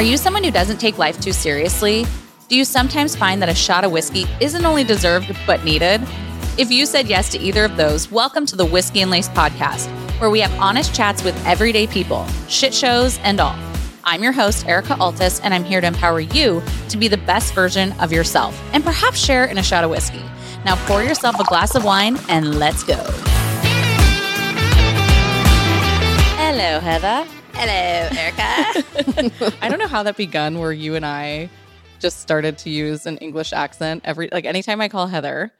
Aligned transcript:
Are 0.00 0.02
you 0.02 0.16
someone 0.16 0.42
who 0.42 0.50
doesn't 0.50 0.78
take 0.78 0.96
life 0.96 1.20
too 1.20 1.32
seriously? 1.32 2.06
Do 2.48 2.56
you 2.56 2.64
sometimes 2.64 3.14
find 3.14 3.42
that 3.42 3.50
a 3.50 3.54
shot 3.54 3.84
of 3.84 3.92
whiskey 3.92 4.24
isn't 4.40 4.64
only 4.64 4.82
deserved 4.82 5.36
but 5.46 5.62
needed? 5.62 6.00
If 6.56 6.70
you 6.70 6.86
said 6.86 7.06
yes 7.06 7.30
to 7.32 7.38
either 7.38 7.64
of 7.64 7.76
those, 7.76 8.10
welcome 8.10 8.46
to 8.46 8.56
the 8.56 8.64
Whiskey 8.64 9.02
and 9.02 9.10
Lace 9.10 9.28
podcast, 9.28 9.88
where 10.18 10.30
we 10.30 10.40
have 10.40 10.52
honest 10.58 10.94
chats 10.94 11.22
with 11.22 11.36
everyday 11.46 11.86
people, 11.86 12.26
shit 12.48 12.72
shows, 12.72 13.18
and 13.18 13.40
all. 13.40 13.56
I'm 14.04 14.22
your 14.22 14.32
host, 14.32 14.66
Erika 14.66 14.94
Altus, 14.94 15.40
and 15.44 15.52
I'm 15.52 15.64
here 15.64 15.80
to 15.80 15.86
empower 15.86 16.20
you 16.20 16.62
to 16.88 16.96
be 16.96 17.06
the 17.06 17.18
best 17.18 17.54
version 17.54 17.92
of 18.00 18.10
yourself 18.10 18.58
and 18.72 18.82
perhaps 18.82 19.18
share 19.18 19.44
in 19.44 19.58
a 19.58 19.62
shot 19.62 19.84
of 19.84 19.90
whiskey. 19.90 20.24
Now 20.64 20.76
pour 20.86 21.02
yourself 21.02 21.38
a 21.38 21.44
glass 21.44 21.74
of 21.74 21.84
wine 21.84 22.18
and 22.28 22.58
let's 22.58 22.82
go. 22.82 22.96
Hello, 26.62 26.78
Heather. 26.78 27.26
Hello, 27.54 28.18
Erika. 28.20 29.54
I 29.62 29.70
don't 29.70 29.78
know 29.78 29.86
how 29.86 30.02
that 30.02 30.18
begun 30.18 30.58
where 30.58 30.72
you 30.74 30.94
and 30.94 31.06
I 31.06 31.48
just 32.00 32.20
started 32.20 32.58
to 32.58 32.68
use 32.70 33.06
an 33.06 33.16
English 33.16 33.54
accent 33.54 34.02
every 34.04 34.28
like 34.30 34.44
anytime 34.44 34.78
I 34.82 34.88
call 34.90 35.06
Heather, 35.06 35.52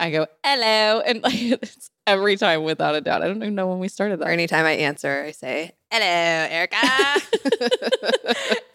I 0.00 0.10
go 0.10 0.26
hello 0.44 1.00
and 1.06 1.22
like 1.22 1.34
it's 1.62 1.90
every 2.08 2.36
time 2.36 2.64
without 2.64 2.96
a 2.96 3.00
doubt. 3.00 3.22
I 3.22 3.28
don't 3.28 3.36
even 3.36 3.54
know 3.54 3.68
when 3.68 3.78
we 3.78 3.86
started 3.86 4.14
or 4.14 4.24
that. 4.24 4.30
anytime 4.30 4.64
I 4.66 4.72
answer, 4.72 5.22
I 5.28 5.30
say, 5.30 5.70
Hello, 5.92 6.04
Erika. 6.50 7.20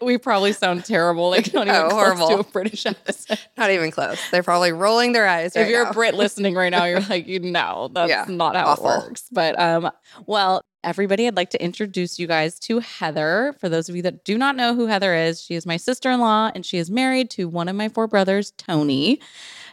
We 0.00 0.16
probably 0.18 0.52
sound 0.54 0.84
terrible, 0.86 1.28
like 1.30 1.52
not 1.52 1.66
even 1.68 1.76
Oh, 1.82 1.88
close 1.90 1.92
horrible. 2.18 2.28
to 2.28 2.38
a 2.40 2.44
British 2.44 2.84
accent. 2.86 3.46
Not 3.58 3.70
even 3.70 3.90
close. 3.90 4.18
They're 4.30 4.42
probably 4.42 4.72
rolling 4.72 5.12
their 5.12 5.26
eyes. 5.26 5.54
if 5.56 5.68
you're 5.68 5.84
now. 5.84 5.90
a 5.90 5.92
Brit 5.94 6.14
listening 6.14 6.54
right 6.54 6.68
now, 6.70 6.84
you're 6.86 7.00
like, 7.00 7.26
you 7.26 7.40
know, 7.40 7.90
that's 7.92 8.08
Yeah, 8.10 8.24
not 8.28 8.54
how 8.56 8.66
awful. 8.68 8.90
it 8.90 8.96
works. 9.08 9.24
But 9.32 9.58
um, 9.58 9.90
well, 10.26 10.62
everybody, 10.84 11.26
I'd 11.26 11.36
like 11.36 11.50
to 11.50 11.62
introduce 11.62 12.18
you 12.18 12.26
guys 12.26 12.58
to 12.60 12.78
Heather. 12.80 13.54
For 13.58 13.68
those 13.68 13.88
of 13.88 13.96
you 13.96 14.02
that 14.02 14.24
do 14.24 14.38
not 14.38 14.54
know 14.54 14.74
who 14.74 14.86
Heather 14.86 15.14
is, 15.14 15.42
she 15.42 15.54
is 15.54 15.66
my 15.66 15.76
sister-in-law 15.76 16.52
and 16.54 16.64
she 16.64 16.78
is 16.78 16.90
married 16.90 17.30
to 17.30 17.48
one 17.48 17.68
of 17.68 17.76
my 17.76 17.88
four 17.88 18.06
brothers, 18.06 18.52
Tony. 18.52 19.20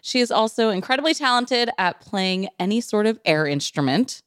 She 0.02 0.20
is 0.20 0.32
also 0.32 0.70
incredibly 0.70 1.14
talented 1.14 1.70
at 1.78 2.02
playing 2.02 2.50
any 2.60 2.82
sort 2.82 3.06
of 3.06 3.20
air 3.26 3.46
instrument. 3.46 4.24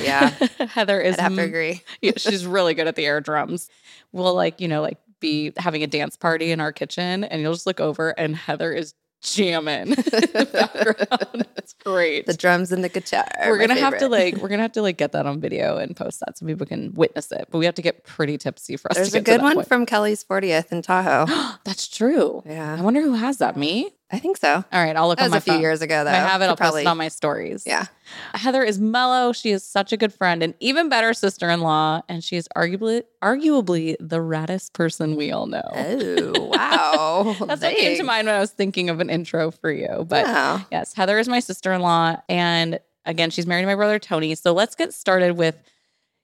Yeah, 0.00 0.30
Heather 0.58 1.00
is 1.00 1.18
I'd 1.18 1.22
have 1.22 1.34
to 1.36 1.42
agree. 1.42 1.82
yeah, 2.00 2.12
she's 2.16 2.46
really 2.46 2.74
good 2.74 2.88
at 2.88 2.96
the 2.96 3.06
air 3.06 3.20
drums. 3.20 3.68
We'll 4.12 4.34
like, 4.34 4.60
you 4.60 4.68
know, 4.68 4.82
like 4.82 4.98
be 5.20 5.52
having 5.56 5.82
a 5.82 5.86
dance 5.86 6.16
party 6.16 6.50
in 6.50 6.60
our 6.60 6.72
kitchen 6.72 7.24
and 7.24 7.40
you'll 7.40 7.52
just 7.52 7.66
look 7.66 7.80
over 7.80 8.10
and 8.10 8.34
Heather 8.34 8.72
is 8.72 8.94
jamming 9.24 9.88
in 9.88 9.94
the 9.94 10.48
background. 10.52 11.46
It's 11.56 11.72
great. 11.72 12.26
The 12.26 12.34
drums 12.34 12.70
and 12.72 12.84
the 12.84 12.88
guitar. 12.88 13.26
we're 13.46 13.58
gonna 13.58 13.74
have 13.74 13.98
to 13.98 14.08
like 14.08 14.36
we're 14.36 14.48
gonna 14.48 14.62
have 14.62 14.72
to 14.72 14.82
like 14.82 14.96
get 14.96 15.12
that 15.12 15.26
on 15.26 15.40
video 15.40 15.78
and 15.78 15.96
post 15.96 16.20
that 16.20 16.38
so 16.38 16.46
people 16.46 16.66
can 16.66 16.92
witness 16.94 17.32
it. 17.32 17.48
But 17.50 17.58
we 17.58 17.64
have 17.64 17.74
to 17.74 17.82
get 17.82 18.04
pretty 18.04 18.38
tipsy 18.38 18.76
for 18.76 18.90
us 18.90 18.96
There's 18.96 19.14
a 19.14 19.20
good 19.20 19.42
one 19.42 19.56
point. 19.56 19.68
from 19.68 19.86
Kelly's 19.86 20.22
40th 20.22 20.70
in 20.70 20.82
Tahoe. 20.82 21.26
That's 21.64 21.88
true. 21.88 22.42
Yeah. 22.46 22.76
I 22.78 22.82
wonder 22.82 23.00
who 23.00 23.14
has 23.14 23.38
that. 23.38 23.56
Me? 23.56 23.90
I 24.14 24.18
think 24.20 24.36
so. 24.36 24.64
All 24.72 24.84
right, 24.84 24.96
I'll 24.96 25.08
look 25.08 25.18
That 25.18 25.24
on 25.24 25.30
was 25.32 25.46
my 25.46 25.54
a 25.54 25.56
few 25.56 25.62
years 25.62 25.82
ago, 25.82 26.04
though. 26.04 26.10
If 26.10 26.16
I 26.16 26.18
have 26.28 26.40
it, 26.42 26.46
I'll 26.46 26.56
post 26.56 26.78
it 26.78 26.86
on 26.86 26.96
my 26.96 27.08
stories. 27.08 27.64
Yeah. 27.66 27.86
Heather 28.34 28.62
is 28.62 28.78
mellow. 28.78 29.32
She 29.32 29.50
is 29.50 29.64
such 29.64 29.92
a 29.92 29.96
good 29.96 30.12
friend, 30.12 30.42
and 30.42 30.54
even 30.60 30.88
better 30.88 31.12
sister-in-law, 31.14 32.02
and 32.08 32.22
she 32.22 32.36
is 32.36 32.48
arguably 32.56 33.02
arguably 33.22 33.96
the 33.98 34.18
raddest 34.18 34.72
person 34.72 35.16
we 35.16 35.32
all 35.32 35.46
know. 35.46 35.62
Oh, 35.72 36.50
wow. 36.56 37.36
That's 37.46 37.62
what 37.62 37.76
came 37.76 37.96
to 37.96 38.04
mind 38.04 38.26
when 38.26 38.34
I 38.36 38.40
was 38.40 38.52
thinking 38.52 38.90
of 38.90 39.00
an 39.00 39.10
intro 39.10 39.50
for 39.50 39.70
you. 39.72 40.06
But 40.08 40.24
Wow. 40.26 40.64
yes, 40.70 40.94
Heather 40.94 41.18
is 41.18 41.28
my 41.28 41.40
sister-in-law, 41.40 42.16
and 42.28 42.78
again, 43.04 43.30
she's 43.30 43.46
married 43.46 43.62
to 43.62 43.66
my 43.66 43.74
brother 43.74 43.98
Tony. 43.98 44.34
So 44.34 44.52
let's 44.52 44.74
get 44.74 44.94
started 44.94 45.36
with 45.36 45.60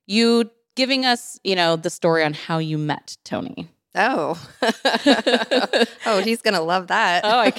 you 0.06 0.50
giving 0.76 1.04
us, 1.04 1.38
you 1.44 1.56
know, 1.56 1.76
the 1.76 1.90
story 1.90 2.22
on 2.24 2.32
how 2.34 2.58
you 2.58 2.78
met 2.78 3.16
Tony. 3.24 3.68
Oh. 3.94 4.40
oh, 6.06 6.22
he's 6.22 6.42
to 6.42 6.60
love 6.60 6.88
that. 6.88 7.24
Oh, 7.24 7.38
I, 7.38 7.52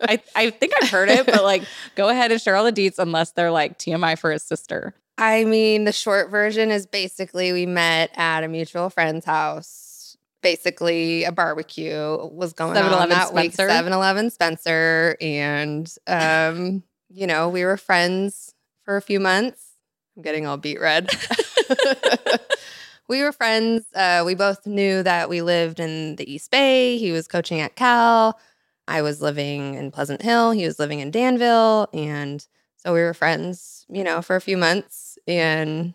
I, 0.00 0.22
I 0.34 0.50
think 0.50 0.72
I've 0.80 0.90
heard 0.90 1.08
it, 1.08 1.26
but 1.26 1.42
like, 1.42 1.62
go 1.94 2.08
ahead 2.08 2.32
and 2.32 2.40
share 2.40 2.56
all 2.56 2.64
the 2.64 2.72
deets 2.72 2.98
unless 2.98 3.32
they're 3.32 3.50
like 3.50 3.78
TMI 3.78 4.18
for 4.18 4.30
his 4.30 4.42
sister. 4.42 4.94
I 5.16 5.44
mean, 5.44 5.84
the 5.84 5.92
short 5.92 6.30
version 6.30 6.70
is 6.70 6.86
basically 6.86 7.52
we 7.52 7.66
met 7.66 8.10
at 8.14 8.44
a 8.44 8.48
mutual 8.48 8.90
friend's 8.90 9.24
house. 9.24 10.16
Basically, 10.42 11.24
a 11.24 11.32
barbecue 11.32 12.28
was 12.30 12.52
going 12.52 12.76
on 12.76 12.84
7-Eleven 12.84 13.08
that 13.10 13.32
week. 13.32 13.54
Spencer? 13.54 13.68
7 13.70 13.92
Eleven 13.92 14.30
Spencer. 14.30 15.16
And, 15.20 15.90
um, 16.06 16.82
you 17.08 17.26
know, 17.26 17.48
we 17.48 17.64
were 17.64 17.78
friends 17.78 18.54
for 18.82 18.96
a 18.96 19.02
few 19.02 19.20
months. 19.20 19.62
I'm 20.16 20.22
getting 20.22 20.46
all 20.46 20.58
beet 20.58 20.80
red. 20.80 21.08
We 23.08 23.22
were 23.22 23.32
friends. 23.32 23.84
Uh, 23.94 24.22
we 24.24 24.34
both 24.34 24.66
knew 24.66 25.02
that 25.02 25.28
we 25.28 25.42
lived 25.42 25.80
in 25.80 26.16
the 26.16 26.30
East 26.32 26.50
Bay. 26.50 26.96
He 26.98 27.12
was 27.12 27.28
coaching 27.28 27.60
at 27.60 27.76
Cal. 27.76 28.38
I 28.88 29.02
was 29.02 29.20
living 29.22 29.74
in 29.74 29.90
Pleasant 29.90 30.22
Hill. 30.22 30.50
He 30.52 30.64
was 30.66 30.78
living 30.78 31.00
in 31.00 31.10
Danville. 31.10 31.88
And 31.92 32.46
so 32.76 32.92
we 32.92 33.00
were 33.00 33.14
friends, 33.14 33.86
you 33.88 34.04
know, 34.04 34.20
for 34.22 34.36
a 34.36 34.40
few 34.40 34.56
months 34.56 35.18
and 35.26 35.94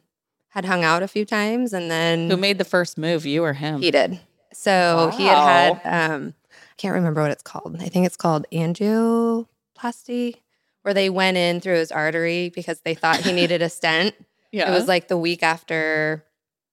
had 0.49 0.65
hung 0.65 0.83
out 0.83 1.03
a 1.03 1.07
few 1.07 1.25
times. 1.25 1.73
And 1.73 1.89
then 1.91 2.29
Who 2.29 2.37
made 2.37 2.57
the 2.57 2.65
first 2.65 2.97
move? 2.97 3.25
You 3.25 3.43
or 3.43 3.53
him? 3.53 3.81
he 3.81 3.91
did. 3.91 4.19
So 4.53 5.11
he 5.15 5.25
had 5.25 5.77
had, 5.83 6.11
um, 6.11 6.33
I 6.51 6.75
can't 6.77 6.95
remember 6.95 7.21
what 7.21 7.31
it's 7.31 7.43
called. 7.43 7.77
I 7.79 7.87
think 7.87 8.05
it's 8.07 8.17
called 8.17 8.45
angioplasty, 8.51 10.35
where 10.81 10.93
they 10.93 11.09
went 11.09 11.37
in 11.37 11.61
through 11.61 11.75
his 11.75 11.91
artery 11.91 12.49
because 12.49 12.81
they 12.81 12.95
thought 12.95 13.17
he 13.17 13.31
needed 13.33 13.61
a 13.61 13.69
stent. 13.69 14.15
yeah. 14.51 14.69
It 14.69 14.73
was 14.73 14.87
like 14.87 15.07
the 15.07 15.17
week 15.17 15.43
after 15.43 16.25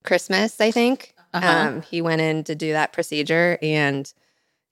Christmas, 0.06 0.61
I 0.61 0.71
think. 0.71 1.15
Uh-huh. 1.34 1.47
Um, 1.47 1.83
he 1.83 2.00
went 2.00 2.22
in 2.22 2.44
to 2.44 2.55
do 2.55 2.72
that 2.72 2.93
procedure 2.93 3.59
and 3.61 4.11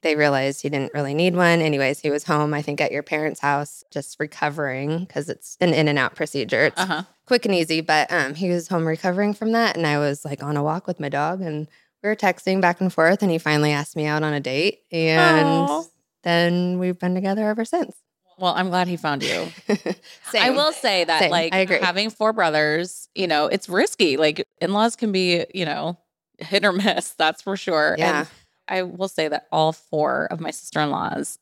they 0.04 0.14
realized 0.16 0.62
he 0.62 0.68
didn't 0.68 0.94
really 0.94 1.14
need 1.14 1.34
one. 1.34 1.60
Anyways, 1.60 1.98
he 1.98 2.10
was 2.10 2.24
home, 2.24 2.54
I 2.54 2.62
think, 2.62 2.80
at 2.80 2.92
your 2.92 3.02
parents' 3.02 3.40
house, 3.40 3.82
just 3.90 4.20
recovering 4.20 5.00
because 5.00 5.28
it's 5.28 5.56
an 5.60 5.74
in 5.74 5.88
and 5.88 5.98
out 5.98 6.14
procedure. 6.14 6.66
It's 6.66 6.80
uh-huh. 6.80 7.02
quick 7.26 7.44
and 7.46 7.54
easy, 7.54 7.80
but 7.80 8.12
um, 8.12 8.34
he 8.34 8.50
was 8.50 8.68
home 8.68 8.86
recovering 8.86 9.34
from 9.34 9.52
that. 9.52 9.76
And 9.76 9.86
I 9.86 9.98
was 9.98 10.24
like 10.24 10.42
on 10.42 10.56
a 10.56 10.62
walk 10.62 10.86
with 10.86 11.00
my 11.00 11.08
dog 11.08 11.40
and 11.40 11.66
we 12.02 12.08
were 12.08 12.16
texting 12.16 12.60
back 12.60 12.80
and 12.80 12.92
forth. 12.92 13.22
And 13.22 13.32
he 13.32 13.38
finally 13.38 13.72
asked 13.72 13.96
me 13.96 14.06
out 14.06 14.22
on 14.22 14.34
a 14.34 14.40
date. 14.40 14.82
And 14.92 15.46
Aw. 15.46 15.82
then 16.22 16.78
we've 16.78 16.98
been 16.98 17.14
together 17.14 17.48
ever 17.48 17.64
since. 17.64 17.96
Well, 18.38 18.54
I'm 18.54 18.68
glad 18.68 18.88
he 18.88 18.96
found 18.96 19.22
you. 19.22 19.48
I 20.38 20.50
will 20.50 20.72
say 20.72 21.04
that, 21.04 21.20
Same. 21.20 21.30
like, 21.30 21.54
I 21.54 21.58
agree. 21.58 21.78
having 21.80 22.10
four 22.10 22.32
brothers, 22.32 23.08
you 23.14 23.26
know, 23.26 23.46
it's 23.46 23.68
risky. 23.68 24.16
Like, 24.16 24.44
in 24.60 24.72
laws 24.72 24.96
can 24.96 25.12
be, 25.12 25.44
you 25.54 25.64
know, 25.64 25.96
hit 26.38 26.64
or 26.64 26.72
miss. 26.72 27.10
That's 27.10 27.42
for 27.42 27.56
sure. 27.56 27.94
Yeah. 27.98 28.20
And 28.20 28.28
I 28.68 28.82
will 28.82 29.08
say 29.08 29.28
that 29.28 29.46
all 29.52 29.72
four 29.72 30.26
of 30.30 30.40
my 30.40 30.50
sister 30.50 30.80
in 30.80 30.90
laws 30.90 31.38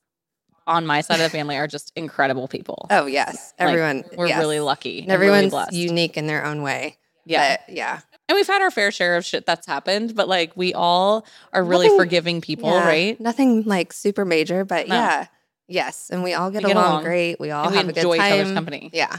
on 0.66 0.86
my 0.86 1.00
side 1.00 1.14
of 1.16 1.22
the 1.22 1.30
family 1.30 1.56
are 1.56 1.66
just 1.66 1.92
incredible 1.96 2.46
people. 2.46 2.86
Oh, 2.90 3.06
yes. 3.06 3.52
Like, 3.58 3.68
Everyone. 3.70 4.04
we're 4.16 4.28
yes. 4.28 4.38
really 4.38 4.60
lucky. 4.60 5.00
And 5.08 5.20
really 5.20 5.46
everyone's 5.46 5.76
unique 5.76 6.16
in 6.16 6.26
their 6.26 6.44
own 6.44 6.62
way. 6.62 6.98
yeah. 7.24 7.56
But 7.66 7.74
yeah. 7.74 8.00
and 8.28 8.36
we've 8.36 8.46
had 8.46 8.62
our 8.62 8.70
fair 8.70 8.90
share 8.92 9.16
of 9.16 9.24
shit 9.24 9.44
that's 9.46 9.66
happened, 9.66 10.14
but 10.14 10.28
like, 10.28 10.52
we 10.56 10.72
all 10.74 11.26
are 11.52 11.64
really 11.64 11.86
Nothing- 11.86 11.98
forgiving 11.98 12.40
people, 12.40 12.70
Yeah. 12.70 12.86
right? 12.86 13.20
Nothing 13.20 13.62
like 13.62 13.92
super 13.92 14.24
major, 14.24 14.64
but 14.64 14.86
No. 14.88 14.94
yeah. 14.94 15.26
Yes. 15.72 16.10
And 16.10 16.22
we 16.22 16.34
all 16.34 16.50
get, 16.50 16.62
We 16.62 16.68
get 16.68 16.76
along, 16.76 16.90
along. 16.90 17.04
great. 17.04 17.40
We 17.40 17.50
all 17.50 17.64
And 17.64 17.72
we 17.72 17.76
have 17.78 17.88
a 17.88 17.92
good 17.92 17.98
enjoy 17.98 18.14
each 18.14 18.20
time. 18.20 18.32
other's 18.40 18.52
company. 18.52 18.90
Yeah. 18.92 19.16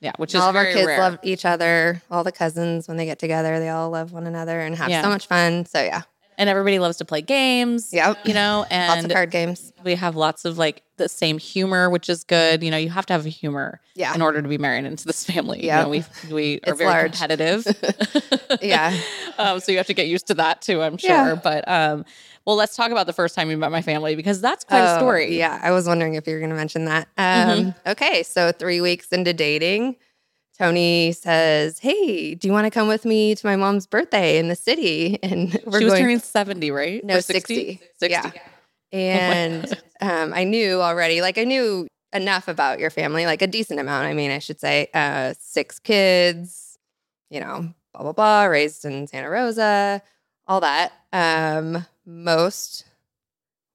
Yeah. 0.00 0.12
Which 0.18 0.34
is 0.34 0.40
all 0.40 0.50
of 0.50 0.56
our 0.56 0.66
kids 0.66 0.86
rare. 0.86 0.98
love 0.98 1.18
each 1.22 1.44
other. 1.44 2.02
All 2.10 2.24
the 2.24 2.32
cousins, 2.32 2.86
when 2.88 2.96
they 2.98 3.06
get 3.06 3.18
together, 3.18 3.58
they 3.58 3.70
all 3.70 3.88
love 3.90 4.12
one 4.12 4.26
another 4.26 4.60
and 4.60 4.76
have 4.76 4.90
Yeah. 4.90 5.02
so 5.02 5.08
much 5.08 5.26
fun. 5.26 5.64
So 5.66 5.80
yeah. 5.82 6.02
and 6.36 6.50
everybody 6.50 6.78
loves 6.78 6.96
to 6.98 7.04
play 7.04 7.22
games. 7.22 7.90
Yep. 7.92 8.18
You 8.26 8.34
know, 8.34 8.66
and 8.70 8.88
Lots 8.96 9.04
of 9.06 9.10
card 9.12 9.30
games. 9.30 9.72
we 9.84 9.94
have 9.94 10.14
lots 10.16 10.44
of 10.44 10.58
like 10.58 10.82
the 10.96 11.08
same 11.08 11.38
humor, 11.38 11.88
which 11.88 12.08
is 12.10 12.22
good. 12.24 12.62
You 12.62 12.70
know, 12.70 12.76
you 12.76 12.90
have 12.90 13.06
to 13.06 13.12
have 13.14 13.24
a 13.24 13.28
humor 13.30 13.80
Yeah. 13.94 14.14
in 14.14 14.20
order 14.20 14.42
to 14.42 14.48
be 14.48 14.58
married 14.58 14.84
into 14.84 15.06
this 15.06 15.24
family. 15.24 15.64
You 15.64 15.70
know, 15.72 15.88
we 15.88 16.04
we 16.30 16.56
are 16.66 16.70
It's 16.72 16.78
very 16.78 16.90
large. 16.90 17.12
competitive. 17.12 17.66
Yeah. 18.62 18.96
um, 19.38 19.60
so 19.60 19.72
you 19.72 19.78
have 19.78 19.86
to 19.88 19.94
get 19.94 20.06
used 20.06 20.26
to 20.28 20.34
that 20.34 20.60
too, 20.62 20.82
I'm 20.82 20.96
sure. 20.96 21.10
Yeah. 21.10 21.34
But 21.42 21.66
um, 21.68 22.04
well, 22.46 22.56
let's 22.56 22.76
talk 22.76 22.90
about 22.90 23.06
the 23.06 23.12
first 23.12 23.34
time 23.34 23.50
you 23.50 23.56
met 23.56 23.70
my 23.72 23.82
family 23.82 24.16
because 24.16 24.40
that's 24.40 24.64
quite 24.64 24.80
a 24.80 24.94
Oh, 24.94 24.98
story. 24.98 25.38
Yeah, 25.38 25.58
I 25.62 25.70
was 25.70 25.86
wondering 25.86 26.14
if 26.14 26.26
you 26.26 26.34
were 26.34 26.40
going 26.40 26.50
to 26.50 26.56
mention 26.56 26.84
that. 26.86 27.08
Um, 27.16 27.74
Okay, 27.86 28.22
so 28.22 28.52
three 28.52 28.80
weeks 28.80 29.08
into 29.08 29.32
dating, 29.32 29.96
Tony 30.58 31.12
says, 31.12 31.78
"Hey, 31.80 32.34
do 32.34 32.46
you 32.46 32.52
want 32.52 32.66
to 32.66 32.70
come 32.70 32.86
with 32.86 33.04
me 33.04 33.34
to 33.34 33.46
my 33.46 33.56
mom's 33.56 33.86
birthday 33.86 34.38
in 34.38 34.48
the 34.48 34.54
city?" 34.56 35.18
And 35.22 35.52
we're 35.66 35.78
she 35.80 35.84
was 35.84 35.92
going. 35.94 36.02
turning 36.02 36.18
70, 36.20 36.70
right? 36.70 37.04
No, 37.04 37.16
Or 37.16 37.20
60. 37.22 37.80
60. 37.98 38.08
Yeah. 38.08 38.30
and 38.92 39.66
um, 40.00 40.32
I 40.32 40.44
knew 40.44 40.80
already, 40.80 41.20
like 41.22 41.38
I 41.38 41.44
knew 41.44 41.88
enough 42.12 42.46
about 42.46 42.78
your 42.78 42.90
family, 42.90 43.26
like 43.26 43.42
a 43.42 43.46
decent 43.48 43.80
amount. 43.80 44.06
I 44.06 44.12
mean, 44.14 44.30
I 44.30 44.38
should 44.38 44.60
say, 44.60 44.88
uh, 44.94 45.34
six 45.40 45.80
kids, 45.80 46.78
you 47.30 47.40
know, 47.40 47.72
blah 47.92 48.02
blah 48.02 48.12
blah, 48.12 48.44
raised 48.44 48.84
in 48.84 49.08
Santa 49.08 49.28
Rosa, 49.30 50.00
all 50.46 50.60
that. 50.60 50.92
Um, 51.12 51.84
most 52.06 52.84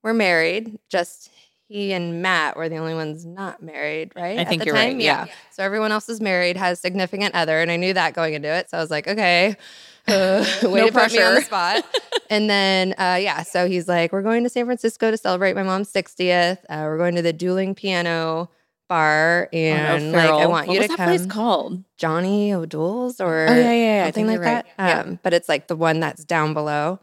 were 0.04 0.14
married. 0.14 0.80
Just 0.90 1.30
he 1.70 1.94
and 1.94 2.22
Matt 2.22 2.58
were 2.58 2.68
the 2.68 2.78
only 2.78 2.96
ones 2.96 3.26
not 3.26 3.62
married, 3.62 4.12
right? 4.16 4.40
I 4.40 4.44
think 4.44 4.66
you're 4.66 4.74
right, 4.74 5.00
yeah. 5.00 5.28
So 5.52 5.64
everyone 5.64 5.92
else 5.92 6.10
is 6.10 6.20
married, 6.20 6.58
has 6.58 6.80
significant 6.80 7.36
other, 7.36 7.62
and 7.62 7.70
I 7.70 7.76
knew 7.76 7.94
that 7.94 8.16
going 8.16 8.34
into 8.34 8.48
it. 8.50 8.72
So 8.72 8.78
I 8.78 8.82
was 8.82 8.90
like, 8.90 9.08
okay, 9.08 9.56
uh, 10.08 10.44
way 10.64 10.82
No 10.82 10.88
to 10.88 10.92
put 10.92 11.12
me 11.12 11.22
on 11.22 11.36
the 11.36 11.42
spot. 11.42 11.86
and 12.30 12.50
then, 12.50 12.94
uh, 12.98 13.20
yeah, 13.22 13.44
so 13.44 13.68
he's 13.68 13.88
like, 13.88 14.12
we're 14.12 14.24
going 14.24 14.44
to 14.44 14.50
San 14.50 14.66
Francisco 14.66 15.12
to 15.12 15.18
celebrate 15.18 15.56
my 15.56 15.64
mom's 15.64 15.94
60th. 15.94 16.58
Uh, 16.70 16.84
we're 16.86 16.98
going 16.98 17.16
to 17.16 17.22
the 17.22 17.34
dueling 17.34 17.76
piano 17.76 18.50
bar, 18.88 19.48
and 19.54 20.12
like, 20.12 20.28
I 20.28 20.48
want 20.48 20.68
what 20.68 20.74
you 20.74 20.82
to 20.82 20.88
that 20.88 20.98
come. 20.98 21.06
place 21.06 21.26
called? 21.28 21.84
Johnny 21.98 22.52
O'Doul's 22.52 23.22
or 23.22 23.46
Oh, 23.48 23.54
yeah, 23.54 23.62
yeah, 23.62 23.74
yeah. 23.74 24.04
Something 24.06 24.26
like 24.26 24.40
right. 24.40 24.66
that. 24.66 24.68
Yeah. 24.80 25.00
Um, 25.02 25.20
but 25.22 25.36
it's 25.36 25.48
like 25.48 25.68
the 25.68 25.76
one 25.76 26.00
that's 26.00 26.26
down 26.26 26.56
below. 26.56 27.00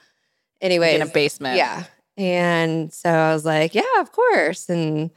Anyway, 0.61 0.94
in 0.94 1.03
a 1.03 1.06
basement. 1.06 1.56
yeah. 1.56 1.85
And 2.17 2.93
so 2.93 3.11
I 3.11 3.35
was 3.35 3.44
like, 3.44 3.75
yeah, 3.75 4.00
of 4.00 4.11
course. 4.12 4.69
And 4.70 5.11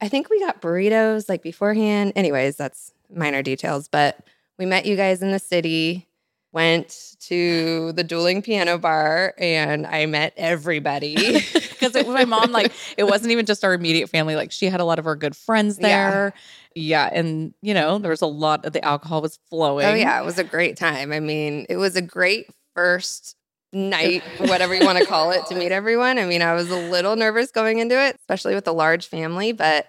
I 0.00 0.08
think 0.08 0.30
we 0.30 0.40
got 0.40 0.62
burritos 0.62 1.28
like 1.28 1.42
beforehand. 1.42 2.14
Anyways, 2.16 2.56
that's 2.56 2.92
minor 3.14 3.42
details. 3.42 3.88
But 3.88 4.18
we 4.58 4.64
met 4.64 4.86
you 4.86 4.96
guys 4.96 5.20
in 5.20 5.32
the 5.32 5.38
city, 5.38 6.08
went 6.52 7.14
to 7.20 7.92
the 7.92 8.02
dueling 8.02 8.40
piano 8.40 8.78
bar, 8.78 9.34
and 9.36 9.86
I 9.86 10.06
met 10.06 10.32
everybody. 10.38 11.14
because 11.76 11.94
it 11.94 12.06
was 12.06 12.14
my 12.14 12.24
mom 12.24 12.52
like 12.52 12.72
it 12.96 13.04
wasn't 13.04 13.30
even 13.32 13.44
just 13.44 13.62
our 13.62 13.74
immediate 13.74 14.08
family 14.08 14.34
like 14.34 14.50
she 14.50 14.66
had 14.66 14.80
a 14.80 14.84
lot 14.84 14.98
of 14.98 15.04
her 15.04 15.14
good 15.14 15.36
friends 15.36 15.78
Yeah. 15.78 15.88
there 16.10 16.32
yeah, 16.74 17.10
and 17.12 17.52
you 17.60 17.74
know 17.74 17.98
there 17.98 18.10
was 18.10 18.22
a 18.22 18.26
lot 18.26 18.64
of 18.64 18.72
the 18.72 18.82
alcohol 18.84 19.20
was 19.22 19.38
flowing 19.50 19.84
oh, 19.86 19.94
yeah. 19.94 20.20
It 20.20 20.24
was 20.24 20.38
a 20.38 20.44
great 20.44 20.76
time. 20.78 21.12
I 21.12 21.20
mean, 21.20 21.66
it 21.68 21.76
was 21.76 21.96
a 21.96 22.02
great 22.02 22.48
first 22.74 23.36
night, 23.76 24.22
whatever 24.38 24.74
you 24.74 24.84
want 24.84 24.98
to 24.98 25.06
call 25.06 25.30
it, 25.30 25.46
to 25.46 25.54
meet 25.54 25.70
everyone. 25.70 26.18
I 26.18 26.24
mean, 26.24 26.42
I 26.42 26.54
was 26.54 26.70
a 26.70 26.76
little 26.76 27.14
nervous 27.14 27.50
going 27.52 27.78
into 27.78 28.02
it, 28.02 28.16
especially 28.16 28.54
with 28.54 28.66
a 28.66 28.72
large 28.72 29.06
family, 29.06 29.52
but 29.52 29.86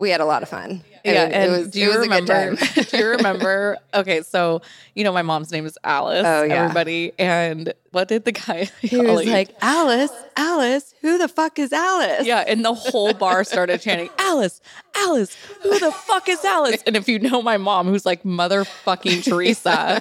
we 0.00 0.10
had 0.10 0.20
a 0.20 0.24
lot 0.24 0.42
of 0.42 0.48
fun. 0.48 0.82
Yeah, 1.04 1.24
mean, 1.26 1.32
and 1.34 1.52
it 1.52 1.58
was, 1.58 1.68
do 1.70 1.80
it 1.80 1.82
you 1.82 1.88
was 1.88 1.96
a 1.96 2.08
good 2.08 2.28
remember? 2.28 2.56
time. 2.56 2.84
do 2.90 2.96
you 2.96 3.06
remember? 3.08 3.76
Okay, 3.92 4.22
so 4.22 4.62
you 4.94 5.04
know 5.04 5.12
my 5.12 5.20
mom's 5.22 5.52
name 5.52 5.66
is 5.66 5.78
Alice. 5.84 6.24
Oh, 6.26 6.42
yeah. 6.44 6.62
everybody. 6.64 7.12
And 7.18 7.74
what 7.92 8.08
did 8.08 8.24
the 8.24 8.32
guy? 8.32 8.70
He 8.80 8.96
was 8.96 9.08
Ollie- 9.10 9.26
like, 9.26 9.50
Alice, 9.60 10.10
Alice, 10.36 10.94
who 11.02 11.18
the 11.18 11.28
fuck 11.28 11.58
is 11.58 11.72
Alice? 11.74 12.26
Yeah, 12.26 12.40
and 12.46 12.64
the 12.64 12.72
whole 12.72 13.12
bar 13.12 13.44
started 13.44 13.80
chanting, 13.82 14.08
Alice, 14.18 14.60
Alice, 14.96 15.36
who 15.62 15.78
the 15.78 15.92
fuck 15.92 16.26
is 16.28 16.42
Alice? 16.44 16.82
And 16.86 16.96
if 16.96 17.06
you 17.06 17.18
know 17.18 17.42
my 17.42 17.58
mom, 17.58 17.86
who's 17.86 18.06
like 18.06 18.22
motherfucking 18.24 19.24
Teresa, 19.24 20.00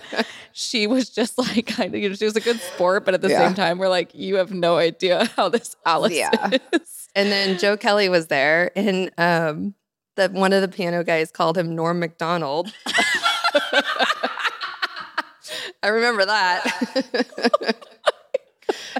she 0.53 0.87
was 0.87 1.09
just 1.09 1.37
like 1.37 1.65
kind 1.67 1.93
of, 1.93 2.01
you 2.01 2.09
know, 2.09 2.15
she 2.15 2.25
was 2.25 2.35
a 2.37 2.41
good 2.41 2.59
sport, 2.61 3.03
but 3.05 3.13
at 3.13 3.21
the 3.21 3.29
Yeah. 3.29 3.45
same 3.47 3.55
time, 3.55 3.77
we're 3.77 3.89
like, 3.89 4.15
you 4.15 4.35
have 4.35 4.51
no 4.53 4.77
idea 4.77 5.25
how 5.35 5.49
this 5.49 5.75
Alice 5.85 6.13
Yeah. 6.13 6.49
is. 6.71 7.09
And 7.15 7.31
then 7.31 7.57
Joe 7.59 7.75
Kelly 7.77 8.09
was 8.09 8.27
there, 8.27 8.71
and 8.75 9.11
um, 9.19 9.75
the 10.15 10.29
one 10.29 10.53
of 10.53 10.61
the 10.61 10.67
piano 10.67 11.03
guys 11.03 11.31
called 11.31 11.57
him 11.57 11.75
Norm 11.75 11.99
Macdonald. 11.99 12.73
I 15.83 15.87
remember 15.89 16.25
that. 16.25 17.75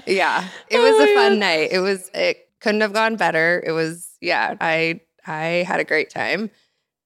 yeah, 0.06 0.48
it 0.70 0.78
was 0.78 0.92
Oh 0.94 1.04
a 1.04 1.14
fun 1.14 1.32
God. 1.32 1.38
night. 1.38 1.68
It 1.72 1.78
was. 1.80 2.10
It 2.14 2.48
couldn't 2.60 2.82
have 2.82 2.92
gone 2.92 3.16
better. 3.16 3.62
It 3.66 3.72
was. 3.72 4.08
Yeah, 4.20 4.54
I 4.60 5.00
I 5.26 5.64
had 5.66 5.80
a 5.80 5.84
great 5.84 6.10
time. 6.10 6.50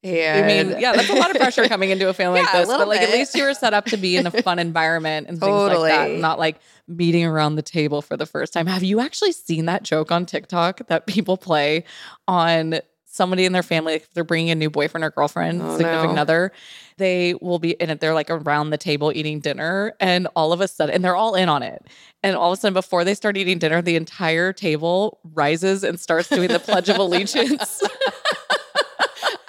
Yeah. 0.02 0.40
I 0.43 0.46
mean, 0.46 0.76
yeah, 0.81 0.93
that's 0.93 1.11
a 1.11 1.14
lot 1.14 1.31
of 1.32 1.37
pressure 1.38 1.66
coming 1.69 1.90
into 1.90 2.08
a 2.08 2.14
family 2.14 2.40
like 2.40 2.49
Yeah, 2.52 2.62
a 2.62 2.66
this. 2.66 2.69
But 2.76 2.87
like, 2.87 3.00
at 3.00 3.11
least 3.11 3.34
you 3.34 3.43
were 3.43 3.52
set 3.54 3.75
up 3.75 3.84
to 3.87 3.96
be 3.96 4.16
in 4.16 4.28
a 4.28 4.31
fun 4.31 4.61
environment 4.61 5.26
and 5.28 5.40
things 5.40 5.50
like 5.52 5.70
that, 5.70 5.96
Totally. 6.04 6.20
not 6.20 6.38
like 6.38 6.61
meeting 6.87 7.25
around 7.25 7.56
the 7.56 7.62
table 7.62 8.00
for 8.00 8.16
the 8.16 8.25
first 8.26 8.52
time. 8.52 8.66
Have 8.69 8.84
you 8.84 9.00
actually 9.00 9.32
seen 9.32 9.66
that 9.66 9.82
joke 9.82 10.12
on 10.12 10.25
TikTok 10.25 10.87
that 10.87 11.06
people 11.08 11.37
play 11.37 11.82
on 12.28 12.78
somebody 13.18 13.44
in 13.44 13.52
their 13.52 13.62
family? 13.62 13.94
If 13.96 14.10
they're 14.14 14.24
bringing 14.24 14.50
a 14.50 14.54
new 14.54 14.70
boyfriend 14.70 15.04
or 15.04 15.10
girlfriend, 15.10 15.60
Oh, 15.60 15.76
significant 15.76 16.14
no. 16.14 16.22
other, 16.22 16.52
they 16.96 17.34
will 17.42 17.58
be 17.58 17.72
in 17.72 17.90
it. 17.90 18.00
They're 18.00 18.14
like 18.14 18.30
around 18.30 18.70
the 18.70 18.78
table 18.78 19.12
eating 19.14 19.40
dinner, 19.40 19.92
and 20.00 20.26
all 20.34 20.54
of 20.54 20.62
a 20.62 20.68
sudden, 20.68 20.94
and 20.94 21.04
they're 21.04 21.14
all 21.16 21.34
in 21.34 21.50
on 21.50 21.62
it. 21.62 21.86
And 22.22 22.34
all 22.34 22.50
of 22.50 22.56
a 22.58 22.60
sudden, 22.60 22.72
before 22.72 23.04
they 23.04 23.14
start 23.14 23.36
eating 23.36 23.58
dinner, 23.58 23.82
the 23.82 23.96
entire 23.96 24.54
table 24.54 25.18
rises 25.34 25.84
and 25.84 26.00
starts 26.00 26.30
doing 26.30 26.48
the 26.48 26.58
Pledge 26.58 26.88
of 26.88 26.96
Allegiance. 26.96 27.82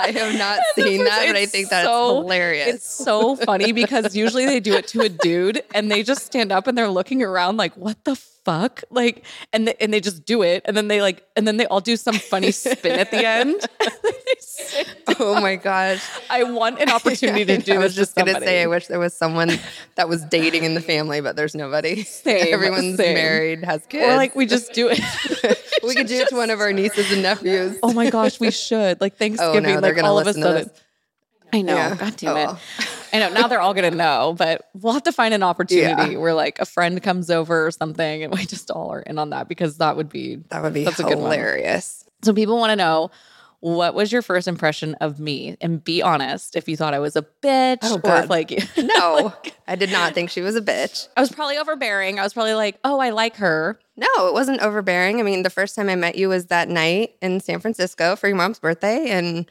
I 0.01 0.11
have 0.11 0.37
not 0.37 0.59
seen 0.75 1.03
that, 1.03 1.25
but 1.27 1.35
I 1.35 1.45
think 1.45 1.69
that's 1.69 1.85
so- 1.87 2.21
hilarious. 2.21 2.67
It's 2.75 2.89
so 2.93 3.35
funny 3.35 3.71
because 3.73 4.15
usually 4.15 4.45
they 4.45 4.59
do 4.59 4.73
it 4.73 4.87
to 4.89 5.01
a 5.01 5.09
dude 5.09 5.61
and 5.75 5.91
they 5.91 6.03
just 6.03 6.25
stand 6.25 6.51
up 6.51 6.67
and 6.67 6.77
they're 6.77 6.89
looking 6.89 7.21
around 7.21 7.57
like, 7.57 7.75
what 7.75 8.03
the 8.05 8.15
fuck? 8.49 8.83
Like, 8.89 9.25
and 9.53 9.67
they, 9.67 9.75
and 9.79 9.93
they 9.93 9.99
just 9.99 10.25
do 10.25 10.41
it. 10.41 10.63
And 10.65 10.75
then 10.75 10.87
they 10.87 11.01
like, 11.01 11.25
and 11.35 11.47
then 11.47 11.57
they 11.57 11.67
all 11.67 11.81
do 11.81 11.95
some 11.95 12.15
funny 12.15 12.51
spin 12.51 12.99
at 12.99 13.11
the 13.11 13.25
end. 13.25 13.61
oh 15.19 15.39
my 15.39 15.55
gosh. 15.55 16.03
I 16.29 16.43
want 16.43 16.79
an 16.79 16.89
opportunity 16.89 17.45
to 17.45 17.57
do 17.59 17.73
I 17.73 17.77
was 17.77 17.95
just 17.95 18.15
to 18.17 18.23
gonna 18.23 18.39
say, 18.39 18.63
I 18.63 18.67
wish 18.67 18.87
there 18.87 18.99
was 18.99 19.13
someone 19.13 19.51
that 19.95 20.09
was 20.09 20.23
dating 20.25 20.63
in 20.63 20.73
the 20.73 20.81
family, 20.81 21.21
but 21.21 21.35
there's 21.35 21.53
nobody. 21.53 22.03
Same, 22.03 22.47
Everyone's 22.53 22.97
same. 22.97 23.13
married, 23.13 23.63
has 23.63 23.85
kids. 23.85 24.05
Or 24.05 24.15
like 24.15 24.35
we 24.35 24.45
just 24.45 24.73
do 24.73 24.89
it. 24.91 24.99
we 25.83 25.93
could 25.93 26.07
do 26.07 26.15
it 26.15 26.29
to 26.29 26.35
one 26.35 26.49
of 26.49 26.59
our 26.59 26.73
nieces 26.73 27.11
and 27.11 27.21
nephews. 27.21 27.77
oh 27.83 27.93
my 27.93 28.09
gosh, 28.09 28.39
we 28.39 28.51
should. 28.51 28.99
Like 28.99 29.13
oh, 29.13 29.19
Thanksgiving, 29.19 29.63
they're 29.63 29.81
like 29.81 29.95
gonna 29.95 30.07
all 30.07 30.19
of 30.19 30.25
a 30.25 30.29
listen 30.29 30.41
to 30.41 30.47
sudden. 30.47 30.67
this. 30.69 30.83
I 31.53 31.61
know. 31.61 31.75
Yeah. 31.75 31.95
God 31.95 32.15
damn 32.17 32.29
Oh, 32.35 32.39
it. 32.41 32.45
well. 32.45 32.59
I 33.13 33.19
know. 33.19 33.29
Now 33.29 33.47
they're 33.47 33.61
all 33.61 33.73
gonna 33.73 33.91
know, 33.91 34.35
but 34.37 34.69
we'll 34.73 34.93
have 34.93 35.03
to 35.03 35.11
find 35.11 35.33
an 35.33 35.43
opportunity 35.43 36.15
where 36.17 36.33
like 36.33 36.59
a 36.59 36.65
friend 36.65 37.01
comes 37.01 37.29
over 37.29 37.65
or 37.67 37.71
something, 37.71 38.23
and 38.23 38.33
we 38.33 38.45
just 38.45 38.69
all 38.71 38.91
are 38.93 39.01
in 39.01 39.17
on 39.17 39.31
that 39.31 39.47
because 39.47 39.77
that 39.77 39.95
would 39.97 40.09
be 40.09 40.37
That 40.49 40.61
would 40.61 40.73
be 40.73 40.83
That's 40.83 40.99
a 40.99 41.03
good 41.03 41.17
one. 41.17 41.31
hilarious. 41.31 42.05
So 42.23 42.33
people 42.33 42.57
want 42.57 42.71
to 42.71 42.75
know 42.75 43.11
what 43.61 43.93
was 43.93 44.09
your 44.11 44.21
first 44.21 44.47
impression 44.47 44.95
of 45.01 45.19
me? 45.19 45.57
And 45.59 45.83
be 45.83 46.01
honest 46.01 46.55
if 46.55 46.69
you 46.69 46.77
thought 46.77 46.93
I 46.93 46.99
was 46.99 47.15
a 47.17 47.25
bitch 47.43 47.79
Oh, 47.81 47.99
or 48.03 48.25
like 48.27 48.51
No, 48.77 49.33
I 49.67 49.75
did 49.75 49.91
not 49.91 50.13
think 50.13 50.29
she 50.29 50.39
was 50.41 50.55
a 50.55 50.61
bitch. 50.61 51.07
I 51.17 51.21
was 51.21 51.29
probably 51.31 51.57
overbearing. 51.57 52.19
I 52.19 52.23
was 52.23 52.33
probably 52.33 52.53
like, 52.53 52.79
"Oh, 52.85 52.99
I 52.99 53.09
like 53.09 53.35
her." 53.37 53.77
No, 53.97 54.07
it 54.27 54.33
wasn't 54.33 54.61
overbearing. 54.61 55.19
I 55.19 55.23
mean, 55.23 55.43
the 55.43 55.49
first 55.49 55.75
time 55.75 55.89
I 55.89 55.95
met 55.95 56.15
you 56.15 56.29
was 56.29 56.45
that 56.45 56.69
night 56.69 57.15
in 57.21 57.39
San 57.41 57.59
Francisco 57.59 58.15
for 58.15 58.27
your 58.29 58.37
mom's 58.37 58.59
birthday, 58.59 59.09
and 59.09 59.45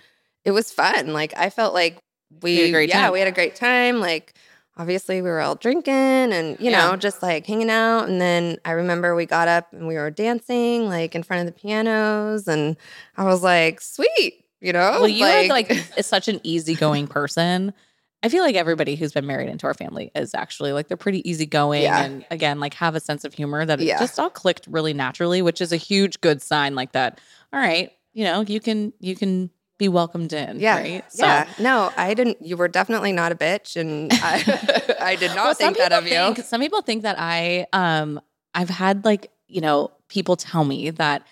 it 0.48 0.52
was 0.52 0.72
fun. 0.72 1.12
Like 1.12 1.34
I 1.36 1.50
felt 1.50 1.74
like 1.74 1.98
we, 2.42 2.52
You 2.56 2.60
had 2.62 2.68
a 2.68 2.72
great 2.72 2.88
yeah, 2.88 3.02
time. 3.02 3.12
we 3.12 3.18
had 3.18 3.28
a 3.28 3.32
great 3.32 3.54
time. 3.54 4.00
Like 4.00 4.34
obviously 4.76 5.20
we 5.20 5.28
were 5.28 5.40
all 5.40 5.56
drinking 5.56 5.92
and 5.92 6.58
you 6.60 6.70
Yeah. 6.70 6.86
know 6.86 6.96
just 6.96 7.22
like 7.22 7.46
hanging 7.46 7.68
out. 7.70 8.08
And 8.08 8.20
then 8.20 8.58
I 8.64 8.70
remember 8.72 9.14
we 9.14 9.26
got 9.26 9.48
up 9.48 9.72
and 9.72 9.86
we 9.86 9.94
were 9.96 10.10
dancing 10.10 10.88
like 10.88 11.14
in 11.14 11.22
front 11.22 11.46
of 11.46 11.54
the 11.54 11.60
pianos, 11.60 12.48
and 12.48 12.76
I 13.16 13.24
was 13.24 13.42
like, 13.42 13.80
sweet, 13.80 14.44
you 14.60 14.72
know. 14.72 14.92
Well, 15.00 15.08
you 15.08 15.24
are 15.24 15.46
like 15.48 15.70
is 15.98 16.06
such 16.06 16.28
an 16.28 16.40
easygoing 16.44 17.06
person. 17.08 17.74
I 18.22 18.28
feel 18.28 18.42
like 18.42 18.56
everybody 18.56 18.96
who's 18.96 19.12
been 19.12 19.26
married 19.26 19.48
into 19.48 19.66
our 19.68 19.74
family 19.74 20.10
is 20.14 20.34
actually 20.34 20.72
like 20.72 20.88
they're 20.88 20.96
pretty 20.96 21.28
easygoing 21.28 21.82
Yeah. 21.82 22.02
and 22.04 22.24
again 22.32 22.58
like 22.58 22.74
have 22.74 22.96
a 22.96 23.00
sense 23.00 23.22
of 23.24 23.32
humor 23.32 23.64
that 23.64 23.80
it 23.80 23.86
just 23.98 24.18
all 24.18 24.28
clicked 24.30 24.66
really 24.68 24.92
naturally, 24.92 25.40
which 25.40 25.60
is 25.60 25.72
a 25.72 25.76
huge 25.76 26.20
good 26.20 26.42
sign. 26.42 26.74
Like 26.74 26.92
that. 26.92 27.20
All 27.52 27.60
right, 27.60 27.92
you 28.14 28.24
know, 28.24 28.40
you 28.42 28.58
can 28.60 28.92
you 29.00 29.14
can 29.16 29.50
be 29.78 29.88
welcomed 29.88 30.32
in. 30.32 30.58
yeah, 30.60 30.76
Right. 30.76 31.04
yeah. 31.14 31.48
No, 31.58 31.90
I 31.96 32.12
didn't. 32.14 32.38
You 32.44 32.56
were 32.56 32.68
definitely 32.68 33.12
not 33.12 33.30
a 33.32 33.36
bitch, 33.36 33.76
and 33.80 34.10
I, 34.12 34.94
I 35.12 35.16
did 35.16 35.28
not 35.36 35.44
Well, 35.46 35.54
think 35.54 35.78
that 35.78 35.92
of 35.92 36.04
you. 36.04 36.10
think- 36.34 36.38
Some 36.44 36.60
people 36.60 36.82
think 36.82 37.02
that 37.04 37.16
I, 37.18 37.66
um, 37.72 38.20
I've 38.54 38.70
had 38.70 39.04
like 39.04 39.30
you 39.46 39.60
know 39.60 39.90
people 40.08 40.36
tell 40.36 40.64
me 40.64 40.90
that 40.90 41.22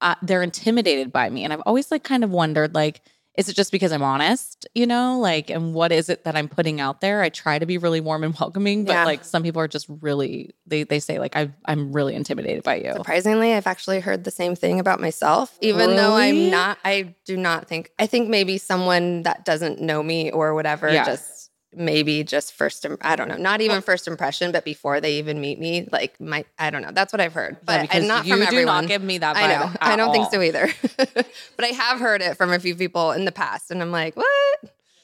uh, 0.00 0.16
they're 0.20 0.42
intimidated 0.42 1.12
by 1.12 1.30
me, 1.30 1.44
and 1.44 1.52
I've 1.52 1.62
always 1.64 1.90
like 1.92 2.02
kind 2.02 2.24
of 2.24 2.30
wondered 2.30 2.74
like, 2.74 3.02
is 3.36 3.48
it 3.48 3.56
just 3.56 3.72
because 3.72 3.92
I'm 3.92 4.02
honest, 4.02 4.66
you 4.74 4.86
know, 4.86 5.18
like, 5.18 5.48
and 5.48 5.72
what 5.72 5.90
is 5.90 6.08
it 6.10 6.24
that 6.24 6.36
I'm 6.36 6.48
putting 6.48 6.80
out 6.80 7.00
there? 7.00 7.22
I 7.22 7.30
try 7.30 7.58
to 7.58 7.64
be 7.64 7.78
really 7.78 8.00
warm 8.00 8.24
and 8.24 8.34
welcoming, 8.40 8.84
but 8.84 8.92
Yeah. 8.92 9.04
like 9.04 9.24
some 9.24 9.42
people 9.42 9.60
are 9.62 9.68
just 9.68 9.86
really 9.88 10.54
they 10.66 10.82
they 10.84 11.00
say 11.00 11.18
like 11.18 11.34
I 11.34 11.50
I'm 11.64 11.92
really 11.92 12.14
intimidated 12.14 12.62
by 12.62 12.76
you. 12.76 12.92
Surprisingly, 12.92 13.54
I've 13.54 13.66
actually 13.66 14.00
heard 14.00 14.24
the 14.24 14.30
same 14.30 14.54
thing 14.54 14.80
about 14.80 15.00
myself, 15.00 15.56
even 15.62 15.96
though 15.96 16.14
I'm 16.14 16.50
not, 16.50 16.78
I 16.84 17.14
do 17.24 17.36
not 17.36 17.68
think, 17.68 17.90
I 17.98 18.06
think 18.06 18.28
maybe 18.28 18.58
someone 18.58 19.22
that 19.22 19.44
doesn't 19.44 19.80
know 19.80 20.02
me 20.02 20.30
or 20.30 20.54
whatever, 20.54 20.92
Yeah. 20.92 21.04
just 21.04 21.41
maybe 21.74 22.22
just 22.24 22.52
first, 22.52 22.84
im- 22.84 22.98
I 23.00 23.16
don't 23.16 23.28
know, 23.28 23.36
not 23.36 23.60
even 23.60 23.80
first 23.82 24.06
impression, 24.06 24.52
but 24.52 24.64
before 24.64 25.00
they 25.00 25.14
even 25.18 25.40
meet 25.40 25.58
me, 25.58 25.88
like 25.92 26.20
my, 26.20 26.44
I 26.58 26.70
don't 26.70 26.82
know. 26.82 26.90
That's 26.92 27.12
what 27.12 27.20
I've 27.20 27.32
heard, 27.32 27.56
Yeah, 27.68 27.82
but 27.86 27.94
and 27.94 28.08
not 28.08 28.24
you 28.26 28.32
from 28.32 28.40
do 28.40 28.46
everyone. 28.46 28.84
not 28.84 28.88
give 28.88 29.02
me 29.02 29.18
that. 29.18 29.36
I 29.36 29.46
know. 29.46 29.70
I 29.80 29.96
don't 29.96 30.12
think 30.12 30.30
so 30.30 30.40
either. 30.42 30.68
but 30.96 31.64
I 31.64 31.68
have 31.68 31.98
heard 32.00 32.22
it 32.22 32.36
from 32.36 32.52
a 32.52 32.58
few 32.58 32.74
people 32.76 33.12
in 33.12 33.24
the 33.24 33.32
past, 33.32 33.70
and 33.70 33.80
I'm 33.82 33.90
like, 33.92 34.16
what? 34.16 34.26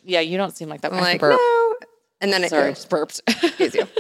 Yeah, 0.05 0.21
you 0.21 0.37
don't 0.37 0.57
seem 0.57 0.69
like 0.69 0.81
that. 0.83 0.93
I'm 0.93 1.01
like, 1.01 1.21
burp. 1.21 1.39
no. 1.41 1.75
And 2.21 2.33
then 2.33 2.43
it 2.45 2.51
Sorry, 2.51 2.71
goes. 2.71 2.77
just 2.79 2.91
burped. 2.91 3.21
Excuse 3.27 3.75
you. 3.75 3.87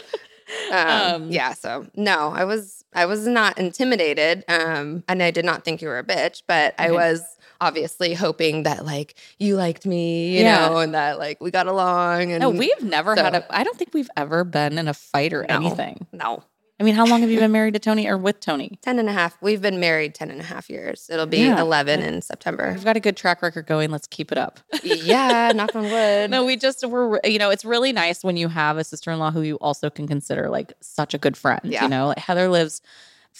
Um, 0.72 1.14
Um, 1.24 1.30
yeah, 1.30 1.52
so 1.52 1.86
no, 1.94 2.32
I 2.34 2.44
was 2.44 2.82
I 2.94 3.04
was 3.04 3.26
not 3.26 3.58
intimidated, 3.58 4.44
um, 4.48 5.04
and 5.06 5.22
I 5.22 5.30
did 5.30 5.44
not 5.44 5.62
think 5.62 5.82
you 5.82 5.88
were 5.88 5.98
a 5.98 6.02
bitch, 6.04 6.42
but 6.46 6.74
I 6.78 6.90
was 6.90 7.22
obviously 7.60 8.14
hoping 8.14 8.62
that 8.64 8.84
like 8.84 9.14
you 9.38 9.56
liked 9.56 9.84
me, 9.86 10.36
you 10.36 10.42
Yeah. 10.44 10.68
know, 10.68 10.78
and 10.78 10.94
that 10.94 11.18
like 11.18 11.40
we 11.40 11.50
got 11.50 11.66
along. 11.66 12.32
And 12.32 12.40
no, 12.40 12.50
we've 12.50 12.82
never 12.82 13.14
had 13.16 13.34
a. 13.34 13.46
I 13.56 13.64
don't 13.64 13.76
think 13.76 13.90
we've 13.94 14.10
ever 14.16 14.44
been 14.44 14.78
in 14.78 14.88
a 14.88 14.94
fight 14.94 15.32
or 15.32 15.44
No. 15.48 15.56
anything. 15.56 16.06
no, 16.12 16.42
I 16.80 16.84
mean, 16.84 16.94
how 16.94 17.04
long 17.06 17.22
have 17.22 17.30
you 17.30 17.40
been 17.40 17.50
married 17.58 17.74
to 17.74 17.80
Tony 17.80 18.06
or 18.06 18.16
with 18.16 18.38
Tony? 18.38 18.78
10 18.82 19.00
and 19.00 19.08
a 19.08 19.12
half. 19.12 19.36
We've 19.42 19.60
been 19.60 19.80
married 19.80 20.14
10 20.14 20.30
and 20.30 20.40
a 20.40 20.44
half 20.44 20.70
years. 20.70 21.10
It'll 21.12 21.26
be 21.26 21.38
Yeah. 21.38 21.60
11 21.60 22.00
in 22.02 22.22
September. 22.22 22.70
We've 22.72 22.84
got 22.84 22.96
a 22.96 23.00
good 23.00 23.16
track 23.16 23.42
record 23.42 23.66
going. 23.66 23.90
Let's 23.90 24.06
keep 24.06 24.30
it 24.30 24.38
up. 24.38 24.60
yeah, 24.84 25.50
knock 25.52 25.74
on 25.74 25.82
wood. 25.90 26.30
No, 26.30 26.44
we 26.44 26.56
just 26.56 26.86
we're 26.86 27.18
you 27.24 27.40
know, 27.40 27.50
it's 27.50 27.64
really 27.64 27.92
nice 27.92 28.22
when 28.22 28.36
you 28.36 28.46
have 28.46 28.76
a 28.78 28.84
sister-in-law 28.84 29.32
who 29.32 29.42
you 29.42 29.56
also 29.56 29.90
can 29.90 30.06
consider 30.06 30.48
like 30.48 30.72
such 30.80 31.14
a 31.14 31.18
good 31.18 31.36
friend. 31.36 31.60
Yeah. 31.64 31.82
You 31.82 31.88
know, 31.88 32.14
Heather 32.16 32.48
lives 32.48 32.80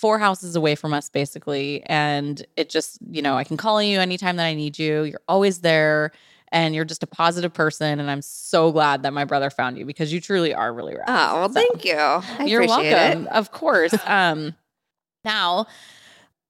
four 0.01 0.19
houses 0.19 0.55
away 0.57 0.75
from 0.75 0.93
us 0.95 1.09
basically. 1.09 1.83
And 1.87 2.45
it 2.57 2.69
just, 2.71 2.99
you 3.11 3.21
know, 3.23 3.37
I 3.37 3.45
can 3.45 3.57
call 3.57 3.83
you 3.83 3.99
anytime 4.01 4.37
that 4.37 4.45
I 4.47 4.55
need 4.55 4.79
you. 4.79 5.03
You're 5.03 5.21
always 5.27 5.59
there 5.61 6.13
and 6.53 6.75
you're 6.75 6.85
just 6.85 7.03
a 7.03 7.07
positive 7.07 7.53
person. 7.53 7.99
And 8.01 8.11
I'm 8.11 8.23
so 8.23 8.71
glad 8.73 9.03
that 9.03 9.13
my 9.13 9.25
brother 9.25 9.51
found 9.51 9.77
you 9.77 9.85
because 9.85 10.13
you 10.13 10.21
truly 10.21 10.55
are 10.55 10.73
really 10.73 10.95
rad. 10.95 11.05
Oh, 11.09 11.35
well, 11.41 11.49
So, 11.49 11.55
thank 11.55 11.85
you. 11.85 11.97
I 11.97 12.45
You're 12.47 12.63
appreciate 12.63 12.93
welcome. 12.93 13.27
it. 13.27 13.33
Of 13.33 13.51
course. 13.51 13.95
Um 14.07 14.55
now 15.25 15.67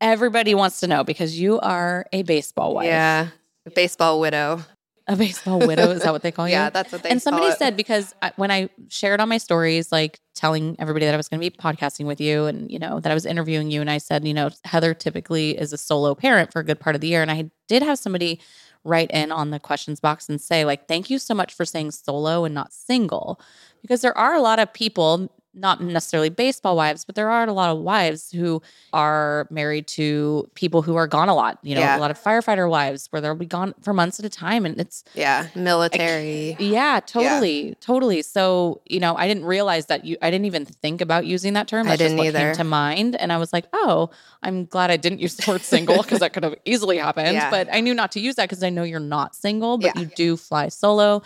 everybody 0.00 0.54
wants 0.54 0.80
to 0.80 0.86
know 0.86 1.02
because 1.04 1.40
you 1.40 1.58
are 1.60 2.06
a 2.12 2.22
baseball 2.22 2.74
wife. 2.74 2.86
Yeah. 2.86 3.28
Baseball 3.74 4.20
widow. 4.20 4.62
A 5.08 5.16
baseball 5.16 5.58
widow. 5.58 5.90
Is 5.90 6.02
that 6.02 6.12
what 6.12 6.22
they 6.22 6.30
call 6.30 6.46
you? 6.48 6.52
Yeah, 6.52 6.68
that's 6.68 6.92
what 6.92 7.02
they 7.02 7.08
and 7.08 7.20
somebody 7.20 7.50
said 7.52 7.78
because 7.78 8.14
I, 8.20 8.32
when 8.36 8.50
I 8.50 8.68
shared 8.88 9.20
on 9.20 9.28
my 9.30 9.38
stories, 9.38 9.90
like 9.90 10.20
telling 10.34 10.76
everybody 10.78 11.06
that 11.06 11.14
I 11.14 11.16
was 11.16 11.28
going 11.28 11.40
to 11.40 11.50
be 11.50 11.56
podcasting 11.56 12.04
with 12.04 12.20
you, 12.20 12.44
and 12.44 12.70
you 12.70 12.78
know 12.78 13.00
that 13.00 13.10
I 13.10 13.14
was 13.14 13.24
interviewing 13.24 13.70
you, 13.70 13.80
and 13.80 13.90
I 13.90 13.98
said, 13.98 14.26
you 14.26 14.34
know, 14.34 14.50
Heather 14.64 14.92
typically 14.92 15.58
is 15.58 15.72
a 15.72 15.78
solo 15.78 16.14
parent 16.14 16.52
for 16.52 16.60
a 16.60 16.64
good 16.64 16.78
part 16.78 16.94
of 16.94 17.00
the 17.00 17.08
year, 17.08 17.22
and 17.22 17.30
I 17.30 17.50
did 17.68 17.82
have 17.82 17.98
somebody 17.98 18.40
write 18.84 19.10
in 19.10 19.32
on 19.32 19.50
the 19.50 19.58
questions 19.58 19.98
box 19.98 20.28
and 20.28 20.40
say, 20.40 20.64
like, 20.64 20.86
thank 20.88 21.08
you 21.10 21.18
so 21.18 21.34
much 21.34 21.54
for 21.54 21.64
saying 21.64 21.90
solo 21.90 22.44
and 22.44 22.54
not 22.54 22.74
single, 22.74 23.40
because 23.80 24.02
there 24.02 24.16
are 24.16 24.34
a 24.34 24.42
lot 24.42 24.58
of 24.58 24.72
people. 24.72 25.32
Not 25.58 25.82
necessarily 25.82 26.28
baseball 26.28 26.76
wives, 26.76 27.04
but 27.04 27.14
there 27.16 27.28
are 27.30 27.46
a 27.46 27.52
lot 27.52 27.70
of 27.70 27.78
wives 27.82 28.30
who 28.30 28.62
are 28.92 29.46
married 29.50 29.86
to 29.88 30.48
people 30.54 30.82
who 30.82 30.94
are 30.96 31.06
gone 31.08 31.28
a 31.28 31.34
lot. 31.34 31.58
You 31.62 31.74
know, 31.74 31.80
Yeah. 31.80 31.98
a 31.98 32.00
lot 32.00 32.10
of 32.10 32.18
firefighter 32.22 32.70
wives 32.70 33.08
where 33.10 33.20
they'll 33.20 33.34
be 33.34 33.44
gone 33.46 33.74
for 33.82 33.92
months 33.92 34.18
at 34.20 34.24
a 34.24 34.28
time, 34.28 34.64
and 34.64 34.78
it's 34.80 35.02
Yeah, 35.14 35.48
military. 35.54 36.56
yeah, 36.60 37.00
totally, 37.04 37.74
totally. 37.80 38.22
So, 38.22 38.80
you 38.86 39.00
know, 39.00 39.16
I 39.16 39.26
didn't 39.26 39.44
realize 39.46 39.86
that 39.86 40.04
you. 40.04 40.16
I 40.22 40.30
didn't 40.30 40.46
even 40.46 40.64
think 40.64 41.00
about 41.00 41.26
using 41.26 41.54
that 41.54 41.66
term. 41.68 41.86
I 41.86 41.90
That's 41.90 42.02
just 42.02 42.10
didn't 42.10 42.18
what 42.18 42.26
either. 42.28 42.38
Came 42.50 42.54
to 42.56 42.64
mind, 42.64 43.16
and 43.16 43.32
I 43.32 43.36
was 43.38 43.52
like, 43.52 43.66
oh, 43.72 44.10
I'm 44.42 44.64
glad 44.66 44.90
I 44.90 44.96
didn't 44.96 45.18
use 45.20 45.36
the 45.36 45.50
word 45.50 45.62
single 45.64 46.02
because 46.02 46.20
that 46.20 46.32
could 46.32 46.44
have 46.44 46.54
easily 46.64 46.98
happened. 46.98 47.32
Yeah. 47.34 47.50
But 47.50 47.68
I 47.72 47.80
knew 47.80 47.94
not 47.94 48.12
to 48.12 48.20
use 48.20 48.36
that 48.36 48.48
because 48.48 48.62
I 48.62 48.70
know 48.70 48.82
you're 48.84 49.00
not 49.00 49.34
single, 49.34 49.78
but 49.78 49.94
Yeah. 49.96 50.02
you 50.02 50.10
do 50.14 50.36
fly 50.36 50.68
solo. 50.68 51.22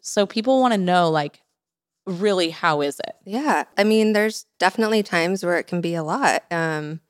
So 0.00 0.26
people 0.26 0.60
want 0.60 0.72
to 0.72 0.78
know, 0.78 1.10
like, 1.10 1.40
really, 2.06 2.50
how 2.50 2.80
is 2.82 3.00
it? 3.00 3.16
Yeah. 3.24 3.64
I 3.76 3.84
mean, 3.84 4.12
there's 4.12 4.46
definitely 4.58 5.02
times 5.02 5.44
where 5.44 5.58
it 5.58 5.66
can 5.66 5.80
be 5.80 5.94
a 5.94 6.02
lot. 6.02 6.44
Um, 6.50 7.00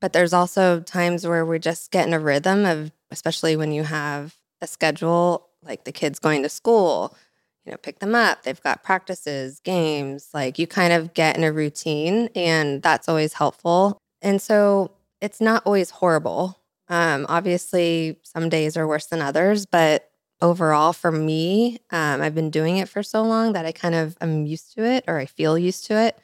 but 0.00 0.12
there's 0.12 0.32
also 0.32 0.80
times 0.80 1.26
where 1.26 1.44
we 1.44 1.58
just 1.58 1.90
get 1.90 2.06
in 2.06 2.14
a 2.14 2.20
rhythm 2.20 2.64
of, 2.64 2.92
especially 3.10 3.56
when 3.56 3.72
you 3.72 3.82
have 3.82 4.36
a 4.60 4.66
schedule, 4.66 5.48
like 5.62 5.84
the 5.84 5.92
kids 5.92 6.18
going 6.18 6.42
to 6.42 6.48
school, 6.48 7.16
you 7.64 7.72
know, 7.72 7.78
pick 7.78 7.98
them 7.98 8.14
up. 8.14 8.42
They've 8.44 8.60
got 8.60 8.84
practices, 8.84 9.60
games, 9.60 10.30
like 10.32 10.58
you 10.58 10.66
kind 10.66 10.92
of 10.92 11.14
get 11.14 11.36
in 11.36 11.44
a 11.44 11.52
routine, 11.52 12.28
and 12.34 12.82
that's 12.82 13.08
always 13.08 13.34
helpful. 13.34 13.98
And 14.22 14.40
so 14.40 14.92
it's 15.20 15.40
not 15.40 15.64
always 15.66 15.90
horrible. 15.90 16.60
Um, 16.88 17.26
obviously, 17.28 18.18
some 18.22 18.48
days 18.48 18.76
are 18.76 18.86
worse 18.86 19.06
than 19.06 19.20
others, 19.20 19.66
but 19.66 20.07
overall 20.40 20.92
for 20.92 21.10
me 21.10 21.78
um, 21.90 22.20
i've 22.20 22.34
been 22.34 22.50
doing 22.50 22.76
it 22.76 22.88
for 22.88 23.02
so 23.02 23.22
long 23.22 23.52
that 23.52 23.66
i 23.66 23.72
kind 23.72 23.94
of 23.94 24.16
am 24.20 24.46
used 24.46 24.72
to 24.74 24.84
it 24.84 25.04
or 25.08 25.18
i 25.18 25.26
feel 25.26 25.58
used 25.58 25.84
to 25.86 25.94
it 25.94 26.18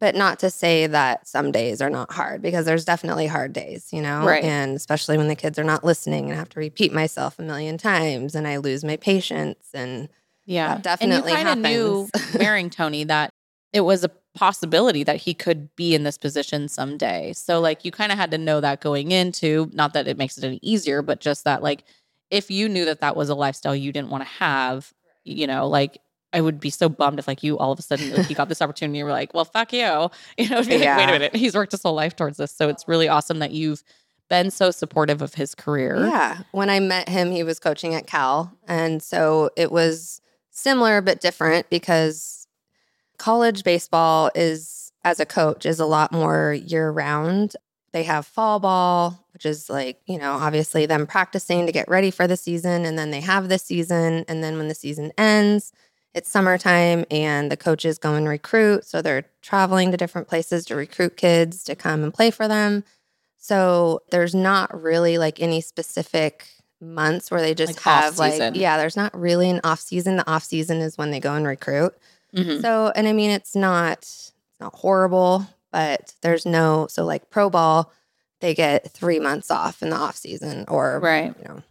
but 0.00 0.14
not 0.14 0.38
to 0.38 0.48
say 0.48 0.86
that 0.86 1.26
some 1.26 1.50
days 1.50 1.82
are 1.82 1.90
not 1.90 2.12
hard 2.12 2.40
because 2.40 2.64
there's 2.64 2.84
definitely 2.84 3.26
hard 3.26 3.52
days 3.52 3.88
you 3.92 4.00
know 4.00 4.24
Right. 4.24 4.44
and 4.44 4.76
especially 4.76 5.16
when 5.18 5.28
the 5.28 5.34
kids 5.36 5.58
are 5.58 5.64
not 5.64 5.82
listening 5.84 6.24
and 6.26 6.34
I 6.34 6.36
have 6.36 6.48
to 6.50 6.60
repeat 6.60 6.92
myself 6.92 7.38
a 7.38 7.42
million 7.42 7.78
times 7.78 8.34
and 8.36 8.46
i 8.46 8.58
lose 8.58 8.84
my 8.84 8.96
patience 8.96 9.68
and 9.74 10.08
Yeah, 10.46 10.74
That 10.74 10.82
definitely 10.82 11.32
and 11.32 11.40
you 11.40 11.46
kinda 11.46 11.68
knew 11.68 12.08
happens. 12.12 12.34
marrying 12.38 12.70
Tony 12.70 13.04
that 13.04 13.30
it 13.72 13.80
was 13.82 14.04
a 14.04 14.10
possibility 14.34 15.02
that 15.04 15.16
he 15.16 15.34
could 15.34 15.74
be 15.76 15.94
in 15.94 16.04
this 16.04 16.16
position 16.16 16.68
someday. 16.68 17.32
So 17.34 17.60
like 17.60 17.84
you 17.84 17.90
kind 17.90 18.12
of 18.12 18.16
had 18.18 18.30
to 18.30 18.38
know 18.38 18.60
that 18.60 18.80
going 18.80 19.10
into, 19.10 19.68
not 19.74 19.92
that 19.94 20.06
it 20.08 20.16
makes 20.16 20.38
it 20.38 20.44
any 20.44 20.58
easier, 20.62 21.02
but 21.02 21.20
just 21.20 21.44
that 21.44 21.62
like 21.62 21.82
if 22.30 22.50
you 22.50 22.68
knew 22.68 22.84
that 22.84 23.00
that 23.00 23.16
was 23.16 23.28
a 23.28 23.34
lifestyle 23.34 23.74
you 23.74 23.92
didn't 23.92 24.10
want 24.10 24.22
to 24.22 24.28
have, 24.28 24.92
you 25.24 25.46
know, 25.46 25.66
like 25.66 25.98
I 26.32 26.40
would 26.40 26.60
be 26.60 26.70
so 26.70 26.88
bummed 26.88 27.18
if 27.18 27.26
like 27.26 27.42
you 27.42 27.56
all 27.58 27.72
of 27.72 27.78
a 27.78 27.82
sudden 27.82 28.14
like, 28.14 28.28
you 28.28 28.36
got 28.36 28.48
this 28.48 28.60
opportunity, 28.60 29.02
were 29.02 29.10
like, 29.10 29.32
well, 29.34 29.44
fuck 29.44 29.72
you, 29.72 29.78
you 30.38 30.48
know, 30.48 30.58
like, 30.58 30.68
wait 30.68 30.84
a 30.84 31.06
minute, 31.06 31.36
he's 31.36 31.54
worked 31.54 31.72
his 31.72 31.82
whole 31.82 31.94
life 31.94 32.16
towards 32.16 32.36
this, 32.36 32.52
so 32.52 32.68
it's 32.68 32.86
really 32.86 33.08
awesome 33.08 33.38
that 33.38 33.52
you've 33.52 33.82
been 34.28 34.50
so 34.50 34.70
supportive 34.70 35.22
of 35.22 35.34
his 35.34 35.54
career. 35.54 35.96
Yeah. 36.06 36.38
When 36.52 36.70
I 36.70 36.80
met 36.80 37.08
him, 37.08 37.30
he 37.30 37.42
was 37.42 37.58
coaching 37.58 37.94
at 37.94 38.06
Cal. 38.06 38.52
And 38.66 39.02
so 39.02 39.50
it 39.56 39.72
was 39.72 40.20
similar 40.50 41.00
but 41.00 41.20
different 41.20 41.70
because 41.70 42.46
college 43.18 43.64
baseball 43.64 44.30
is, 44.34 44.92
as 45.04 45.20
a 45.20 45.26
coach, 45.26 45.66
is 45.66 45.80
a 45.80 45.86
lot 45.86 46.12
more 46.12 46.52
year 46.52 46.90
round. 46.90 47.56
They 47.92 48.02
have 48.04 48.26
fall 48.26 48.60
ball, 48.60 49.26
which 49.32 49.46
is 49.46 49.70
like, 49.70 50.00
you 50.06 50.18
know, 50.18 50.32
obviously 50.32 50.86
them 50.86 51.06
practicing 51.06 51.66
to 51.66 51.72
get 51.72 51.88
ready 51.88 52.10
for 52.10 52.26
the 52.26 52.36
season. 52.36 52.84
And 52.84 52.98
then 52.98 53.10
they 53.10 53.20
have 53.20 53.48
the 53.48 53.58
season. 53.58 54.24
And 54.28 54.44
then 54.44 54.58
when 54.58 54.68
the 54.68 54.74
season 54.74 55.12
ends, 55.16 55.72
it's 56.14 56.28
summertime 56.28 57.04
and 57.10 57.50
the 57.50 57.56
coaches 57.56 57.98
go 57.98 58.14
and 58.14 58.28
recruit. 58.28 58.84
So 58.84 59.00
they're 59.00 59.24
traveling 59.40 59.90
to 59.90 59.96
different 59.96 60.28
places 60.28 60.64
to 60.66 60.76
recruit 60.76 61.16
kids 61.16 61.64
to 61.64 61.74
come 61.74 62.02
and 62.02 62.12
play 62.12 62.30
for 62.30 62.46
them. 62.48 62.84
So 63.38 64.02
there's 64.10 64.34
not 64.34 64.78
really 64.82 65.16
like 65.16 65.40
any 65.40 65.60
specific 65.60 66.46
months 66.80 67.30
where 67.30 67.40
they 67.40 67.54
just 67.54 67.76
Like 67.76 67.82
have 67.84 68.18
like 68.18 68.32
yeah, 68.56 68.76
there's 68.76 68.96
not 68.96 69.18
really 69.18 69.48
an 69.50 69.60
off 69.64 69.80
season. 69.80 70.16
The 70.16 70.30
off 70.30 70.44
season 70.44 70.78
is 70.78 70.98
when 70.98 71.10
they 71.10 71.20
go 71.20 71.34
and 71.34 71.46
recruit. 71.46 71.94
Mhm. 72.34 72.60
So 72.60 72.92
and 72.94 73.08
I 73.08 73.12
mean 73.12 73.30
it's 73.30 73.56
not 73.56 73.98
it's 73.98 74.32
not 74.60 74.74
horrible, 74.74 75.46
but 75.72 76.14
there's 76.22 76.46
no 76.46 76.86
so 76.88 77.04
like 77.04 77.30
pro 77.30 77.50
ball, 77.50 77.92
they 78.40 78.54
get 78.54 78.90
three 78.90 79.18
months 79.20 79.50
off 79.50 79.82
in 79.82 79.90
the 79.90 79.96
off 79.96 80.16
season 80.16 80.64
or 80.68 81.00
Right. 81.00 81.34
you 81.38 81.44
know, 81.48 81.62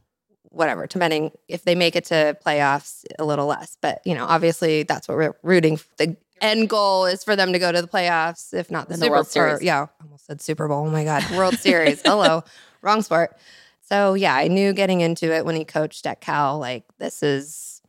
whatever, 0.50 0.88
depending 0.88 1.32
if 1.48 1.64
they 1.64 1.76
make 1.76 1.96
it 1.96 2.06
to 2.06 2.38
playoffs, 2.46 3.04
a 3.20 3.26
little 3.26 3.46
less. 3.48 3.78
But, 3.82 4.02
you 4.06 4.16
know, 4.16 4.26
obviously 4.26 4.84
that's 4.84 5.08
what 5.08 5.18
we're 5.18 5.36
rooting. 5.44 5.74
f- 5.76 5.88
The 5.98 6.18
end 6.42 6.70
goal 6.70 7.06
is 7.06 7.24
for 7.24 7.36
them 7.36 7.54
to 7.54 7.60
go 7.60 7.72
to 7.72 7.82
the 7.82 7.88
playoffs, 7.88 8.54
if 8.54 8.70
not 8.72 8.88
the 8.88 8.94
Then 8.94 9.00
the 9.00 9.06
Super 9.06 9.14
World 9.16 9.28
or- 9.28 9.30
Series. 9.30 9.62
yeah, 9.64 9.82
I 10.00 10.04
almost 10.04 10.26
said 10.26 10.42
Super 10.42 10.68
Bowl. 10.68 10.86
Oh 10.88 10.90
my 10.90 11.04
God. 11.04 11.24
World 11.32 11.56
Series. 11.58 12.02
Hello. 12.06 12.44
Wrong 12.82 13.02
sport. 13.02 13.36
So, 13.82 14.14
yeah, 14.16 14.36
I 14.36 14.48
knew 14.50 14.74
getting 14.74 15.00
into 15.02 15.34
it 15.34 15.46
when 15.46 15.56
he 15.56 15.64
coached 15.64 16.06
at 16.06 16.20
Cal, 16.22 16.60
like, 16.60 16.84
this 16.98 17.24
is, 17.24 17.82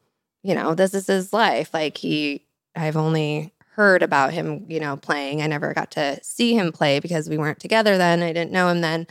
you 0.44 0.54
know, 0.54 0.74
this 0.74 0.94
is 0.94 1.06
his 1.08 1.32
life. 1.32 1.74
Like, 1.74 1.96
he, 1.96 2.44
I've 2.76 2.96
only 2.96 3.52
heard 3.78 4.02
about 4.02 4.32
him, 4.32 4.66
you 4.68 4.80
know, 4.80 4.96
playing. 4.96 5.40
I 5.40 5.46
never 5.46 5.72
got 5.72 5.92
to 5.92 6.18
see 6.22 6.52
him 6.54 6.72
play 6.72 6.98
because 6.98 7.28
we 7.28 7.38
weren't 7.38 7.60
together 7.60 7.96
then. 7.96 8.22
I 8.24 8.32
didn't 8.32 8.50
know 8.50 8.68
him 8.68 8.80
then. 8.80 9.06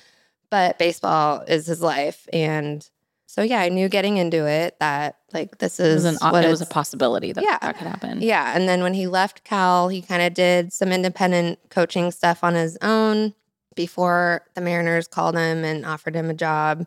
But 0.51 0.77
baseball 0.77 1.41
is 1.47 1.65
his 1.67 1.81
life. 1.81 2.27
And 2.33 2.85
so, 3.27 3.41
yeah, 3.41 3.59
I 3.61 3.69
knew 3.69 3.87
getting 3.87 4.17
into 4.17 4.45
it 4.45 4.75
that, 4.81 5.17
like, 5.33 5.57
this 5.59 5.79
It 5.79 5.85
is 5.87 6.03
was 6.03 6.21
an 6.21 6.31
what 6.31 6.43
it 6.43 6.49
was 6.49 6.61
a 6.61 6.65
possibility 6.65 7.31
that 7.31 7.43
Yeah. 7.43 7.57
that 7.61 7.77
could 7.77 7.87
happen. 7.87 8.21
yeah. 8.21 8.53
And 8.55 8.67
then 8.67 8.81
when 8.83 8.93
he 8.93 9.07
left 9.07 9.45
Cal, 9.45 9.87
he 9.87 10.01
kind 10.01 10.21
of 10.21 10.33
did 10.33 10.73
some 10.73 10.91
independent 10.91 11.59
coaching 11.69 12.11
stuff 12.11 12.43
on 12.43 12.55
his 12.55 12.77
own 12.81 13.33
before 13.75 14.43
the 14.53 14.61
Mariners 14.61 15.07
called 15.07 15.35
him 15.35 15.63
and 15.63 15.85
offered 15.85 16.15
him 16.15 16.29
a 16.29 16.33
job. 16.33 16.85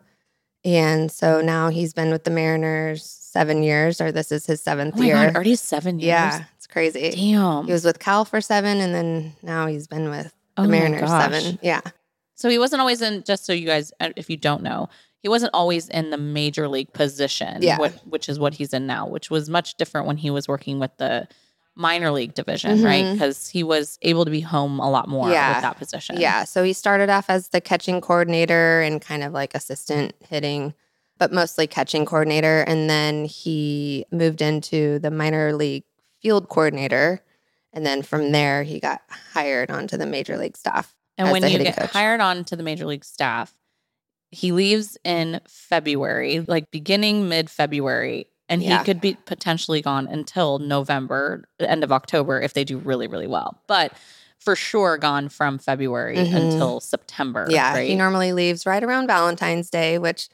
And 0.63 1.11
so 1.11 1.41
now 1.41 1.69
he's 1.69 1.93
been 1.93 2.11
with 2.11 2.23
the 2.25 2.31
Mariners 2.31 3.03
seven 3.03 3.63
years, 3.63 3.99
or 4.01 4.11
this 4.11 4.31
is 4.31 4.45
his 4.45 4.61
seventh 4.61 4.95
Oh 4.97 5.01
year. 5.01 5.15
god, 5.15 5.35
already 5.35 5.55
seven 5.55 5.99
years. 5.99 6.07
yeah, 6.07 6.43
crazy. 6.71 7.11
Damn. 7.11 7.65
He 7.65 7.71
was 7.73 7.85
with 7.85 7.99
Cal 7.99 8.25
for 8.25 8.41
seven, 8.41 8.79
and 8.79 8.93
then 8.95 9.33
now 9.43 9.67
he's 9.67 9.87
been 9.87 10.09
with 10.09 10.25
the 10.25 10.31
Oh 10.57 10.63
my 10.63 10.69
Mariners 10.69 11.09
seven. 11.09 11.59
Yeah. 11.61 11.81
So 12.35 12.49
he 12.49 12.57
wasn't 12.57 12.79
always 12.81 13.01
in. 13.01 13.23
Just 13.23 13.45
so 13.45 13.53
you 13.53 13.65
guys, 13.67 13.91
uh, 13.99 14.09
if 14.15 14.29
you 14.29 14.37
don't 14.37 14.63
know, 14.63 14.89
he 15.21 15.29
wasn't 15.29 15.51
always 15.53 15.87
in 15.89 16.09
the 16.09 16.17
major 16.17 16.67
league 16.67 16.91
position. 16.93 17.61
Yeah. 17.61 17.77
what- 17.77 17.93
which 18.07 18.27
is 18.27 18.39
what 18.39 18.55
he's 18.55 18.73
in 18.73 18.87
now, 18.87 19.07
which 19.07 19.29
was 19.29 19.49
much 19.49 19.75
different 19.75 20.07
when 20.07 20.17
he 20.17 20.31
was 20.31 20.47
working 20.47 20.79
with 20.79 20.91
the 20.97 21.27
minor 21.75 22.11
league 22.11 22.33
division, 22.33 22.83
right? 22.83 23.05
Mhm. 23.05 23.13
Because 23.13 23.47
he 23.49 23.63
was 23.63 23.97
able 24.01 24.25
to 24.25 24.31
be 24.31 24.41
home 24.41 24.79
a 24.79 24.89
lot 24.89 25.07
more 25.07 25.29
Yeah. 25.29 25.53
with 25.55 25.61
that 25.61 25.77
position. 25.77 26.19
Yeah. 26.19 26.43
So 26.43 26.63
he 26.63 26.73
started 26.73 27.09
off 27.09 27.29
as 27.29 27.49
the 27.49 27.61
catching 27.61 28.01
coordinator 28.01 28.81
and 28.81 29.01
kind 29.01 29.23
of 29.23 29.31
like 29.31 29.55
assistant 29.55 30.13
hitting, 30.27 30.73
but 31.17 31.31
mostly 31.31 31.67
catching 31.67 32.05
coordinator. 32.05 32.61
And 32.67 32.89
then 32.89 33.23
he 33.25 34.05
moved 34.11 34.41
into 34.41 34.99
the 34.99 35.11
minor 35.11 35.53
league 35.53 35.83
field 36.21 36.49
coordinator. 36.49 37.21
And 37.73 37.85
then 37.85 38.01
from 38.01 38.31
there, 38.31 38.63
he 38.63 38.79
got 38.79 39.01
hired 39.33 39.71
onto 39.71 39.97
the 39.97 40.05
major 40.05 40.37
league 40.37 40.57
staff. 40.57 40.93
And 41.17 41.31
when 41.31 41.47
you 41.49 41.57
get 41.59 41.77
coach. 41.77 41.91
hired 41.91 42.19
onto 42.21 42.55
the 42.55 42.63
major 42.63 42.85
league 42.85 43.05
staff, 43.05 43.53
he 44.31 44.51
leaves 44.51 44.97
in 45.03 45.39
February, 45.47 46.39
like 46.47 46.71
beginning 46.71 47.29
mid 47.29 47.49
February, 47.49 48.27
and 48.49 48.61
Yeah. 48.63 48.79
he 48.79 48.85
could 48.85 48.99
be 49.01 49.15
potentially 49.25 49.81
gone 49.81 50.07
until 50.07 50.59
November, 50.59 51.43
end 51.59 51.83
of 51.83 51.91
October 51.91 52.41
if 52.41 52.53
they 52.53 52.63
do 52.63 52.77
really, 52.77 53.07
really 53.07 53.27
well. 53.27 53.61
But 53.67 53.93
for 54.39 54.55
sure 54.55 54.97
gone 54.97 55.29
from 55.29 55.59
February 55.59 56.15
Mhm. 56.17 56.33
until 56.51 56.79
September. 56.79 57.45
Yeah, 57.49 57.73
right? 57.73 57.87
he 57.89 57.95
normally 57.95 58.33
leaves 58.33 58.65
right 58.65 58.83
around 58.83 59.07
Valentine's 59.07 59.69
Day, 59.69 59.97
which. 59.99 60.29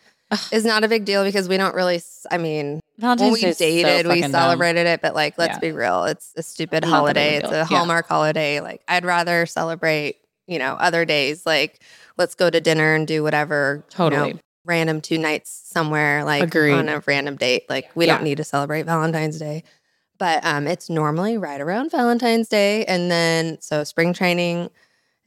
Is 0.52 0.66
not 0.66 0.84
a 0.84 0.88
big 0.88 1.06
deal 1.06 1.24
because 1.24 1.48
we 1.48 1.58
don't 1.58 1.74
really. 1.76 2.02
I 2.30 2.38
mean, 2.38 2.80
Valentine's 2.98 3.32
when 3.32 3.42
we 3.42 3.48
is 3.48 3.58
so 3.58 3.64
dated, 3.66 4.06
we 4.08 4.10
fucking 4.10 4.22
dumb. 4.24 4.32
celebrated 4.32 4.88
it, 4.88 5.02
but 5.02 5.16
like, 5.16 5.38
let's 5.38 5.54
Yeah. 5.56 5.60
be 5.60 5.72
real, 5.72 6.06
it's 6.06 6.34
a 6.36 6.44
stupid 6.44 6.84
Not 6.84 6.90
holiday. 6.90 7.36
It's 7.38 7.50
a 7.50 7.58
Yeah. 7.58 7.64
Hallmark 7.66 8.08
holiday. 8.08 8.60
Like, 8.60 8.82
I'd 8.88 9.06
rather 9.06 9.46
celebrate, 9.46 10.18
you 10.48 10.60
know, 10.60 10.74
other 10.80 11.06
days. 11.06 11.46
Like, 11.46 11.82
let's 12.18 12.36
go 12.36 12.50
to 12.50 12.60
dinner 12.60 12.94
and 12.96 13.08
do 13.08 13.24
whatever. 13.24 13.86
you 13.98 13.98
know, 14.10 14.10
Totally. 14.10 14.40
random 14.66 15.00
two 15.02 15.18
nights 15.18 15.62
somewhere, 15.72 16.24
like 16.26 16.44
Agreed. 16.44 16.74
on 16.74 16.90
a 16.90 17.02
random 17.06 17.36
date. 17.38 17.64
Like, 17.70 17.90
we 17.96 18.06
Yeah. 18.08 18.16
don't 18.16 18.24
need 18.24 18.38
to 18.38 18.44
celebrate 18.44 18.84
Valentine's 18.86 19.40
Day. 19.40 19.64
But 20.20 20.44
um, 20.44 20.66
it's 20.68 20.90
normally 20.90 21.38
right 21.38 21.62
around 21.62 21.92
Valentine's 21.92 22.50
Day. 22.50 22.84
And 22.86 23.10
then, 23.12 23.60
so 23.62 23.84
spring 23.84 24.14
training. 24.14 24.72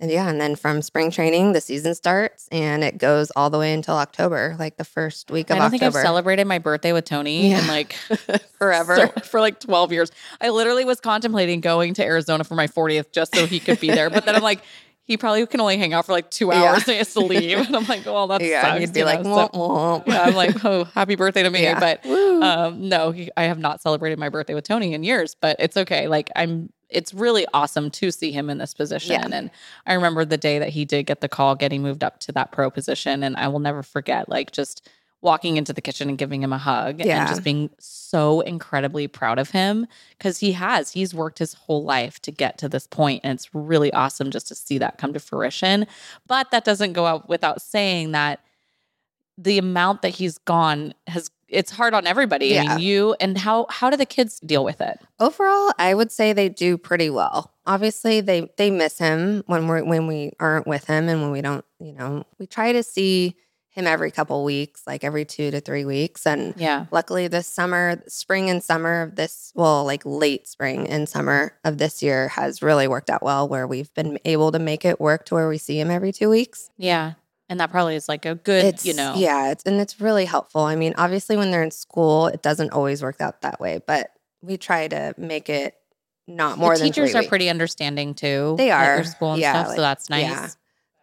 And 0.01 0.11
yeah, 0.11 0.29
and 0.31 0.41
then 0.41 0.57
from 0.57 0.81
spring 0.81 1.11
training, 1.11 1.53
the 1.53 1.61
season 1.61 1.95
starts 1.95 2.49
and 2.51 2.83
it 2.83 2.97
goes 2.97 3.31
all 3.37 3.51
the 3.51 3.59
way 3.59 3.75
until 3.75 3.97
October, 3.97 4.57
like 4.59 4.79
the 4.79 4.85
first 4.85 5.31
week 5.31 5.51
of 5.51 5.57
October. 5.57 5.61
I 5.61 5.65
don't 5.65 5.71
think 5.71 5.83
I've 5.83 5.93
celebrated 6.03 6.47
my 6.47 6.59
birthday 6.59 6.93
with 6.95 7.05
Tony 7.05 7.53
in 7.53 7.67
like 7.67 7.93
Forever. 8.59 8.97
so- 8.97 9.21
for 9.25 9.41
like 9.41 9.61
12 9.61 9.93
years. 9.93 10.11
I 10.41 10.49
literally 10.49 10.85
was 10.87 11.01
contemplating 11.01 11.61
going 11.61 11.93
to 11.95 12.05
Arizona 12.05 12.45
for 12.45 12.55
my 12.55 12.67
40th 12.67 13.13
just 13.13 13.35
so 13.35 13.47
he 13.47 13.61
could 13.61 13.79
be 13.79 13.89
there. 13.91 14.09
But 14.09 14.25
then 14.25 14.35
I'm 14.37 14.43
like, 14.43 14.63
he 15.05 15.17
probably 15.19 15.45
can 15.47 15.61
only 15.61 15.77
hang 15.77 15.93
out 15.93 16.07
for 16.07 16.13
like 16.13 16.31
two 16.31 16.47
Yeah. 16.47 16.63
hours 16.63 16.79
and 16.85 16.93
he 16.93 16.97
has 16.97 17.13
to 17.15 17.21
leave. 17.21 17.59
And 17.59 17.77
I'm 17.77 17.85
like, 17.87 18.07
well, 18.07 18.27
that's 18.29 18.43
yeah, 18.45 18.63
sucks, 18.63 18.81
you'd 18.81 18.93
be 18.95 19.01
you 19.01 19.05
like, 19.05 19.23
know? 19.23 19.35
So- 19.37 19.59
womp, 19.59 20.05
womp. 20.05 20.07
yeah, 20.07 20.23
I'm 20.23 20.35
like, 20.35 20.65
oh, 20.65 20.85
happy 20.85 21.17
birthday 21.17 21.43
to 21.43 21.51
me. 21.51 21.63
Yeah. 21.65 21.79
But 21.79 22.07
um, 22.07 22.89
no, 22.89 23.11
he, 23.11 23.29
I 23.37 23.43
have 23.45 23.59
not 23.59 23.83
celebrated 23.83 24.19
my 24.19 24.29
birthday 24.31 24.55
with 24.55 24.65
Tony 24.65 24.95
in 24.95 25.03
years, 25.03 25.35
but 25.39 25.57
it's 25.59 25.77
okay. 25.77 26.09
Like 26.09 26.31
I'm, 26.37 26.73
it's 26.91 27.15
really 27.15 27.47
awesome 27.55 27.91
to 27.93 28.11
see 28.11 28.33
him 28.33 28.51
in 28.51 28.59
this 28.59 28.75
position. 28.75 29.13
Yeah. 29.13 29.29
And 29.31 29.51
I 29.87 29.95
remember 29.95 30.25
the 30.25 30.37
day 30.37 30.59
that 30.59 30.71
he 30.71 30.85
did 30.85 31.07
get 31.07 31.21
the 31.21 31.29
call 31.29 31.55
getting 31.55 31.83
moved 31.83 32.03
up 32.05 32.19
to 32.21 32.33
that 32.33 32.53
pro 32.53 32.71
position. 32.71 33.23
And 33.23 33.37
I 33.37 33.49
will 33.49 33.59
never 33.59 33.83
forget, 33.83 34.29
like 34.29 34.53
just 34.53 34.89
walking 35.23 35.59
into 35.59 35.73
the 35.73 35.83
kitchen 35.83 36.09
and 36.09 36.17
giving 36.17 36.43
him 36.43 36.53
a 36.53 36.59
hug 36.59 36.99
Yeah. 36.99 37.21
and 37.21 37.29
just 37.29 37.45
being 37.45 37.69
so 37.79 38.41
incredibly 38.41 39.07
proud 39.07 39.39
of 39.39 39.51
him 39.51 39.87
because 40.17 40.39
he 40.39 40.53
has, 40.53 40.93
he's 40.93 41.15
worked 41.15 41.39
his 41.39 41.53
whole 41.53 41.85
life 41.85 42.21
to 42.23 42.31
get 42.33 42.57
to 42.59 42.69
this 42.71 42.87
point, 42.87 43.21
And 43.23 43.35
it's 43.35 43.55
really 43.55 43.93
awesome 43.93 44.31
just 44.31 44.49
to 44.49 44.55
see 44.55 44.79
that 44.79 44.97
come 44.97 45.13
to 45.13 45.21
fruition. 45.21 45.87
But 46.27 46.51
that 46.53 46.65
doesn't 46.65 46.95
go 46.95 47.05
out 47.05 47.29
without 47.29 47.61
saying 47.61 48.13
that 48.13 48.41
the 49.37 49.59
amount 49.59 50.03
that 50.03 50.11
he's 50.11 50.39
gone 50.39 50.95
has 51.07 51.31
it's 51.51 51.71
hard 51.71 51.95
on 51.95 52.07
everybody. 52.07 52.57
I 52.59 52.63
Yeah. 52.63 52.75
mean, 52.77 52.79
you 52.85 53.15
and 53.21 53.37
how 53.37 53.67
how 53.71 53.91
do 53.91 53.97
the 53.97 54.07
kids 54.07 54.41
deal 54.41 54.65
with 54.65 54.81
it? 54.81 54.99
Overall, 55.19 55.73
I 55.79 55.95
would 55.95 56.11
say 56.13 56.33
they 56.33 56.49
do 56.49 56.79
pretty 56.79 57.11
well. 57.11 57.53
Obviously, 57.67 58.21
they 58.21 58.51
they 58.57 58.71
miss 58.71 58.99
him 58.99 59.43
when 59.47 59.67
we're 59.69 59.85
when 59.85 60.07
we 60.07 60.33
aren't 60.41 60.67
with 60.67 60.87
him 60.87 61.09
and 61.09 61.21
when 61.23 61.31
we 61.31 61.41
don't, 61.43 61.65
you 61.79 61.93
know, 61.93 62.25
we 62.39 62.47
try 62.47 62.73
to 62.73 62.83
see 62.83 63.37
him 63.73 63.87
every 63.87 64.11
couple 64.11 64.43
weeks, 64.43 64.83
like 64.85 65.05
every 65.05 65.25
2 65.25 65.53
to 65.53 65.61
3 65.61 65.85
weeks 65.85 66.27
and 66.27 66.55
Yeah. 66.57 66.87
luckily 66.91 67.29
this 67.29 67.47
summer, 67.47 68.03
spring 68.09 68.51
and 68.51 68.65
summer 68.65 69.03
of 69.03 69.15
this, 69.15 69.53
well, 69.55 69.85
like 69.85 70.03
late 70.05 70.49
spring 70.49 70.89
and 70.89 71.09
summer 71.09 71.53
of 71.65 71.79
this 71.79 72.03
year 72.03 72.27
has 72.29 72.63
really 72.63 72.89
worked 72.89 73.09
out 73.11 73.23
well 73.23 73.47
where 73.49 73.69
we've 73.69 73.95
been 73.95 74.19
able 74.25 74.51
to 74.51 74.59
make 74.59 74.85
it 74.85 75.01
work 75.01 75.25
to 75.27 75.37
where 75.37 75.49
we 75.49 75.57
see 75.57 75.79
him 75.79 75.89
every 75.89 76.11
2 76.13 76.29
weeks. 76.29 76.69
Yeah. 76.79 77.13
And 77.51 77.61
that 77.61 77.71
probably 77.71 77.97
is 77.97 78.09
like 78.09 78.25
a 78.25 78.37
good, 78.37 78.65
It's 78.65 78.87
you 78.87 78.95
know. 78.95 79.15
yeah, 79.17 79.51
it's 79.51 79.65
and 79.65 79.79
it's 79.81 80.01
really 80.01 80.25
helpful. 80.25 80.63
I 80.63 80.77
mean, 80.77 80.95
obviously 80.97 81.37
when 81.37 81.51
they're 81.51 81.63
in 81.65 81.71
school, 81.73 82.29
it 82.29 82.43
doesn't 82.43 82.71
always 82.71 83.03
work 83.03 83.21
out 83.21 83.43
that 83.43 83.61
way, 83.61 83.81
but 83.87 84.11
we 84.41 84.57
try 84.57 84.89
to 84.89 85.13
make 85.19 85.51
it 85.51 85.75
not 86.29 86.57
more 86.59 86.79
the 86.79 86.85
teachers 86.85 87.15
are 87.15 87.19
weeks. 87.19 87.29
pretty 87.29 87.51
understanding 87.51 88.15
too. 88.15 88.55
They 88.57 88.71
at 88.71 88.81
are. 88.89 88.95
your 88.97 89.05
school 89.05 89.33
and 89.33 89.41
Yeah, 89.43 89.53
stuff. 89.53 89.67
like- 89.67 89.77
so 89.77 89.83
that's 89.83 90.09
nice. 90.09 90.23
yeah. 90.23 90.49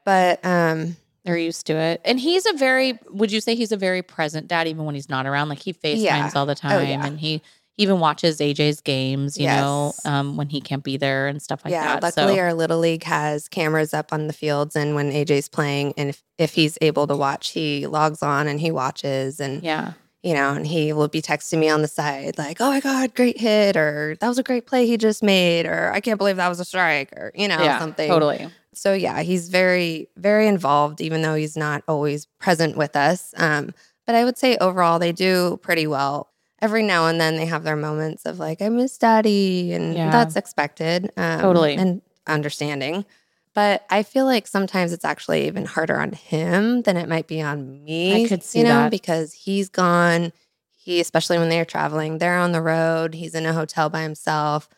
But 0.05 0.45
um 0.45 0.95
They're 1.25 1.37
used 1.37 1.67
to 1.67 1.73
it. 1.73 1.99
And 2.05 2.17
he's 2.17 2.45
a 2.45 2.53
very 2.53 2.97
would 3.11 3.31
you 3.31 3.41
say 3.41 3.53
he's 3.55 3.73
a 3.73 3.77
very 3.77 4.01
present 4.01 4.47
dad 4.47 4.67
even 4.69 4.85
when 4.85 4.95
he's 4.95 5.09
not 5.09 5.25
around? 5.27 5.49
Like 5.49 5.59
he 5.59 5.73
FaceTimes 5.73 6.01
Yeah. 6.01 6.31
all 6.33 6.45
the 6.45 6.55
time 6.55 6.87
yeah. 6.87 7.05
and 7.05 7.19
he 7.19 7.41
even 7.77 7.99
watches 7.99 8.39
AJ's 8.39 8.81
games, 8.81 9.37
you 9.37 9.47
know, 9.47 9.93
um, 10.03 10.35
when 10.35 10.49
he 10.49 10.59
can't 10.59 10.83
be 10.83 10.97
there 10.97 11.27
and 11.27 11.41
stuff 11.41 11.63
like 11.63 11.71
that. 11.71 11.83
yeah, 11.83 11.93
that. 11.99 12.03
luckily 12.03 12.35
so 12.35 12.41
our 12.41 12.53
little 12.53 12.79
league 12.79 13.03
has 13.03 13.47
cameras 13.47 13.93
up 13.93 14.11
on 14.11 14.27
the 14.27 14.33
fields 14.33 14.75
and 14.75 14.95
when 14.95 15.11
AJ's 15.11 15.47
playing 15.47 15.93
and 15.95 16.09
if, 16.09 16.23
if 16.37 16.53
he's 16.53 16.77
able 16.81 17.05
to 17.07 17.15
watch, 17.15 17.49
he 17.49 17.85
logs 17.85 18.23
on 18.23 18.47
and 18.47 18.59
he 18.59 18.71
watches 18.71 19.39
and 19.39 19.61
yeah. 19.61 19.93
you 20.23 20.33
know, 20.33 20.53
and 20.53 20.65
he 20.65 20.91
will 20.91 21.07
be 21.07 21.21
texting 21.21 21.59
me 21.59 21.69
on 21.69 21.83
the 21.83 21.87
side 21.87 22.37
like, 22.37 22.59
"Oh 22.59 22.69
my 22.69 22.79
god, 22.79 23.13
great 23.13 23.39
hit," 23.39 23.77
or 23.77 24.17
"That 24.19 24.27
was 24.27 24.39
a 24.39 24.43
great 24.43 24.65
play 24.65 24.87
he 24.87 24.97
just 24.97 25.21
made," 25.21 25.65
or 25.67 25.91
"I 25.93 25.99
can't 25.99 26.17
believe 26.17 26.37
that 26.37 26.49
was 26.49 26.59
a 26.59 26.65
strike," 26.65 27.11
or 27.13 27.31
you 27.35 27.47
know, 27.47 27.61
yeah. 27.61 27.79
something. 27.79 28.09
Totally. 28.09 28.47
So 28.73 28.93
yeah, 28.93 29.21
he's 29.21 29.49
very 29.49 30.09
very 30.17 30.47
involved 30.47 31.01
even 31.01 31.21
though 31.21 31.35
he's 31.35 31.57
not 31.57 31.83
always 31.87 32.25
present 32.39 32.75
with 32.75 32.95
us. 32.95 33.33
Um, 33.37 33.73
but 34.05 34.15
I 34.15 34.23
would 34.23 34.37
say 34.37 34.57
overall 34.57 34.99
they 34.99 35.11
do 35.11 35.59
pretty 35.61 35.85
well. 35.85 36.31
Every 36.61 36.81
now 36.83 37.07
and 37.07 37.21
then 37.21 37.35
they 37.37 37.45
have 37.45 37.63
their 37.63 37.75
moments 37.75 38.25
of 38.25 38.39
like, 38.39 38.61
"I 38.61 38.69
miss 38.69 38.97
daddy," 38.97 39.73
and 39.73 39.93
Yeah. 39.95 40.09
that's 40.09 40.35
expected. 40.35 41.11
Um, 41.17 41.39
Totally. 41.41 41.75
and 41.75 42.01
understanding. 42.25 43.05
But 43.53 43.85
I 43.89 44.03
feel 44.03 44.25
like 44.25 44.45
sometimes 44.47 44.91
it's 44.93 45.05
actually 45.05 45.47
even 45.47 45.65
harder 45.65 45.99
on 45.99 46.11
him 46.13 46.83
than 46.83 46.95
it 46.97 47.09
might 47.09 47.27
be 47.27 47.41
on 47.41 47.83
me. 47.83 48.25
I 48.25 48.27
could 48.27 48.43
see 48.43 48.59
you 48.59 48.65
know, 48.65 48.83
that. 48.83 48.91
because 48.91 49.33
he's 49.33 49.69
gone. 49.69 50.31
He, 50.75 50.99
especially 50.99 51.37
when 51.39 51.49
they're 51.49 51.65
traveling, 51.65 52.17
they're 52.19 52.37
on 52.37 52.51
the 52.53 52.61
road. 52.61 53.13
He's 53.13 53.33
in 53.35 53.45
a 53.45 53.53
hotel 53.53 53.89
by 53.89 54.01
himself. 54.03 54.69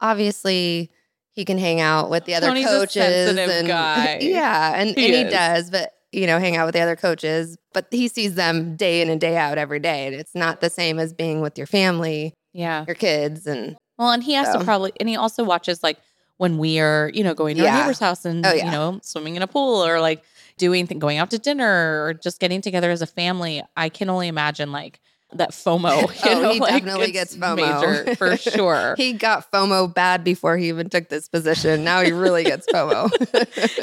Obviously, 0.00 0.90
he 1.32 1.44
can 1.44 1.58
hang 1.58 1.80
out 1.80 2.10
with 2.10 2.24
the 2.24 2.34
other 2.34 2.46
Tony's 2.48 2.66
coaches. 2.66 3.36
and 3.36 3.68
guy. 3.68 4.18
yeah, 4.22 4.74
and, 4.76 4.90
He 4.96 5.06
and 5.06 5.14
he 5.14 5.24
does, 5.24 5.70
but 5.70 5.92
you 6.12 6.26
know, 6.26 6.38
hang 6.38 6.56
out 6.56 6.66
with 6.66 6.74
the 6.74 6.80
other 6.80 6.96
coaches. 6.96 7.56
But 7.72 7.86
he 7.90 8.08
sees 8.08 8.34
them 8.34 8.76
day 8.76 9.00
in 9.02 9.10
and 9.10 9.20
day 9.20 9.36
out 9.36 9.58
every 9.58 9.78
day, 9.80 10.06
and 10.06 10.14
it's 10.14 10.34
not 10.34 10.60
the 10.60 10.70
same 10.70 10.98
as 10.98 11.12
being 11.12 11.40
with 11.40 11.58
your 11.58 11.66
family, 11.66 12.34
Yeah. 12.52 12.84
your 12.86 12.94
kids, 12.94 13.46
and 13.46 13.76
Well, 13.98 14.10
and 14.10 14.22
he 14.22 14.32
has 14.34 14.54
to 14.54 14.64
probably, 14.64 14.92
and 15.00 15.08
he 15.08 15.16
also 15.16 15.44
watches 15.44 15.82
like 15.82 15.98
when 16.38 16.56
we 16.58 16.78
are, 16.78 17.10
you 17.12 17.24
know, 17.24 17.34
going 17.34 17.56
to 17.56 17.66
our 17.66 17.80
neighbor's 17.80 17.98
house 17.98 18.24
and, 18.24 18.46
Oh, 18.46 18.52
yeah. 18.52 18.66
you 18.66 18.70
know, 18.70 19.00
swimming 19.02 19.34
in 19.36 19.42
a 19.42 19.46
pool 19.48 19.84
or 19.84 20.00
like 20.00 20.22
doing, 20.56 20.86
th- 20.86 20.98
going 21.00 21.18
out 21.18 21.30
to 21.32 21.38
dinner 21.38 22.04
or 22.04 22.14
just 22.14 22.38
getting 22.38 22.60
together 22.62 22.90
as 22.92 23.02
a 23.02 23.06
family. 23.06 23.62
I 23.76 23.88
can 23.88 24.08
only 24.08 24.28
imagine 24.28 24.70
like 24.70 25.00
that 25.34 25.50
FOMO. 25.52 26.08
You 26.24 26.30
Oh, 26.36 26.42
know, 26.42 26.52
he 26.52 26.60
like, 26.60 26.72
definitely 26.72 27.12
gets 27.12 27.36
FOMO. 27.36 27.56
major, 27.56 28.14
for 28.16 28.36
sure. 28.38 28.94
he 28.96 29.12
got 29.12 29.50
FOMO 29.52 29.92
bad 29.92 30.24
before 30.24 30.56
he 30.56 30.68
even 30.68 30.88
took 30.88 31.08
this 31.10 31.28
position. 31.28 31.84
Now 31.84 32.00
he 32.02 32.12
really 32.12 32.44
gets 32.44 32.66
FOMO. 32.66 33.10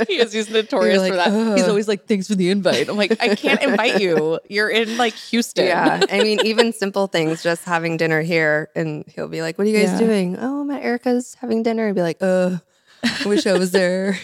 he 0.07 0.15
is 0.15 0.33
he's 0.33 0.49
notorious 0.49 0.99
like, 0.99 1.11
for 1.11 1.17
that. 1.17 1.57
He's 1.57 1.67
always 1.67 1.87
like, 1.87 2.07
"Thanks 2.07 2.27
for 2.27 2.35
the 2.35 2.49
invite." 2.49 2.89
I'm 2.89 2.97
like, 2.97 3.21
I 3.21 3.35
can't 3.35 3.61
invite 3.61 4.01
you. 4.01 4.39
You're 4.49 4.69
in 4.69 4.97
like 4.97 5.13
Houston. 5.13 5.65
yeah, 5.67 6.03
I 6.09 6.21
mean, 6.21 6.39
even 6.45 6.73
simple 6.73 7.07
things, 7.07 7.43
just 7.43 7.63
having 7.63 7.97
dinner 7.97 8.21
here, 8.21 8.69
and 8.75 9.03
he'll 9.07 9.27
be 9.27 9.41
like, 9.41 9.57
"What 9.57 9.67
are 9.67 9.69
you 9.69 9.77
guys 9.77 9.91
Yeah. 9.91 9.99
doing?" 9.99 10.37
Oh, 10.39 10.61
I'm 10.61 10.71
Erika's 10.71 11.35
having 11.39 11.61
dinner. 11.63 11.85
And 11.85 11.95
be 11.95 12.01
like, 12.01 12.17
"Uh, 12.21 12.57
I 13.03 13.27
wish 13.27 13.45
I 13.45 13.53
was 13.53 13.69
there." 13.71 14.17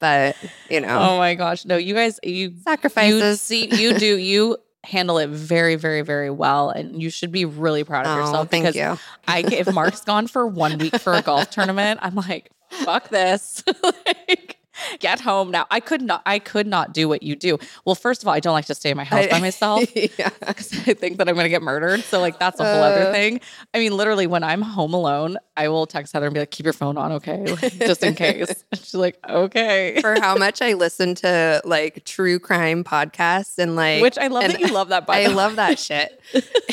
but 0.00 0.36
you 0.70 0.80
know, 0.80 0.98
Oh 0.98 1.18
my 1.18 1.34
gosh, 1.34 1.64
no, 1.64 1.76
you 1.76 1.94
guys, 1.94 2.18
you 2.22 2.32
You 2.50 2.54
sacrifices. 2.64 3.40
see, 3.40 3.66
you 3.74 3.94
do 3.98 4.16
you 4.16 4.56
handle 4.88 5.18
it 5.18 5.28
very, 5.28 5.76
very, 5.76 6.02
very 6.02 6.30
well, 6.30 6.70
and 6.70 7.00
you 7.00 7.10
should 7.10 7.30
be 7.30 7.44
really 7.44 7.84
proud 7.84 8.06
of 8.06 8.16
oh, 8.16 8.20
yourself 8.20 8.48
thank 8.48 8.64
because 8.64 8.76
you. 8.76 8.98
I 9.26 9.40
if 9.40 9.72
Mark's 9.72 10.00
gone 10.02 10.26
for 10.26 10.46
one 10.46 10.78
week 10.78 10.98
for 10.98 11.12
a 11.12 11.22
golf 11.22 11.50
tournament, 11.50 12.00
I'm 12.02 12.14
like, 12.14 12.50
fuck 12.70 13.08
this. 13.10 13.62
get 15.00 15.20
home 15.20 15.50
now. 15.50 15.66
I 15.70 15.80
could 15.80 16.02
not. 16.02 16.22
I 16.26 16.38
could 16.38 16.66
not 16.66 16.92
do 16.92 17.08
what 17.08 17.22
you 17.22 17.36
do. 17.36 17.58
Well, 17.84 17.94
first 17.94 18.22
of 18.22 18.28
all, 18.28 18.34
I 18.34 18.40
don't 18.40 18.52
like 18.52 18.66
to 18.66 18.74
stay 18.74 18.90
in 18.90 18.96
my 18.96 19.04
house 19.04 19.26
by 19.28 19.40
myself. 19.48 19.84
yeah. 19.96 20.30
Because 20.40 20.72
I 20.88 20.94
think 20.94 21.18
that 21.18 21.28
I'm 21.28 21.34
going 21.34 21.44
to 21.44 21.50
get 21.50 21.62
murdered. 21.62 22.02
So, 22.04 22.20
like, 22.20 22.38
that's 22.38 22.60
a 22.60 22.64
whole 22.64 22.82
other 22.82 23.08
Uh. 23.08 23.12
thing. 23.12 23.40
I 23.74 23.78
mean, 23.78 23.96
literally, 23.96 24.26
when 24.26 24.42
I'm 24.44 24.62
home 24.62 24.94
alone, 24.94 25.38
I 25.56 25.68
will 25.68 25.86
text 25.86 26.12
Heather 26.12 26.26
and 26.26 26.34
be 26.34 26.40
like, 26.40 26.50
keep 26.50 26.64
your 26.64 26.72
phone 26.72 26.96
on, 26.96 27.12
okay? 27.12 27.44
Like, 27.60 27.78
just 27.78 28.02
in 28.04 28.14
case. 28.14 28.64
And 28.70 28.80
she's 28.80 28.94
like, 28.94 29.18
okay. 29.28 29.98
For 30.00 30.20
how 30.20 30.36
much 30.36 30.62
I 30.62 30.74
listen 30.74 31.14
to 31.16 31.60
like 31.64 32.04
true 32.04 32.38
crime 32.38 32.84
podcasts 32.84 33.58
and 33.58 33.74
like 33.74 34.00
Which 34.02 34.18
I 34.18 34.28
love 34.28 34.44
that 34.44 34.60
you 34.60 34.68
love 34.68 34.88
that, 34.90 35.06
by 35.06 35.18
I 35.18 35.22
the 35.24 35.28
way. 35.30 35.34
love 35.34 35.56
that 35.56 35.78
shit. 35.78 36.20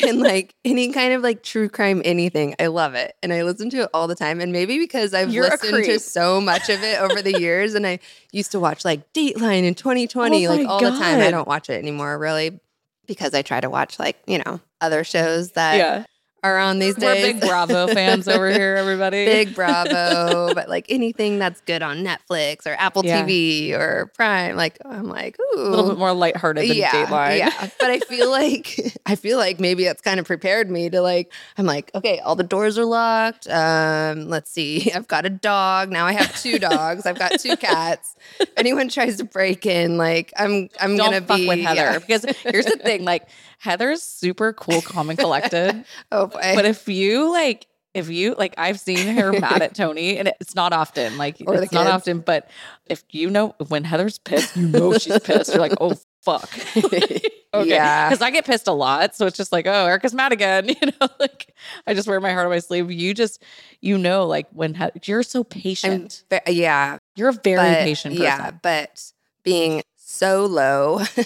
and 0.03 0.19
like 0.19 0.53
any 0.63 0.91
kind 0.91 1.13
of 1.13 1.21
like 1.23 1.41
true 1.43 1.69
crime 1.69 2.01
anything, 2.05 2.55
I 2.59 2.67
love 2.67 2.93
it. 2.93 3.15
And 3.23 3.33
I 3.33 3.43
listen 3.43 3.69
to 3.71 3.83
it 3.83 3.89
all 3.93 4.07
the 4.07 4.15
time. 4.15 4.39
And 4.39 4.51
maybe 4.51 4.77
because 4.77 5.13
I've 5.13 5.31
You're 5.33 5.49
listened 5.49 5.83
to 5.85 5.99
so 5.99 6.39
much 6.39 6.69
of 6.69 6.83
it 6.83 6.99
over 7.01 7.21
the 7.21 7.39
years 7.39 7.73
and 7.73 7.87
I 7.87 7.94
used 8.31 8.51
to 8.51 8.59
watch 8.59 8.85
like 8.85 9.11
Dateline 9.13 9.63
in 9.63 9.75
2020 9.75 10.47
Oh 10.47 10.49
like 10.49 10.67
all 10.67 10.79
the 10.79 10.91
time. 10.91 11.19
I 11.21 11.31
don't 11.31 11.47
watch 11.47 11.69
it 11.69 11.79
anymore 11.79 12.17
really 12.17 12.59
because 13.05 13.33
I 13.33 13.41
try 13.41 13.59
to 13.61 13.69
watch 13.69 13.99
like, 13.99 14.17
you 14.25 14.39
know, 14.39 14.59
other 14.81 15.03
shows 15.03 15.51
that 15.51 15.77
Yeah. 15.77 16.05
Are 16.43 16.59
on 16.59 16.77
these 16.77 16.95
We're 16.97 17.13
days. 17.15 17.33
big 17.33 17.41
Bravo 17.49 17.87
fans 17.87 18.27
over 18.27 18.51
here, 18.51 18.75
everybody. 18.75 19.25
big 19.25 19.55
Bravo, 19.55 20.53
but 20.53 20.69
like 20.69 20.85
anything 20.89 21.39
that's 21.39 21.59
good 21.61 21.81
on 21.81 22.03
Netflix 22.03 22.67
or 22.67 22.75
Apple 22.77 23.03
Yeah. 23.03 23.25
TV 23.25 23.71
or 23.73 24.11
Prime, 24.13 24.55
like 24.55 24.77
I'm 24.85 25.07
like, 25.07 25.37
ooh, 25.39 25.59
a 25.59 25.69
little 25.69 25.89
bit 25.89 25.97
more 25.97 26.13
lighthearted 26.13 26.69
than 26.69 26.77
yeah, 26.77 26.91
Dateline. 26.91 27.37
yeah. 27.39 27.69
But 27.79 27.89
I 27.89 27.99
feel 27.99 28.29
like 28.29 28.79
I 29.07 29.15
feel 29.15 29.37
like 29.37 29.59
maybe 29.59 29.85
it's 29.85 30.01
kind 30.01 30.19
of 30.19 30.25
prepared 30.27 30.69
me 30.69 30.89
to 30.91 31.01
like. 31.01 31.33
I'm 31.57 31.65
like, 31.65 31.89
okay, 31.95 32.19
all 32.19 32.35
the 32.35 32.43
doors 32.43 32.77
are 32.77 32.85
locked. 32.85 33.47
Um, 33.47 34.29
let's 34.29 34.51
see, 34.51 34.91
I've 34.95 35.07
got 35.07 35.25
a 35.25 35.29
dog 35.31 35.89
now. 35.89 36.05
I 36.05 36.13
have 36.13 36.39
two 36.41 36.59
dogs. 36.59 37.05
I've 37.07 37.17
got 37.17 37.39
two 37.39 37.57
cats. 37.57 38.15
If 38.39 38.49
anyone 38.57 38.89
tries 38.89 39.17
to 39.17 39.23
break 39.23 39.65
in, 39.65 39.97
like 39.97 40.31
I'm, 40.37 40.69
I'm 40.79 40.95
Don't 40.95 41.07
gonna 41.11 41.21
fuck 41.21 41.37
be 41.37 41.47
with 41.47 41.59
Heather 41.59 41.75
yeah. 41.93 41.99
because 41.99 42.23
here's 42.43 42.65
the 42.65 42.77
thing: 42.77 43.03
like 43.03 43.27
Heather's 43.59 44.01
super 44.03 44.53
cool, 44.53 44.81
calm, 44.81 45.09
and 45.09 45.17
collected. 45.19 45.85
Oh 46.11 46.27
boy. 46.27 46.39
but 46.55 46.65
if 46.65 46.87
you 46.87 47.31
like, 47.31 47.67
if 47.93 48.09
you 48.09 48.35
like, 48.37 48.55
I've 48.57 48.79
seen 48.79 49.15
her 49.15 49.31
mad 49.39 49.61
at 49.61 49.73
Tony, 49.75 50.17
and 50.17 50.27
it's 50.39 50.55
not 50.55 50.73
often. 50.73 51.17
Like 51.17 51.37
Or 51.45 51.55
it's 51.55 51.71
not 51.71 51.87
often, 51.87 52.19
but 52.19 52.49
if 52.87 53.03
you 53.11 53.29
know 53.29 53.55
when 53.69 53.83
Heather's 53.83 54.17
pissed, 54.19 54.55
you 54.57 54.67
know 54.67 54.97
she's 54.97 55.19
pissed. 55.19 55.51
You're 55.53 55.61
like, 55.61 55.77
oh 55.79 55.93
fuck. 56.21 56.49
okay. 56.77 57.21
Yeah. 57.69 58.09
Because 58.09 58.21
I 58.21 58.31
get 58.31 58.45
pissed 58.45 58.67
a 58.67 58.73
lot. 58.73 59.15
So 59.15 59.25
it's 59.27 59.37
just 59.37 59.51
like, 59.53 59.65
oh, 59.65 59.85
Erika's 59.85 60.13
mad 60.13 60.33
again. 60.33 60.67
You 60.69 60.91
know, 60.99 61.07
like 61.19 61.53
I 61.87 61.93
just 61.93 62.07
wear 62.07 62.19
my 62.19 62.33
heart 62.33 62.45
on 62.45 62.51
my 62.51 62.59
sleeve. 62.59 62.91
You 62.91 63.13
just, 63.13 63.41
you 63.81 63.97
know, 63.97 64.25
like 64.25 64.47
when 64.51 64.73
he- 64.75 64.89
you're 65.05 65.23
so 65.23 65.43
patient. 65.45 66.23
ve- 66.29 66.39
yeah, 66.51 66.97
you're 67.15 67.29
a 67.29 67.33
very 67.33 67.57
but- 67.75 67.83
patient 67.83 68.15
person. 68.15 68.25
Yeah, 68.25 68.51
but 68.61 69.11
being 69.43 69.83
solo, 70.15 70.99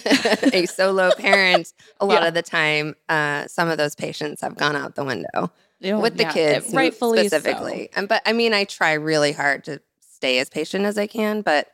a 0.54 0.66
solo 0.66 1.12
parent, 1.18 1.74
a 2.00 2.06
lot 2.06 2.22
Yeah. 2.22 2.28
of 2.30 2.34
the 2.34 2.42
time, 2.42 2.96
uh, 3.10 3.48
some 3.48 3.70
of 3.70 3.78
those 3.78 3.96
patience 3.96 4.42
have 4.42 4.56
gone 4.58 4.76
out 4.76 4.96
the 4.96 5.04
window 5.04 5.52
with 5.82 6.18
the 6.18 6.24
yeah, 6.24 6.32
kids, 6.34 6.74
rightfully 6.74 7.28
specifically. 7.28 7.90
And 7.96 8.08
but 8.08 8.22
I 8.26 8.34
mean, 8.34 8.54
I 8.54 8.64
try 8.66 8.94
really 8.94 9.32
hard 9.32 9.64
to 9.66 9.82
stay 10.02 10.40
as 10.40 10.50
patient 10.50 10.86
as 10.86 10.98
I 10.98 11.08
can, 11.08 11.42
but 11.42 11.68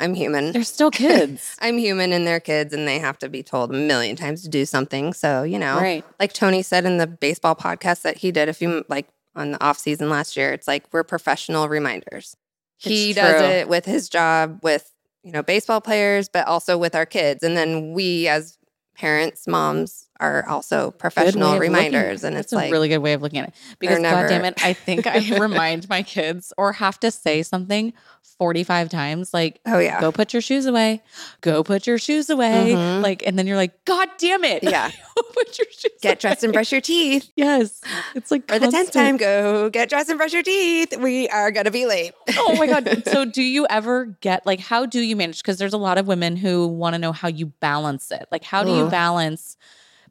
I'm 0.00 0.14
human. 0.14 0.52
They're 0.52 0.64
still 0.64 0.90
kids. 1.04 1.56
I'm 1.60 1.78
human 1.78 2.12
and 2.12 2.26
they're 2.26 2.40
kids, 2.40 2.72
and 2.74 2.88
they 2.88 2.98
have 2.98 3.18
to 3.18 3.28
be 3.28 3.42
told 3.42 3.70
a 3.70 3.74
million 3.74 4.16
times 4.16 4.42
to 4.42 4.48
do 4.48 4.64
something. 4.66 5.12
So 5.12 5.42
you 5.42 5.58
know, 5.58 5.76
right. 5.78 6.04
like 6.18 6.32
Tony 6.32 6.62
said 6.62 6.84
in 6.84 6.98
the 6.98 7.06
baseball 7.06 7.54
podcast 7.54 8.02
that 8.02 8.18
he 8.18 8.32
did 8.32 8.48
a 8.48 8.54
few 8.54 8.84
like 8.88 9.06
on 9.34 9.52
the 9.52 9.64
off 9.64 9.78
season 9.78 10.08
last 10.10 10.36
year, 10.36 10.52
it's 10.52 10.66
like 10.68 10.84
we're 10.92 11.04
professional 11.04 11.68
reminders. 11.68 12.36
he 12.78 13.10
It's 13.10 13.16
does 13.16 13.40
it 13.42 13.68
with 13.68 13.84
his 13.86 14.08
job 14.08 14.58
with 14.62 14.91
you 15.22 15.32
know 15.32 15.42
baseball 15.42 15.80
players, 15.80 16.28
but 16.28 16.46
also 16.46 16.76
with 16.78 16.94
our 16.94 17.06
kids, 17.06 17.42
and 17.42 17.56
then 17.56 17.92
we 17.92 18.28
as 18.28 18.58
parents, 18.96 19.46
moms 19.46 20.08
are 20.20 20.46
also 20.48 20.90
professional 20.92 21.58
reminders, 21.58 22.22
and 22.24 22.36
it's 22.36 22.52
a 22.52 22.70
really 22.70 22.88
good 22.88 22.98
way 22.98 23.12
of 23.14 23.22
looking 23.22 23.40
at 23.40 23.48
it. 23.48 23.54
Because 23.78 23.98
never- 24.00 24.22
God 24.22 24.28
damn 24.28 24.44
it, 24.44 24.64
I 24.64 24.72
think 24.72 25.06
I 25.06 25.36
remind 25.38 25.88
my 25.88 26.02
kids 26.02 26.52
or 26.56 26.72
have 26.74 26.98
to 27.00 27.10
say 27.10 27.42
something 27.42 27.92
45 28.38 28.88
times 28.88 29.32
like 29.34 29.60
oh 29.66 29.78
yeah, 29.78 30.00
go 30.00 30.10
put 30.10 30.32
your 30.32 30.42
shoes 30.42 30.66
away. 30.66 31.02
Go 31.42 31.62
put 31.62 31.86
your 31.86 31.98
shoes 31.98 32.28
away. 32.30 32.72
Mhm. 32.74 33.00
Like 33.02 33.24
and 33.26 33.38
then 33.38 33.46
you're 33.46 33.56
like, 33.56 33.84
God 33.84 34.08
damn 34.18 34.42
it. 34.44 34.62
Yeah. 34.64 34.90
Put 35.34 35.58
your 35.58 35.66
shoes 35.70 35.92
get 36.02 36.20
dressed 36.20 36.42
and 36.44 36.52
brush 36.52 36.72
your 36.72 36.80
teeth. 36.80 37.30
Yes. 37.36 37.80
It's 38.14 38.30
like 38.30 38.48
For 38.48 38.58
the 38.58 38.68
tenth 38.70 38.90
time, 38.90 39.16
go 39.16 39.70
get 39.70 39.88
dressed 39.88 40.08
and 40.08 40.18
brush 40.18 40.32
your 40.32 40.42
teeth. 40.42 40.96
We 40.98 41.28
are 41.28 41.50
gonna 41.50 41.70
be 41.70 41.86
late. 41.86 42.12
oh 42.36 42.56
my 42.58 42.66
god 42.66 43.02
so 43.10 43.24
do 43.24 43.42
you 43.42 43.66
ever 43.70 44.06
get 44.20 44.44
like 44.46 44.60
how 44.60 44.86
do 44.86 45.00
you 45.00 45.14
manage 45.16 45.38
because 45.42 45.58
there's 45.58 45.72
a 45.72 45.78
lot 45.78 45.98
of 45.98 46.06
women 46.06 46.36
who 46.36 46.66
want 46.66 46.94
to 46.94 46.98
know 46.98 47.12
how 47.12 47.28
you 47.28 47.46
balance 47.46 48.10
it 48.10 48.26
like 48.32 48.44
how 48.44 48.62
do 48.64 48.72
you 48.74 48.86
balance 48.88 49.56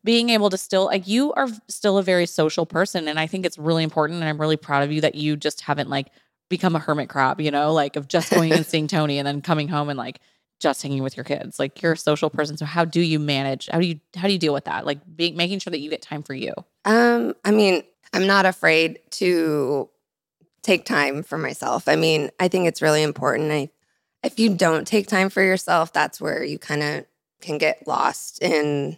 being 0.04 0.30
able 0.30 0.50
to 0.50 0.58
still 0.58 0.86
like 0.86 1.08
you 1.08 1.34
are 1.34 1.48
still 1.68 1.98
a 1.98 2.04
very 2.04 2.26
social 2.26 2.66
person 2.66 3.08
and 3.08 3.20
i 3.20 3.28
think 3.28 3.46
it's 3.46 3.58
really 3.58 3.84
important 3.84 4.20
and 4.20 4.28
i'm 4.28 4.40
really 4.40 4.58
proud 4.58 4.84
of 4.84 4.92
you 4.92 5.02
that 5.02 5.16
you 5.16 5.36
just 5.36 5.62
haven't 5.62 5.90
like 5.90 6.08
become 6.50 6.76
a 6.76 6.80
hermit 6.80 7.10
crab 7.10 7.40
you 7.40 7.52
know 7.52 7.72
like 7.72 7.96
of 7.96 8.08
just 8.08 8.32
going 8.32 8.52
and 8.52 8.66
seeing 8.72 8.88
tony 8.88 9.18
and 9.18 9.28
then 9.28 9.42
coming 9.42 9.68
home 9.68 9.90
and 9.90 9.98
like 9.98 10.20
just 10.60 10.84
hanging 10.84 11.02
with 11.02 11.18
your 11.18 11.24
kids 11.24 11.58
like 11.60 11.82
you're 11.82 11.94
a 11.94 11.98
social 11.98 12.30
person 12.30 12.58
so 12.58 12.66
how 12.66 12.86
do 12.86 13.02
you 13.02 13.18
manage 13.20 13.68
how 13.72 13.80
do 13.80 13.88
you 13.88 14.00
how 14.16 14.28
do 14.28 14.34
you 14.34 14.40
deal 14.40 14.54
with 14.54 14.66
that 14.66 14.86
like 14.86 15.00
being 15.16 15.36
making 15.36 15.58
sure 15.60 15.72
that 15.72 15.80
you 15.80 15.90
get 15.90 16.02
time 16.02 16.22
for 16.22 16.34
you 16.34 16.54
Um, 16.86 17.36
I 17.46 17.52
mean, 17.52 17.84
I'm 18.14 18.28
not 18.28 18.46
afraid 18.46 19.00
to 19.12 19.90
take 20.64 20.86
time 20.86 21.24
for 21.24 21.38
myself. 21.38 21.88
I 21.88 21.96
mean, 21.96 22.30
I 22.40 22.48
think 22.48 22.68
it's 22.68 22.82
really 22.82 23.04
important. 23.04 23.52
I, 23.52 23.70
if 24.24 24.40
you 24.40 24.56
don't 24.56 24.86
take 24.86 25.08
time 25.08 25.30
for 25.30 25.42
yourself, 25.42 25.94
that's 25.94 26.22
where 26.22 26.44
you 26.44 26.60
kind 26.60 26.84
of 26.84 27.06
can 27.42 27.58
get 27.58 27.88
lost 27.88 28.42
in, 28.42 28.98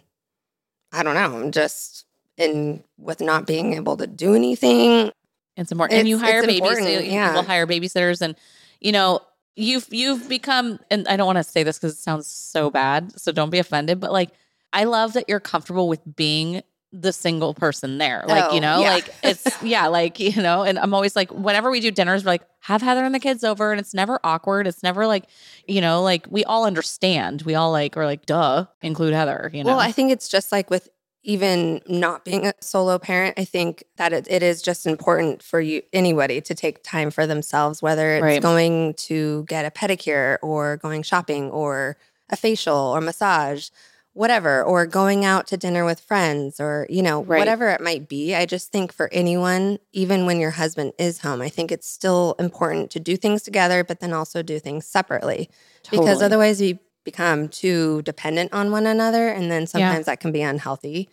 I 0.94 1.02
don't 1.02 1.14
know, 1.14 1.38
I'm 1.38 1.50
just 1.52 2.06
in 2.36 2.82
with 2.98 3.20
not 3.20 3.46
being 3.46 3.74
able 3.74 3.96
to 3.96 4.06
do 4.06 4.34
anything. 4.34 5.12
It's 5.56 5.70
important. 5.70 5.98
and 6.00 6.08
you 6.08 6.18
hire 6.18 6.38
it's 6.38 6.46
babies. 6.46 6.60
important, 6.60 7.06
yeah. 7.06 7.28
People 7.28 7.44
hire 7.44 7.66
babysitters 7.66 8.20
and 8.20 8.36
you 8.80 8.92
know, 8.92 9.20
you've 9.56 9.86
you've 9.90 10.28
become 10.28 10.78
and 10.90 11.06
I 11.08 11.16
don't 11.16 11.26
want 11.26 11.38
to 11.38 11.44
say 11.44 11.62
this 11.62 11.78
because 11.78 11.92
it 11.92 11.98
sounds 11.98 12.26
so 12.26 12.70
bad. 12.70 13.18
So 13.20 13.32
don't 13.32 13.50
be 13.50 13.58
offended. 13.58 14.00
But 14.00 14.12
like 14.12 14.30
I 14.72 14.84
love 14.84 15.12
that 15.12 15.28
you're 15.28 15.40
comfortable 15.40 15.88
with 15.88 16.00
being 16.16 16.62
the 16.96 17.12
single 17.12 17.54
person 17.54 17.98
there. 17.98 18.24
Like, 18.26 18.44
Oh, 18.50 18.54
you 18.54 18.60
know, 18.60 18.80
yeah. 18.80 18.90
like 18.92 19.10
it's 19.24 19.62
yeah, 19.62 19.88
like, 19.88 20.20
you 20.20 20.40
know, 20.40 20.62
and 20.62 20.78
I'm 20.78 20.94
always 20.94 21.16
like, 21.16 21.30
whenever 21.32 21.70
we 21.70 21.80
do 21.80 21.90
dinners, 21.90 22.24
we're 22.24 22.30
like, 22.30 22.42
have 22.60 22.82
Heather 22.82 23.04
and 23.04 23.12
the 23.14 23.18
kids 23.18 23.42
over, 23.42 23.72
and 23.72 23.80
it's 23.80 23.92
never 23.94 24.20
awkward. 24.22 24.66
It's 24.68 24.82
never 24.82 25.06
like, 25.06 25.24
you 25.66 25.80
know, 25.80 26.02
like 26.02 26.26
we 26.30 26.44
all 26.44 26.64
understand. 26.64 27.42
We 27.42 27.56
all 27.56 27.72
like 27.72 27.96
are 27.96 28.06
like, 28.06 28.26
duh, 28.26 28.66
include 28.80 29.12
Heather, 29.12 29.50
you 29.52 29.64
know. 29.64 29.70
Well, 29.70 29.80
I 29.80 29.90
think 29.92 30.12
it's 30.12 30.28
just 30.28 30.52
like 30.52 30.70
with 30.70 30.88
even 31.26 31.80
not 31.88 32.24
being 32.24 32.46
a 32.46 32.52
solo 32.60 32.98
parent, 32.98 33.34
I 33.38 33.44
think 33.46 33.82
that 33.96 34.12
it, 34.12 34.26
it 34.30 34.42
is 34.42 34.60
just 34.62 34.86
important 34.86 35.42
for 35.42 35.58
you 35.60 35.80
anybody 35.92 36.40
to 36.42 36.54
take 36.54 36.82
time 36.84 37.10
for 37.10 37.26
themselves, 37.26 37.80
whether 37.82 38.16
it's 38.16 38.22
Right. 38.22 38.42
going 38.42 38.92
to 39.08 39.44
get 39.48 39.64
a 39.64 39.70
pedicure 39.70 40.36
or 40.42 40.76
going 40.76 41.02
shopping 41.02 41.50
or 41.50 41.96
a 42.30 42.36
facial 42.36 42.76
or 42.76 43.00
massage, 43.00 43.70
whatever, 44.14 44.62
or 44.62 44.86
going 44.86 45.24
out 45.24 45.46
to 45.48 45.56
dinner 45.56 45.84
with 45.84 46.00
friends 46.00 46.60
or, 46.60 46.86
you 46.88 47.02
know, 47.02 47.22
Right. 47.22 47.38
whatever 47.38 47.68
it 47.68 47.80
might 47.80 48.08
be. 48.08 48.34
I 48.34 48.46
just 48.46 48.70
think 48.72 48.92
for 48.92 49.08
anyone, 49.12 49.78
even 49.92 50.24
when 50.24 50.38
your 50.40 50.52
husband 50.52 50.92
is 50.98 51.18
home, 51.18 51.42
I 51.42 51.48
think 51.48 51.70
it's 51.72 51.88
still 51.90 52.36
important 52.38 52.90
to 52.92 53.00
do 53.00 53.16
things 53.16 53.42
together, 53.42 53.82
but 53.84 53.98
then 54.00 54.12
also 54.12 54.42
do 54.42 54.58
things 54.60 54.86
separately 54.86 55.50
because 55.90 56.22
otherwise 56.22 56.60
we 56.60 56.78
become 57.04 57.48
too 57.48 58.02
dependent 58.02 58.52
on 58.54 58.70
one 58.70 58.86
another 58.86 59.28
and 59.28 59.50
then 59.50 59.66
sometimes 59.66 60.06
that 60.06 60.20
can 60.20 60.32
be 60.32 60.40
unhealthy. 60.42 61.10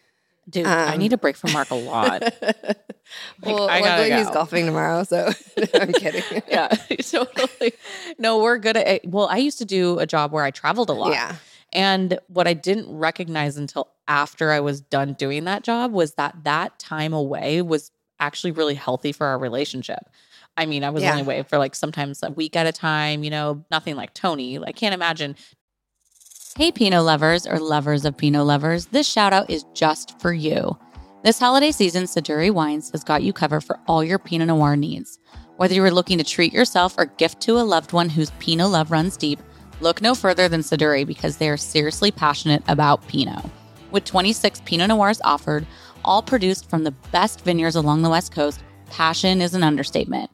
dude, 0.49 0.65
I 0.67 0.93
um, 0.93 0.99
need 0.99 1.11
a 1.11 1.17
break 1.17 1.35
from 1.35 1.51
Mark 1.51 1.71
a 1.71 1.75
lot. 1.75 2.21
well 3.43 3.69
I 3.69 3.81
luckily 3.81 4.11
he's 4.13 4.29
golfing 4.29 4.65
tomorrow 4.65 5.03
so 5.03 5.31
i'm 5.73 5.91
kidding 5.91 6.23
yeah, 6.47 6.69
totally. 7.01 7.73
No, 8.17 8.39
we're 8.39 8.57
good 8.57 8.77
at 8.77 8.87
it. 8.87 9.05
Well, 9.09 9.27
I 9.27 9.37
used 9.37 9.57
to 9.57 9.65
do 9.65 9.99
a 9.99 10.05
job 10.05 10.31
where 10.31 10.45
I 10.45 10.51
traveled 10.51 10.89
a 10.89 10.93
lot. 10.93 11.11
yeah 11.11 11.35
And 11.73 12.19
what 12.27 12.47
I 12.47 12.53
didn't 12.53 12.95
recognize 12.95 13.57
until 13.57 13.89
after 14.07 14.51
I 14.51 14.59
was 14.59 14.81
done 14.81 15.13
doing 15.13 15.45
that 15.45 15.63
job 15.63 15.91
was 15.93 16.15
that 16.15 16.35
that 16.43 16.77
time 16.79 17.13
away 17.13 17.61
was 17.61 17.91
actually 18.19 18.51
really 18.51 18.75
healthy 18.75 19.11
for 19.11 19.25
our 19.27 19.39
relationship. 19.39 19.99
I 20.57 20.65
mean, 20.65 20.83
I 20.83 20.89
was 20.89 21.03
Yeah. 21.03 21.11
only 21.11 21.21
away 21.23 21.43
for 21.43 21.57
like 21.57 21.75
sometimes 21.75 22.21
a 22.23 22.29
week 22.31 22.55
at 22.55 22.67
a 22.67 22.71
time, 22.71 23.23
you 23.23 23.29
know, 23.29 23.63
nothing 23.71 23.95
like 23.95 24.13
Tony. 24.13 24.59
I 24.59 24.71
can't 24.73 24.93
imagine. 24.93 25.35
Hey, 26.57 26.71
Pinot 26.71 27.03
lovers 27.05 27.47
or 27.47 27.59
lovers 27.59 28.03
of 28.03 28.17
Pinot 28.17 28.45
lovers, 28.45 28.87
this 28.87 29.07
shout 29.07 29.31
out 29.31 29.49
is 29.49 29.63
just 29.73 30.19
for 30.19 30.33
you. 30.33 30.77
This 31.23 31.39
holiday 31.39 31.71
season, 31.71 32.03
Siduri 32.03 32.51
Wines 32.51 32.91
has 32.91 33.03
got 33.03 33.23
you 33.23 33.31
covered 33.31 33.61
for 33.61 33.79
all 33.87 34.03
your 34.03 34.19
Pinot 34.19 34.47
Noir 34.47 34.75
needs. 34.75 35.17
Whether 35.55 35.75
you 35.75 35.83
are 35.83 35.91
looking 35.91 36.17
to 36.17 36.23
treat 36.23 36.51
yourself 36.51 36.95
or 36.97 37.05
gift 37.05 37.39
to 37.41 37.57
a 37.59 37.63
loved 37.63 37.93
one 37.93 38.09
whose 38.09 38.31
Pinot 38.39 38.69
love 38.69 38.91
runs 38.91 39.15
deep, 39.15 39.39
look 39.81 40.01
no 40.01 40.15
further 40.15 40.47
than 40.47 40.61
Siduri 40.61 41.05
because 41.05 41.37
they 41.37 41.49
are 41.49 41.57
seriously 41.57 42.11
passionate 42.11 42.63
about 42.67 43.07
Pinot. 43.07 43.45
With 43.91 44.05
26 44.05 44.61
Pinot 44.65 44.89
Noirs 44.89 45.21
offered, 45.23 45.65
all 46.05 46.21
produced 46.21 46.69
from 46.69 46.83
the 46.83 46.91
best 47.11 47.41
vineyards 47.41 47.75
along 47.75 48.01
the 48.01 48.09
West 48.09 48.33
Coast, 48.33 48.61
passion 48.89 49.41
is 49.41 49.53
an 49.53 49.63
understatement. 49.63 50.29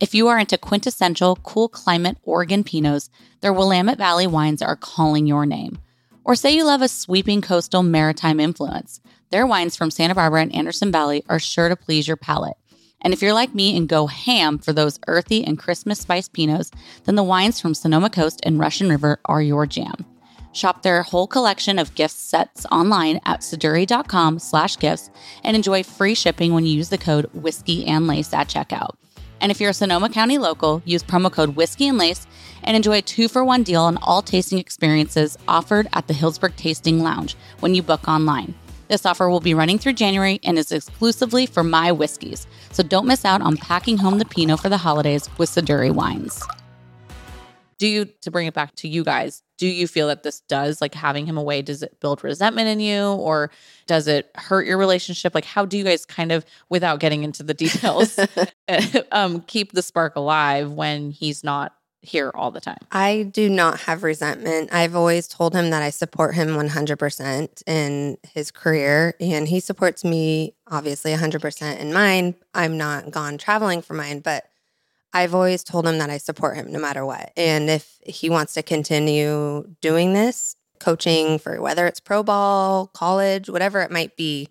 If 0.00 0.14
you 0.14 0.28
are 0.28 0.38
into 0.38 0.56
quintessential 0.56 1.36
cool 1.42 1.68
climate 1.68 2.18
Oregon 2.22 2.64
Pinots, 2.64 3.10
their 3.40 3.52
Willamette 3.52 3.98
Valley 3.98 4.26
wines 4.26 4.62
are 4.62 4.76
calling 4.76 5.26
your 5.26 5.44
name. 5.44 5.78
Or 6.24 6.34
say 6.34 6.54
you 6.54 6.64
love 6.64 6.82
a 6.82 6.88
sweeping 6.88 7.40
coastal 7.40 7.82
maritime 7.82 8.40
influence, 8.40 9.00
their 9.30 9.46
wines 9.46 9.76
from 9.76 9.90
Santa 9.90 10.14
Barbara 10.14 10.42
and 10.42 10.54
Anderson 10.54 10.90
Valley 10.90 11.24
are 11.28 11.38
sure 11.38 11.68
to 11.68 11.76
please 11.76 12.08
your 12.08 12.16
palate. 12.16 12.56
And 13.02 13.12
if 13.12 13.22
you're 13.22 13.32
like 13.32 13.54
me 13.54 13.76
and 13.76 13.88
go 13.88 14.06
ham 14.06 14.58
for 14.58 14.72
those 14.72 15.00
earthy 15.06 15.44
and 15.44 15.58
Christmas 15.58 16.00
spice 16.00 16.28
Pinots, 16.28 16.72
then 17.04 17.14
the 17.14 17.22
wines 17.22 17.60
from 17.60 17.74
Sonoma 17.74 18.10
Coast 18.10 18.40
and 18.44 18.58
Russian 18.58 18.88
River 18.88 19.18
are 19.24 19.42
your 19.42 19.66
jam. 19.66 20.04
Shop 20.52 20.82
their 20.82 21.02
whole 21.02 21.26
collection 21.26 21.78
of 21.78 21.94
gift 21.94 22.14
sets 22.14 22.66
online 22.72 23.20
at 23.24 23.40
siduri.com 23.40 24.38
slash 24.38 24.76
gifts 24.76 25.10
and 25.44 25.56
enjoy 25.56 25.82
free 25.82 26.14
shipping 26.14 26.52
when 26.52 26.66
you 26.66 26.74
use 26.74 26.88
the 26.88 26.98
code 26.98 27.30
whiskey 27.32 27.86
and 27.86 28.06
lace 28.06 28.34
at 28.34 28.48
checkout. 28.48 28.96
And 29.40 29.50
if 29.50 29.60
you're 29.60 29.70
a 29.70 29.74
Sonoma 29.74 30.10
County 30.10 30.38
local, 30.38 30.82
use 30.84 31.02
promo 31.02 31.32
code 31.32 31.56
whiskey 31.56 31.88
and 31.88 31.98
lace 31.98 32.26
and 32.62 32.76
enjoy 32.76 32.98
a 32.98 33.02
two 33.02 33.28
for 33.28 33.44
one 33.44 33.62
deal 33.62 33.82
on 33.82 33.96
all 34.02 34.22
tasting 34.22 34.58
experiences 34.58 35.38
offered 35.48 35.88
at 35.92 36.08
the 36.08 36.14
Healdsburg 36.14 36.56
Tasting 36.56 37.00
Lounge 37.00 37.36
when 37.60 37.74
you 37.74 37.82
book 37.82 38.06
online. 38.06 38.54
This 38.90 39.06
offer 39.06 39.30
will 39.30 39.38
be 39.38 39.54
running 39.54 39.78
through 39.78 39.92
January 39.92 40.40
and 40.42 40.58
is 40.58 40.72
exclusively 40.72 41.46
for 41.46 41.62
my 41.62 41.92
whiskeys. 41.92 42.48
So 42.72 42.82
don't 42.82 43.06
miss 43.06 43.24
out 43.24 43.40
on 43.40 43.56
packing 43.56 43.96
home 43.96 44.18
the 44.18 44.24
Pinot 44.24 44.58
for 44.58 44.68
the 44.68 44.78
holidays 44.78 45.30
with 45.38 45.48
Siduri 45.48 45.94
wines. 45.94 46.42
Do 47.78 47.86
you, 47.86 48.06
to 48.22 48.32
bring 48.32 48.48
it 48.48 48.52
back 48.52 48.74
to 48.74 48.88
you 48.88 49.04
guys, 49.04 49.44
do 49.58 49.68
you 49.68 49.86
feel 49.86 50.08
that 50.08 50.24
this 50.24 50.40
does, 50.40 50.80
like 50.80 50.92
having 50.94 51.24
him 51.24 51.38
away, 51.38 51.62
does 51.62 51.84
it 51.84 52.00
build 52.00 52.24
resentment 52.24 52.66
in 52.66 52.80
you 52.80 53.12
or 53.12 53.52
does 53.86 54.08
it 54.08 54.28
hurt 54.34 54.66
your 54.66 54.76
relationship? 54.76 55.36
Like, 55.36 55.44
how 55.44 55.64
do 55.64 55.78
you 55.78 55.84
guys 55.84 56.04
kind 56.04 56.32
of, 56.32 56.44
without 56.68 56.98
getting 56.98 57.22
into 57.22 57.44
the 57.44 57.54
details, 57.54 58.18
um, 59.12 59.42
keep 59.42 59.70
the 59.70 59.82
spark 59.82 60.16
alive 60.16 60.72
when 60.72 61.12
he's 61.12 61.44
not 61.44 61.74
here 62.02 62.30
all 62.34 62.50
the 62.50 62.60
time? 62.60 62.78
I 62.90 63.24
do 63.30 63.48
not 63.48 63.80
have 63.80 64.02
resentment. 64.02 64.72
I've 64.72 64.96
always 64.96 65.28
told 65.28 65.54
him 65.54 65.70
that 65.70 65.82
I 65.82 65.90
support 65.90 66.34
him 66.34 66.48
100% 66.48 67.62
in 67.66 68.18
his 68.32 68.50
career, 68.50 69.14
and 69.20 69.48
he 69.48 69.60
supports 69.60 70.04
me 70.04 70.54
obviously 70.66 71.12
100% 71.12 71.78
in 71.78 71.92
mine. 71.92 72.34
I'm 72.54 72.76
not 72.78 73.10
gone 73.10 73.38
traveling 73.38 73.82
for 73.82 73.94
mine, 73.94 74.20
but 74.20 74.46
I've 75.12 75.34
always 75.34 75.64
told 75.64 75.86
him 75.86 75.98
that 75.98 76.10
I 76.10 76.18
support 76.18 76.56
him 76.56 76.72
no 76.72 76.78
matter 76.78 77.04
what. 77.04 77.32
And 77.36 77.68
if 77.68 77.98
he 78.06 78.30
wants 78.30 78.54
to 78.54 78.62
continue 78.62 79.66
doing 79.80 80.12
this, 80.12 80.56
coaching 80.78 81.38
for 81.38 81.60
whether 81.60 81.86
it's 81.86 82.00
pro 82.00 82.22
ball, 82.22 82.86
college, 82.88 83.50
whatever 83.50 83.82
it 83.82 83.90
might 83.90 84.16
be, 84.16 84.48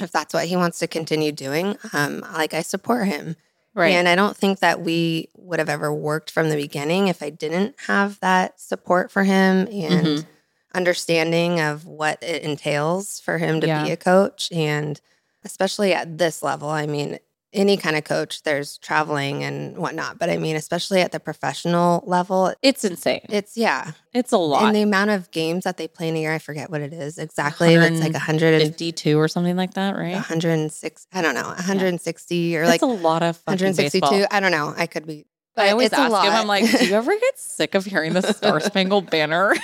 if 0.00 0.12
that's 0.12 0.32
what 0.32 0.46
he 0.46 0.56
wants 0.56 0.78
to 0.78 0.86
continue 0.86 1.32
doing, 1.32 1.76
um, 1.92 2.20
like 2.32 2.54
I 2.54 2.62
support 2.62 3.08
him. 3.08 3.36
Right. 3.78 3.92
And 3.94 4.08
I 4.08 4.16
don't 4.16 4.36
think 4.36 4.58
that 4.58 4.80
we 4.80 5.28
would 5.36 5.60
have 5.60 5.68
ever 5.68 5.92
worked 5.94 6.30
from 6.32 6.48
the 6.50 6.56
beginning 6.56 7.06
if 7.06 7.22
I 7.22 7.30
didn't 7.30 7.76
have 7.86 8.18
that 8.20 8.58
support 8.60 9.10
for 9.12 9.22
him 9.22 9.68
and 9.70 10.06
Mhm. 10.06 10.26
understanding 10.74 11.60
of 11.60 11.86
what 11.86 12.20
it 12.22 12.42
entails 12.42 13.20
for 13.20 13.38
him 13.38 13.60
to 13.60 13.68
Yeah. 13.68 13.84
be 13.84 13.90
a 13.92 13.96
coach. 13.96 14.48
And 14.50 15.00
especially 15.44 15.94
at 15.94 16.18
this 16.18 16.42
level, 16.42 16.68
I 16.68 16.86
mean, 16.86 17.20
any 17.58 17.76
kind 17.76 17.96
of 17.96 18.04
coach, 18.04 18.44
there's 18.44 18.78
traveling 18.78 19.42
and 19.42 19.76
whatnot. 19.76 20.18
But 20.18 20.30
I 20.30 20.36
mean, 20.36 20.54
especially 20.54 21.00
at 21.00 21.10
the 21.10 21.18
professional 21.18 22.04
level, 22.06 22.54
it's 22.62 22.84
insane. 22.84 23.26
it's 23.28 23.56
yeah. 23.56 23.92
It's 24.14 24.32
a 24.32 24.38
lot. 24.38 24.62
And 24.62 24.76
the 24.76 24.82
amount 24.82 25.10
of 25.10 25.30
games 25.32 25.64
that 25.64 25.76
they 25.76 25.88
play 25.88 26.08
in 26.08 26.16
a 26.16 26.20
year, 26.20 26.32
I 26.32 26.38
forget 26.38 26.70
what 26.70 26.80
it 26.80 26.92
is 26.92 27.18
exactly. 27.18 27.74
It's 27.74 28.00
like 28.00 28.12
152 28.12 29.18
or 29.18 29.28
something 29.28 29.56
like 29.56 29.74
that, 29.74 29.96
right? 29.96 30.14
106, 30.14 31.06
I 31.12 31.20
don't 31.20 31.34
know, 31.34 31.42
160 31.42 32.56
or 32.56 32.66
That's 32.66 32.70
like 32.70 32.82
a 32.82 32.86
lot 32.86 33.22
of 33.22 33.36
fucking 33.38 33.66
162. 33.66 34.00
baseball. 34.00 34.26
I 34.30 34.40
don't 34.40 34.52
know. 34.52 34.72
I 34.76 34.86
could 34.86 35.06
be. 35.06 35.26
I 35.56 35.70
always 35.70 35.86
it's 35.86 35.98
a 35.98 36.02
ask 36.02 36.24
him. 36.24 36.32
I'm 36.32 36.46
like, 36.46 36.70
do 36.70 36.86
you 36.86 36.94
ever 36.94 37.10
get 37.10 37.38
sick 37.38 37.74
of 37.74 37.84
hearing 37.84 38.12
the 38.12 38.22
Star 38.22 38.60
Spangled 38.60 39.10
Banner 39.10 39.54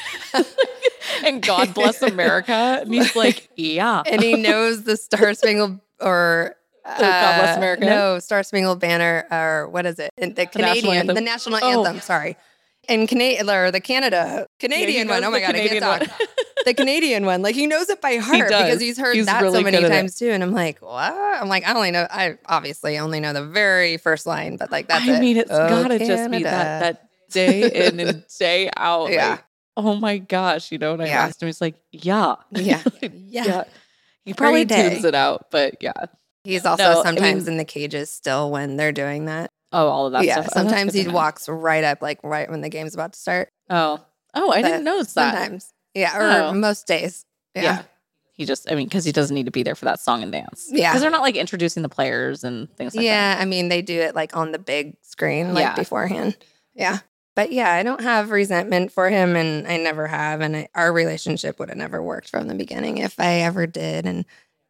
and 1.25 1.41
God 1.41 1.73
bless 1.73 2.03
America? 2.03 2.53
And 2.53 2.93
he's 2.93 3.15
like, 3.15 3.49
yeah. 3.55 4.03
and 4.11 4.21
he 4.21 4.35
knows 4.35 4.83
the 4.83 4.97
Star 4.97 5.35
Spangled 5.35 5.79
or 6.01 6.57
God 6.85 6.99
Bless 6.99 7.55
uh, 7.57 7.59
America? 7.59 7.85
No, 7.87 8.19
Star 8.19 8.43
Spangled 8.43 8.81
Banner 8.81 9.27
or 9.31 9.69
what 9.71 9.87
is 9.87 9.99
it? 9.99 10.11
The 10.17 10.27
The 10.29 10.45
national 10.45 10.49
Canadian, 10.65 10.97
anthem? 10.97 11.15
the 11.15 11.21
national 11.21 11.59
Oh. 11.63 11.85
anthem. 11.85 12.01
Sorry, 12.01 12.37
and 12.89 13.09
Canadian 13.09 13.49
or 13.49 13.71
the 13.71 13.81
Canada 13.81 14.47
Canadian 14.61 15.07
knows 15.07 15.15
one. 15.23 15.25
Oh 15.25 15.31
my 15.31 15.41
god, 15.41 15.55
I 15.57 15.69
can't 15.69 15.81
talk. 15.81 16.19
the 16.67 16.75
Canadian 16.75 17.25
one, 17.27 17.41
like 17.43 17.55
he 17.55 17.67
knows 17.67 17.89
it 17.89 18.01
by 18.03 18.17
heart 18.17 18.51
does. 18.51 18.63
because 18.65 18.81
he's 18.81 18.99
heard 18.99 19.15
He's 19.17 19.27
that 19.27 19.43
really 19.43 19.59
so 19.59 19.65
many 19.65 19.79
good 19.79 19.85
at 19.85 19.91
it. 19.93 19.95
times 19.95 20.15
too. 20.17 20.31
And 20.31 20.43
I'm 20.43 20.53
like, 20.53 20.81
what? 20.81 21.13
I'm 21.13 21.49
like, 21.49 21.67
I 21.67 21.73
only 21.75 21.91
know. 21.91 22.07
I 22.11 22.37
obviously 22.47 22.99
only 22.99 23.21
know 23.21 23.33
the 23.33 23.45
very 23.47 23.97
first 23.97 24.27
line, 24.27 24.57
but 24.59 24.71
like 24.71 24.89
that's 24.89 25.07
I 25.09 25.17
it. 25.17 25.21
mean, 25.21 25.37
it's 25.39 25.51
Oh, 25.51 25.69
gotta 25.69 25.99
just 25.99 26.31
be 26.31 26.43
that 26.43 26.81
that 26.81 27.09
day 27.31 27.87
in 27.89 27.99
and 28.01 28.25
day 28.39 28.71
out. 28.77 29.11
Yeah. 29.11 29.31
like, 29.31 29.45
oh 29.79 29.97
my 29.97 30.19
gosh. 30.19 30.71
You 30.71 30.79
know, 30.79 30.93
when 30.93 31.01
I 31.01 31.07
Yeah. 31.07 31.25
asked 31.25 31.43
him, 31.43 31.47
he's 31.49 31.61
like, 31.63 31.77
yeah. 31.93 32.37
Yeah. 32.51 32.83
yeah. 33.03 33.09
Yeah. 33.47 33.65
He 34.25 34.33
probably 34.35 34.65
tunes 34.67 35.05
it 35.05 35.15
out, 35.15 35.47
but 35.51 35.77
yeah. 35.81 35.93
He's 36.45 36.65
also 36.67 36.83
No, 36.85 37.01
I 37.01 37.03
sometimes 37.03 37.45
mean- 37.45 37.53
in 37.55 37.59
the 37.59 37.65
cages 37.65 38.11
still 38.11 38.51
when 38.51 38.77
they're 38.77 38.93
doing 38.93 39.25
that. 39.27 39.51
Oh, 39.73 39.89
all 39.89 40.07
of 40.07 40.13
that 40.13 40.25
yeah, 40.25 40.35
stuff. 40.35 40.49
Oh, 40.51 40.61
sometimes 40.61 40.95
he 40.95 41.09
walks 41.09 41.49
right 41.49 41.83
up, 41.83 42.01
like 42.01 42.21
right 42.23 42.49
when 42.49 42.61
the 42.61 42.69
game's 42.69 42.95
about 42.95 43.15
to 43.15 43.19
start. 43.19 43.49
Oh. 43.71 44.05
Oh, 44.35 44.53
I 44.53 44.63
didn't 44.63 44.85
But 44.85 44.91
notice 44.93 45.13
that. 45.15 45.35
Sometimes, 45.35 45.73
yeah, 45.95 46.17
or 46.17 46.49
Oh. 46.49 46.53
most 46.53 46.87
days. 46.87 47.25
Yeah. 47.57 47.63
Yeah, 47.63 47.83
He 48.35 48.45
just, 48.45 48.71
I 48.71 48.75
mean, 48.77 48.87
because 48.87 49.05
he 49.05 49.11
doesn't 49.13 49.35
need 49.35 49.47
to 49.47 49.53
be 49.53 49.63
there 49.65 49.75
for 49.75 49.85
that 49.87 49.99
song 50.01 50.23
and 50.23 50.31
dance. 50.31 50.69
Yeah. 50.71 50.91
Because 50.91 51.03
they're 51.03 51.11
not 51.11 51.23
like 51.23 51.37
introducing 51.37 51.83
the 51.83 51.89
players 51.89 52.45
and 52.45 52.69
things 52.77 52.95
like 52.95 53.05
yeah. 53.05 53.37
I 53.41 53.45
mean, 53.47 53.69
they 53.69 53.81
do 53.83 53.99
it 54.01 54.15
like 54.15 54.37
on 54.37 54.53
the 54.53 54.59
big 54.59 54.97
screen, 55.03 55.55
like 55.55 55.63
Yeah. 55.63 55.75
beforehand. 55.75 56.37
Yeah, 56.75 56.99
but 57.37 57.53
yeah, 57.53 57.73
I 57.73 57.83
don't 57.85 58.01
have 58.01 58.31
resentment 58.31 58.91
for 58.93 59.09
him, 59.09 59.35
and 59.37 59.67
I 59.69 59.77
never 59.77 60.09
have, 60.09 60.41
and 60.41 60.57
I, 60.57 60.69
our 60.75 60.93
relationship 60.93 61.59
would 61.61 61.69
have 61.69 61.79
never 61.79 62.03
worked 62.03 62.29
from 62.31 62.49
the 62.49 62.55
beginning 62.57 62.99
if 62.99 63.19
I 63.19 63.41
ever 63.41 63.67
did, 63.67 64.07
and. 64.07 64.25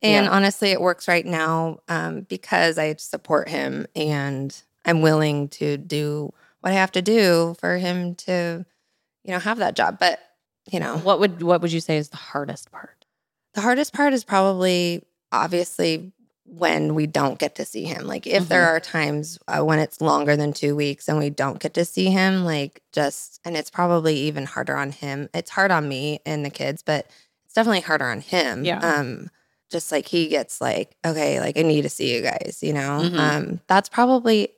And 0.05 0.27
Yeah. 0.27 0.31
honestly, 0.31 0.71
it 0.71 0.81
works 0.81 1.09
right 1.09 1.25
now 1.25 1.79
um, 1.89 2.21
because 2.23 2.77
I 2.79 2.95
support 2.97 3.49
him 3.49 3.87
and 3.97 4.55
I'm 4.85 5.01
willing 5.01 5.49
to 5.49 5.79
do 5.79 6.33
what 6.61 6.73
I 6.73 6.77
have 6.77 6.93
to 6.93 7.03
do 7.03 7.57
for 7.59 7.79
him 7.79 8.15
to, 8.17 8.67
you 9.25 9.33
know, 9.33 9.39
have 9.39 9.59
that 9.59 9.75
job. 9.77 9.99
But, 9.99 10.21
you 10.71 10.79
know. 10.79 10.99
What 10.99 11.21
would 11.21 11.43
what 11.43 11.63
would 11.63 11.73
you 11.73 11.81
say 11.81 11.97
is 11.97 12.11
the 12.11 12.19
hardest 12.19 12.71
part? 12.71 13.07
The 13.55 13.63
hardest 13.63 13.95
part 13.95 14.13
is 14.13 14.25
probably 14.25 15.05
obviously 15.33 16.13
when 16.47 16.95
we 16.95 17.07
don't 17.07 17.39
get 17.39 17.55
to 17.55 17.65
see 17.65 17.85
him. 17.85 18.07
Like 18.07 18.27
if 18.27 18.49
there 18.49 18.67
are 18.67 18.81
times 18.81 19.39
uh, 19.49 19.63
when 19.65 19.79
it's 19.79 20.03
longer 20.03 20.37
than 20.37 20.53
2 20.53 20.77
weeks 20.77 21.09
and 21.09 21.19
we 21.19 21.31
don't 21.31 21.59
get 21.61 21.73
to 21.75 21.85
see 21.87 22.11
him, 22.11 22.45
like 22.45 22.83
just 22.93 23.41
and 23.45 23.57
it's 23.57 23.71
probably 23.71 24.17
even 24.17 24.45
harder 24.45 24.77
on 24.77 24.93
him. 24.93 25.31
It's 25.33 25.51
hard 25.51 25.71
on 25.71 25.89
me 25.89 26.21
and 26.27 26.45
the 26.45 26.51
kids, 26.51 26.83
but 26.83 27.07
it's 27.47 27.55
definitely 27.55 27.81
harder 27.81 28.05
on 28.07 28.21
him. 28.21 28.65
Yeah. 28.67 28.81
Um 28.81 29.31
just 29.75 29.93
like 29.93 30.09
he 30.09 30.29
gets 30.29 30.61
like, 30.61 30.97
okay, 31.05 31.39
like 31.41 31.59
I 31.59 31.63
need 31.63 31.83
to 31.83 31.89
see 31.91 32.15
you 32.15 32.23
guys, 32.23 32.61
you 32.63 32.73
know. 32.73 33.01
Mhm. 33.03 33.19
Um 33.19 33.61
that's 33.67 33.89
probably 33.91 34.49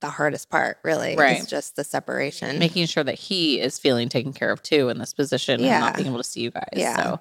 the 0.00 0.08
hardest 0.08 0.48
part, 0.48 0.78
really. 0.82 1.16
Right. 1.16 1.38
It's 1.40 1.50
just 1.50 1.76
the 1.76 1.84
separation. 1.84 2.58
Making 2.58 2.86
sure 2.86 3.02
that 3.04 3.16
he 3.16 3.60
is 3.60 3.78
feeling 3.78 4.08
taken 4.08 4.32
care 4.32 4.50
of 4.52 4.62
too 4.62 4.88
in 4.90 4.98
this 4.98 5.12
position 5.12 5.54
and 5.56 5.64
Yeah. 5.64 5.80
not 5.80 5.96
being 5.96 6.06
able 6.06 6.18
to 6.18 6.24
see 6.24 6.40
you 6.40 6.50
guys. 6.50 6.68
Yeah. 6.74 6.96
So 7.02 7.20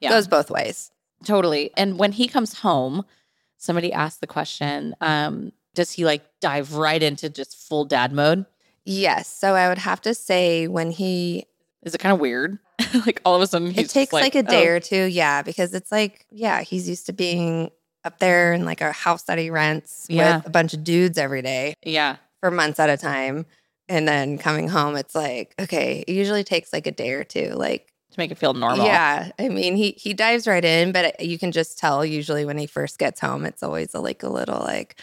yeah. 0.00 0.10
Goes 0.10 0.28
both 0.28 0.50
ways. 0.50 0.90
Totally. 1.24 1.72
And 1.76 1.98
when 1.98 2.12
he 2.12 2.28
comes 2.28 2.60
home, 2.60 3.04
somebody 3.56 3.92
asked 3.92 4.20
the 4.20 4.26
question, 4.26 4.94
um, 5.00 5.52
does 5.74 5.92
he 5.92 6.04
like 6.04 6.22
dive 6.40 6.74
right 6.74 7.02
into 7.02 7.28
just 7.30 7.56
full 7.56 7.84
dad 7.86 8.12
mode? 8.12 8.46
Yes. 8.84 9.26
So 9.28 9.54
I 9.54 9.68
would 9.68 9.78
have 9.78 10.00
to 10.02 10.14
say 10.14 10.68
when 10.68 10.90
he 10.92 11.46
Is 11.82 11.94
it 11.94 11.98
kind 11.98 12.12
of 12.14 12.20
weird? 12.20 12.58
like 13.06 13.20
all 13.24 13.34
of 13.36 13.42
a 13.42 13.46
sudden 13.46 13.70
he's 13.70 13.86
it 13.86 13.90
takes 13.90 14.12
like, 14.12 14.34
a 14.34 14.42
day 14.42 14.68
oh, 14.68 14.72
or 14.72 14.80
two, 14.80 15.04
yeah, 15.04 15.42
because 15.42 15.72
it's 15.74 15.90
like, 15.90 16.26
yeah, 16.30 16.60
he's 16.62 16.88
used 16.88 17.06
to 17.06 17.12
being 17.12 17.70
up 18.04 18.18
there 18.18 18.52
in 18.52 18.64
like 18.64 18.80
a 18.80 18.92
house 18.92 19.22
that 19.24 19.38
he 19.38 19.50
rents 19.50 20.06
Yeah. 20.08 20.36
with 20.38 20.46
a 20.46 20.50
bunch 20.50 20.74
of 20.74 20.84
dudes 20.84 21.18
every 21.18 21.42
day 21.42 21.74
Yeah. 21.84 22.16
for 22.40 22.50
months 22.50 22.78
at 22.78 22.90
a 22.90 22.96
time. 22.96 23.46
And 23.88 24.06
then 24.06 24.36
coming 24.38 24.68
home, 24.68 24.96
it's 24.96 25.14
like, 25.14 25.54
okay, 25.60 26.04
it 26.06 26.12
usually 26.12 26.44
takes 26.44 26.72
like 26.72 26.86
a 26.86 26.92
day 26.92 27.12
or 27.12 27.24
two. 27.24 27.50
Like, 27.54 27.88
To 28.12 28.18
make 28.20 28.30
it 28.32 28.38
feel 28.38 28.52
normal. 28.52 28.84
yeah, 28.84 29.30
I 29.38 29.48
mean, 29.48 29.76
he 29.76 29.92
he 29.92 30.12
dives 30.12 30.46
right 30.46 30.64
in, 30.64 30.92
but 30.92 31.20
you 31.20 31.38
can 31.38 31.52
just 31.52 31.78
tell 31.78 32.04
usually 32.04 32.44
when 32.44 32.58
he 32.58 32.66
first 32.66 32.98
gets 32.98 33.20
home, 33.20 33.46
it's 33.46 33.62
always 33.62 33.94
a, 33.94 34.00
like 34.00 34.22
a 34.24 34.28
little 34.28 34.58
like, 34.60 35.00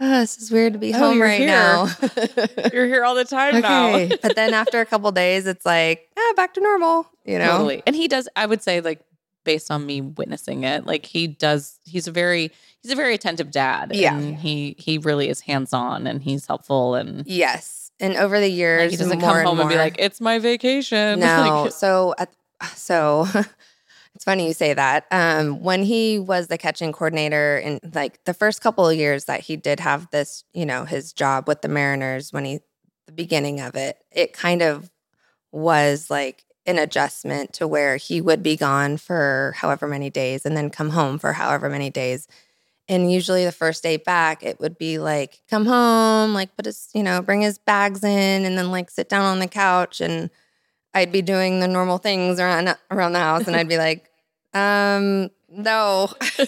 oh, 0.00 0.20
this 0.20 0.36
is 0.36 0.50
weird 0.50 0.74
to 0.74 0.78
be 0.78 0.92
Oh, 0.94 0.98
home 0.98 1.20
right 1.22 1.38
here. 1.40 1.48
now. 1.48 1.88
You're 2.72 2.86
here 2.86 3.04
all 3.04 3.14
the 3.14 3.24
time 3.24 3.60
now. 3.62 4.06
but 4.22 4.36
then 4.36 4.52
after 4.54 4.80
a 4.82 4.86
couple 4.86 5.10
days, 5.12 5.46
it's 5.46 5.64
like, 5.64 6.08
ah, 6.18 6.32
back 6.36 6.52
to 6.54 6.60
normal. 6.60 7.06
You 7.26 7.38
know, 7.38 7.58
Totally. 7.58 7.82
And 7.86 7.96
he 7.96 8.08
does, 8.08 8.28
I 8.36 8.46
would 8.46 8.62
say, 8.62 8.80
like, 8.80 9.00
based 9.44 9.70
on 9.70 9.86
me 9.86 10.00
witnessing 10.00 10.64
it, 10.64 10.86
like 10.86 11.06
he 11.06 11.26
does, 11.26 11.78
he's 11.84 12.06
a 12.06 12.12
very, 12.12 12.50
he's 12.82 12.92
a 12.92 12.96
very 12.96 13.14
attentive 13.14 13.50
dad. 13.50 13.92
Yeah. 13.94 14.16
And 14.16 14.36
he, 14.36 14.74
he 14.78 14.98
really 14.98 15.28
is 15.28 15.40
hands 15.40 15.72
on 15.72 16.06
and 16.06 16.22
he's 16.22 16.46
helpful. 16.46 16.94
And 16.94 17.26
Yes. 17.26 17.90
And 17.98 18.16
over 18.16 18.40
the 18.40 18.48
years, 18.48 18.82
like, 18.82 18.90
he 18.90 18.96
doesn't 18.96 19.20
come 19.20 19.44
home 19.44 19.60
and 19.60 19.68
be 19.68 19.76
like, 19.76 19.96
it's 19.98 20.20
my 20.20 20.38
vacation. 20.38 21.20
no. 21.20 21.62
Like, 21.64 21.72
so, 21.72 22.14
at, 22.18 22.30
so 22.74 23.26
it's 24.14 24.24
funny 24.24 24.48
you 24.48 24.52
say 24.52 24.74
that. 24.74 25.06
Um, 25.10 25.62
when 25.62 25.82
he 25.82 26.18
was 26.18 26.48
the 26.48 26.58
catching 26.58 26.92
coordinator 26.92 27.56
in 27.58 27.80
like 27.94 28.22
the 28.24 28.34
first 28.34 28.60
couple 28.60 28.86
of 28.86 28.96
years 28.96 29.24
that 29.26 29.40
he 29.40 29.56
did 29.56 29.80
have 29.80 30.10
this, 30.10 30.44
you 30.52 30.66
know, 30.66 30.84
his 30.84 31.12
job 31.12 31.48
with 31.48 31.62
the 31.62 31.68
Mariners, 31.68 32.32
when 32.32 32.44
he, 32.44 32.60
the 33.06 33.12
beginning 33.12 33.60
of 33.60 33.76
it, 33.76 33.98
it 34.10 34.32
kind 34.32 34.60
of 34.60 34.90
was 35.52 36.10
like 36.10 36.44
an 36.66 36.78
adjustment 36.78 37.52
to 37.54 37.66
where 37.66 37.96
he 37.96 38.20
would 38.20 38.42
be 38.42 38.56
gone 38.56 38.96
for 38.96 39.54
however 39.56 39.86
many 39.86 40.10
days 40.10 40.44
and 40.44 40.56
then 40.56 40.70
come 40.70 40.90
home 40.90 41.18
for 41.18 41.32
however 41.32 41.68
many 41.68 41.90
days. 41.90 42.26
And 42.88 43.10
usually 43.10 43.44
the 43.44 43.52
first 43.52 43.82
day 43.82 43.96
back, 43.96 44.42
it 44.42 44.60
would 44.60 44.78
be 44.78 44.98
like, 44.98 45.40
come 45.50 45.66
home, 45.66 46.34
like 46.34 46.54
put 46.56 46.66
his, 46.66 46.88
you 46.94 47.02
know, 47.02 47.20
bring 47.20 47.40
his 47.40 47.58
bags 47.58 48.04
in 48.04 48.44
and 48.44 48.56
then 48.56 48.70
like 48.70 48.90
sit 48.90 49.08
down 49.08 49.24
on 49.24 49.38
the 49.38 49.48
couch. 49.48 50.00
And 50.00 50.30
I'd 50.94 51.12
be 51.12 51.22
doing 51.22 51.60
the 51.60 51.68
normal 51.68 51.98
things 51.98 52.38
around 52.38 52.74
around 52.90 53.12
the 53.12 53.18
house. 53.18 53.46
And 53.46 53.56
I'd 53.56 53.68
be 53.68 53.78
like, 53.78 54.10
um, 54.54 55.30
no, 55.56 56.08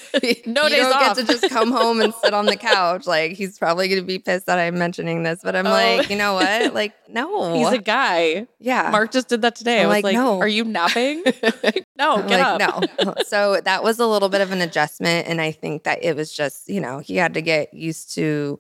No 0.47 0.63
you 0.65 0.69
days 0.69 0.79
don't 0.85 0.93
off. 0.93 1.17
get 1.17 1.27
to 1.27 1.33
just 1.41 1.49
come 1.53 1.71
home 1.73 2.01
and 2.01 2.13
sit 2.23 2.35
on 2.35 2.47
the 2.47 2.57
couch. 2.57 3.07
Like 3.07 3.33
he's 3.33 3.59
probably 3.59 3.89
going 3.89 4.01
to 4.01 4.07
be 4.07 4.19
pissed 4.19 4.47
that 4.47 4.59
I'm 4.59 4.79
mentioning 4.79 5.23
this, 5.23 5.41
but 5.43 5.57
I'm 5.57 5.67
Oh. 5.67 5.71
like, 5.71 6.11
you 6.11 6.17
know 6.17 6.35
what? 6.35 6.73
Like, 6.79 6.93
no, 7.09 7.55
He's 7.55 7.73
a 7.73 7.79
guy. 7.79 8.47
yeah. 8.61 8.91
Mark 8.91 9.11
just 9.13 9.29
did 9.29 9.43
that 9.43 9.57
today. 9.57 9.79
I 9.81 9.83
I'm 9.83 9.89
was 9.89 9.95
like, 9.97 10.05
like, 10.05 10.15
no. 10.15 10.39
"Are 10.41 10.47
you 10.49 10.65
napping?" 10.65 11.23
no, 11.99 12.17
I'm 12.17 12.27
get 12.29 12.41
like, 12.41 12.61
up. 12.69 12.83
no. 13.05 13.15
So 13.27 13.61
that 13.65 13.83
was 13.83 13.99
a 13.99 14.07
little 14.07 14.29
bit 14.29 14.41
of 14.41 14.53
an 14.53 14.61
adjustment. 14.61 15.27
And 15.29 15.41
I 15.41 15.51
think 15.53 15.85
that 15.85 16.05
it 16.05 16.15
was 16.15 16.33
just, 16.33 16.69
you 16.69 16.81
know, 16.81 16.99
he 16.99 17.17
had 17.17 17.35
to 17.35 17.41
get 17.43 17.73
used 17.75 18.15
to 18.15 18.59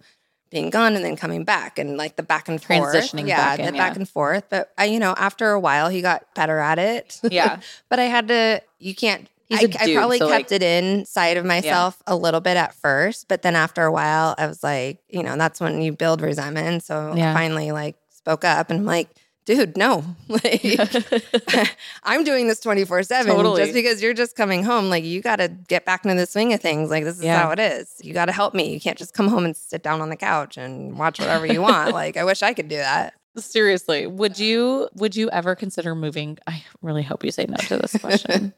being 0.51 0.71
gone 0.71 0.97
and 0.97 1.05
then 1.05 1.15
coming 1.15 1.45
back 1.45 1.79
and 1.79 1.99
like 1.99 2.17
the 2.17 2.23
back 2.23 2.49
and 2.49 2.63
forth. 2.63 2.95
Transitioning 2.95 3.29
yeah, 3.29 3.57
back 3.57 3.67
the 3.67 3.73
back 3.77 3.97
and 3.97 4.09
forth. 4.09 4.45
But 4.49 4.73
I, 4.79 4.87
you 4.87 4.99
know, 4.99 5.15
after 5.19 5.51
a 5.51 5.61
while, 5.61 5.91
he 5.91 6.01
got 6.01 6.25
better 6.35 6.59
at 6.59 6.79
it. 6.79 7.21
Yeah. 7.31 7.61
but 7.91 7.99
I 7.99 8.05
had 8.05 8.29
to, 8.29 8.63
you 8.79 8.95
can't. 8.95 9.29
I 9.51 9.61
a 9.63 9.65
I 9.81 9.87
dude, 9.87 9.97
probably 9.97 10.19
so, 10.19 10.29
kept 10.29 10.51
like- 10.51 10.61
it 10.61 10.63
inside 10.63 11.37
of 11.37 11.45
myself 11.45 12.03
a 12.07 12.15
little 12.17 12.41
bit 12.41 12.57
at 12.57 12.75
first, 12.75 13.29
but 13.29 13.43
then 13.43 13.57
after 13.57 13.83
a 13.85 13.93
while, 13.93 14.35
I 14.39 14.47
was 14.47 14.63
like, 14.63 15.01
you 15.09 15.23
know, 15.23 15.37
that's 15.37 15.61
when 15.61 15.81
you 15.81 15.93
build 15.93 16.21
resentment. 16.21 16.83
So 16.85 17.15
Yeah. 17.17 17.31
I 17.31 17.35
finally 17.35 17.73
like 17.73 17.97
spoke 18.11 18.45
up 18.45 18.69
and 18.71 18.81
I'm 18.81 18.85
like, 18.87 19.09
dude, 19.47 19.77
no, 19.79 20.05
like 20.29 20.63
I'm 22.05 22.25
doing 22.25 22.49
this 22.49 22.61
24 22.61 23.03
seven 23.05 23.35
Totally. 23.35 23.63
just 23.63 23.73
because 23.73 24.03
you're 24.03 24.13
just 24.15 24.37
coming 24.37 24.63
home. 24.65 24.91
Like 24.91 25.05
you 25.05 25.23
got 25.23 25.37
to 25.37 25.49
get 25.49 25.85
back 25.87 26.05
into 26.05 26.17
the 26.17 26.27
swing 26.27 26.53
of 26.53 26.61
things. 26.61 26.91
Like 26.91 27.05
this 27.05 27.17
is 27.17 27.25
Yeah. 27.25 27.43
how 27.43 27.51
it 27.53 27.59
is. 27.59 27.95
You 28.03 28.13
got 28.13 28.27
to 28.27 28.33
help 28.33 28.53
me. 28.55 28.73
You 28.75 28.81
can't 28.81 28.99
just 28.99 29.15
come 29.15 29.29
home 29.29 29.45
and 29.47 29.57
sit 29.57 29.83
down 29.83 30.01
on 30.03 30.11
the 30.11 30.17
couch 30.17 30.59
and 30.59 30.99
watch 30.99 31.19
whatever 31.19 31.47
you 31.47 31.63
want. 31.63 31.93
like 31.95 32.17
I 32.19 32.25
wish 32.25 32.43
I 32.43 32.53
could 32.53 32.69
do 32.69 32.77
that. 32.77 33.15
Seriously, 33.37 34.07
would 34.07 34.39
you 34.39 34.89
would 34.95 35.15
you 35.15 35.31
ever 35.31 35.55
consider 35.55 35.95
moving? 35.95 36.39
I 36.49 36.65
really 36.83 37.03
hope 37.05 37.25
you 37.25 37.31
say 37.31 37.47
no 37.49 37.57
to 37.57 37.77
this 37.79 37.97
question. 38.01 38.53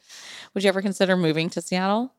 Would 0.54 0.62
you 0.64 0.68
ever 0.68 0.82
consider 0.82 1.16
moving 1.16 1.50
to 1.50 1.60
Seattle? 1.62 2.12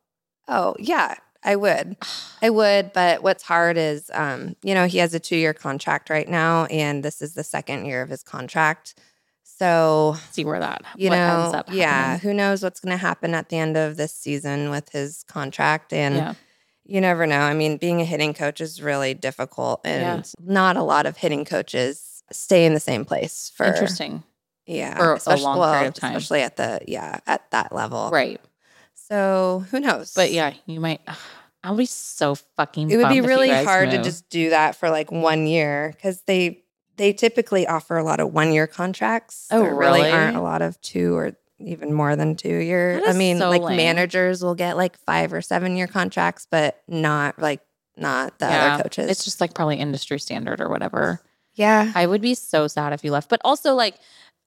Oh, 0.47 0.75
yeah, 0.79 1.15
I 1.43 1.55
would. 1.55 1.97
I 2.41 2.49
would, 2.49 2.93
but 2.93 3.23
what's 3.23 3.43
hard 3.43 3.77
is 3.77 4.09
um, 4.13 4.55
you 4.63 4.73
know, 4.73 4.85
he 4.87 4.99
has 4.99 5.13
a 5.13 5.19
2-year 5.19 5.53
contract 5.53 6.09
right 6.09 6.27
now 6.27 6.65
and 6.65 7.03
this 7.03 7.21
is 7.21 7.33
the 7.33 7.43
second 7.43 7.85
year 7.85 8.01
of 8.01 8.09
his 8.09 8.23
contract. 8.23 8.95
So, 9.43 10.15
See 10.31 10.43
where 10.43 10.59
that 10.59 10.83
you 10.97 11.09
what 11.09 11.15
know, 11.17 11.41
ends 11.43 11.55
up 11.55 11.69
yeah, 11.71 12.17
who 12.17 12.33
knows 12.33 12.63
what's 12.63 12.79
going 12.79 12.91
to 12.93 12.97
happen 12.97 13.35
at 13.35 13.49
the 13.49 13.57
end 13.57 13.77
of 13.77 13.95
this 13.95 14.13
season 14.13 14.71
with 14.71 14.89
his 14.89 15.23
contract 15.27 15.93
and 15.93 16.15
yeah. 16.15 16.33
you 16.83 16.99
never 16.99 17.27
know. 17.27 17.41
I 17.41 17.53
mean, 17.53 17.77
being 17.77 18.01
a 18.01 18.05
hitting 18.05 18.33
coach 18.33 18.59
is 18.59 18.81
really 18.81 19.13
difficult 19.13 19.81
Yeah. 19.85 20.15
and 20.15 20.31
not 20.43 20.77
a 20.77 20.83
lot 20.83 21.05
of 21.05 21.17
hitting 21.17 21.45
coaches 21.45 22.23
stay 22.31 22.65
in 22.65 22.73
the 22.73 22.79
same 22.79 23.05
place 23.05 23.51
for 23.55 23.67
Interesting, 23.67 24.23
Yeah, 24.65 24.97
For 24.97 25.13
a 25.13 25.15
especially- 25.17 25.43
long 25.43 25.59
well, 25.59 25.73
period 25.73 25.87
of 25.89 25.93
time. 25.95 26.15
especially 26.15 26.41
at 26.41 26.55
the 26.57 26.79
yeah 26.87 27.19
at 27.27 27.49
that 27.51 27.73
level. 27.73 28.09
right? 28.11 28.39
So 28.95 29.65
who 29.71 29.79
knows? 29.79 30.13
But 30.13 30.31
yeah, 30.31 30.53
you 30.65 30.79
might. 30.79 31.01
I'll 31.63 31.75
be 31.75 31.85
so 31.85 32.35
fucking. 32.57 32.89
it 32.89 32.97
would 32.97 33.09
be 33.09 33.21
really 33.21 33.49
hard 33.49 33.91
to 33.91 34.01
just 34.01 34.29
do 34.29 34.49
that 34.51 34.75
for 34.75 34.89
like 34.89 35.11
one 35.11 35.47
year 35.47 35.91
because 35.95 36.21
they 36.23 36.63
they 36.97 37.13
typically 37.13 37.67
offer 37.67 37.97
a 37.97 38.03
lot 38.03 38.19
of 38.19 38.33
one 38.33 38.51
year 38.51 38.67
contracts. 38.67 39.47
Oh, 39.51 39.61
there 39.63 39.75
really 39.75 40.01
really? 40.01 40.11
aren't 40.11 40.37
a 40.37 40.41
lot 40.41 40.61
of 40.61 40.79
two 40.81 41.15
or 41.15 41.35
even 41.59 41.93
more 41.93 42.15
than 42.15 42.35
two 42.35 42.55
year. 42.55 42.99
That 43.01 43.09
I 43.09 43.13
mean, 43.13 43.37
so 43.37 43.49
like 43.49 43.61
lame. 43.61 43.77
managers 43.77 44.43
will 44.43 44.55
get 44.55 44.77
like 44.77 44.97
five 44.97 45.33
or 45.33 45.41
seven 45.41 45.75
year 45.75 45.87
contracts, 45.87 46.47
but 46.49 46.81
not 46.87 47.37
like 47.39 47.61
not 47.97 48.39
the 48.39 48.45
Yeah, 48.45 48.73
other 48.75 48.83
coaches. 48.83 49.09
It's 49.09 49.23
just 49.23 49.41
like 49.41 49.53
probably 49.53 49.77
industry 49.77 50.19
standard 50.19 50.61
or 50.61 50.69
whatever. 50.69 51.21
yeah, 51.53 51.91
I 51.93 52.05
would 52.07 52.21
be 52.21 52.33
so 52.33 52.67
sad 52.67 52.93
if 52.93 53.03
you 53.03 53.11
left. 53.11 53.29
But 53.29 53.41
also, 53.43 53.75
like, 53.75 53.95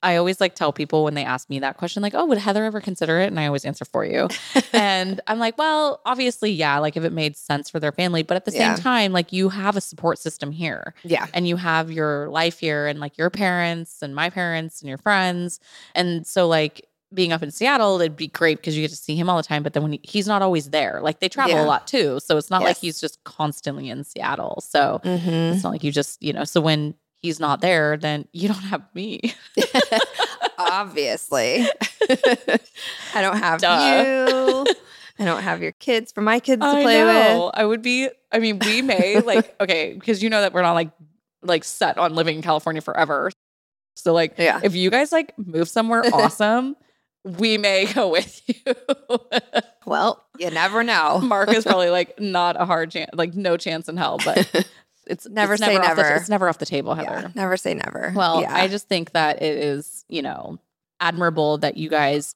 I 0.04 0.16
always 0.16 0.40
like 0.40 0.54
tell 0.54 0.72
people 0.72 1.02
when 1.02 1.14
they 1.14 1.24
ask 1.24 1.48
me 1.50 1.58
that 1.60 1.76
question, 1.78 2.02
like, 2.02 2.14
oh, 2.14 2.26
would 2.26 2.38
Heather 2.38 2.64
ever 2.64 2.80
consider 2.80 3.18
it? 3.20 3.26
And 3.26 3.40
I 3.40 3.46
always 3.46 3.64
answer 3.64 3.84
for 3.84 4.04
you. 4.04 4.28
and 4.72 5.20
I'm 5.26 5.38
like, 5.38 5.56
well, 5.58 6.00
obviously, 6.04 6.52
yeah, 6.52 6.78
like 6.78 6.96
if 6.96 7.04
it 7.04 7.12
made 7.12 7.36
sense 7.36 7.70
for 7.70 7.80
their 7.80 7.92
family. 7.92 8.22
But 8.22 8.36
at 8.36 8.44
the 8.44 8.52
Yeah. 8.52 8.74
same 8.74 8.82
time, 8.82 9.12
like, 9.12 9.32
you 9.32 9.48
have 9.48 9.76
a 9.76 9.80
support 9.80 10.18
system 10.18 10.52
here 10.52 10.94
yeah, 11.02 11.26
and 11.34 11.48
you 11.48 11.56
have 11.56 11.90
your 11.90 12.28
life 12.28 12.58
here 12.60 12.86
and 12.86 13.00
like 13.00 13.18
your 13.18 13.30
parents 13.30 14.02
and 14.02 14.14
my 14.14 14.30
parents 14.30 14.80
and 14.82 14.88
your 14.88 14.98
friends. 14.98 15.58
And 15.94 16.26
so, 16.26 16.46
like, 16.46 16.86
being 17.12 17.32
up 17.32 17.42
in 17.44 17.50
Seattle, 17.52 18.00
it'd 18.00 18.16
be 18.16 18.26
great 18.26 18.58
because 18.58 18.76
you 18.76 18.82
get 18.82 18.90
to 18.90 18.96
see 18.96 19.14
him 19.14 19.30
all 19.30 19.36
the 19.36 19.42
time. 19.44 19.62
But 19.62 19.72
then 19.72 19.82
when 19.84 19.92
he, 19.92 20.00
he's 20.02 20.26
not 20.26 20.42
always 20.42 20.70
there, 20.70 20.98
like 21.00 21.20
they 21.20 21.28
travel 21.28 21.54
Yeah. 21.54 21.62
a 21.64 21.66
lot 21.66 21.86
too. 21.86 22.18
So 22.18 22.36
it's 22.36 22.50
not 22.50 22.62
like 22.62 22.76
he's 22.78 23.00
just 23.00 23.22
constantly 23.22 23.88
in 23.88 24.02
Seattle. 24.02 24.60
So 24.66 25.00
hmm 25.04 25.52
it's 25.52 25.62
not 25.62 25.70
like 25.70 25.84
you 25.84 25.92
just, 25.92 26.20
you 26.22 26.32
know, 26.32 26.42
so 26.44 26.60
when 26.60 26.94
he's 27.24 27.40
not 27.40 27.62
there, 27.62 27.96
then 27.96 28.28
you 28.32 28.48
don't 28.48 28.58
have 28.64 28.82
me. 28.94 29.34
obviously. 30.58 31.66
I 33.14 33.22
don't 33.22 33.38
have 33.38 33.62
Duh. 33.62 34.04
you. 34.66 34.66
I 35.18 35.24
don't 35.24 35.42
have 35.42 35.62
your 35.62 35.72
kids 35.72 36.12
for 36.12 36.20
my 36.20 36.38
kids 36.38 36.60
to 36.60 36.70
play 36.70 37.02
with. 37.02 37.50
I 37.54 37.64
would 37.64 37.80
be, 37.80 38.10
I 38.30 38.40
mean, 38.40 38.58
we 38.58 38.82
may 38.82 39.20
like, 39.20 39.54
okay, 39.60 39.94
because 39.94 40.22
you 40.22 40.28
know 40.28 40.42
that 40.42 40.52
we're 40.52 40.60
not 40.60 40.72
like, 40.72 40.90
like 41.42 41.64
set 41.64 41.96
on 41.96 42.14
living 42.14 42.36
in 42.36 42.42
California 42.42 42.82
forever. 42.82 43.30
So 43.96 44.12
like, 44.12 44.34
Yeah. 44.36 44.60
if 44.62 44.74
you 44.74 44.90
guys 44.90 45.10
like 45.10 45.32
move 45.38 45.68
somewhere 45.68 46.02
awesome, 46.12 46.76
we 47.24 47.56
may 47.56 47.86
go 47.90 48.10
with 48.10 48.42
you. 48.46 48.74
Well, 49.86 50.22
you 50.38 50.50
never 50.50 50.82
know. 50.82 51.20
Mark 51.20 51.50
is 51.54 51.64
probably 51.64 51.88
like 51.88 52.20
not 52.20 52.60
a 52.60 52.66
hard 52.66 52.90
chance, 52.90 53.10
like 53.14 53.34
no 53.34 53.56
chance 53.56 53.88
in 53.88 53.96
hell, 53.96 54.18
but 54.22 54.66
it's 55.06 55.28
Never 55.28 55.54
it's 55.54 55.62
say 55.64 55.74
the- 55.74 55.80
never. 55.82 56.14
it's 56.14 56.28
never 56.28 56.48
off 56.48 56.58
the 56.58 56.66
table, 56.66 56.94
Heather. 56.94 57.20
yeah, 57.22 57.28
never 57.34 57.56
say 57.56 57.74
never. 57.74 58.12
Well, 58.14 58.40
yeah. 58.42 58.54
I 58.54 58.68
just 58.68 58.88
think 58.88 59.12
that 59.12 59.42
it 59.42 59.56
is, 59.58 60.04
you 60.08 60.22
know, 60.22 60.58
admirable 61.00 61.58
that 61.58 61.76
you 61.76 61.88
guys. 61.88 62.34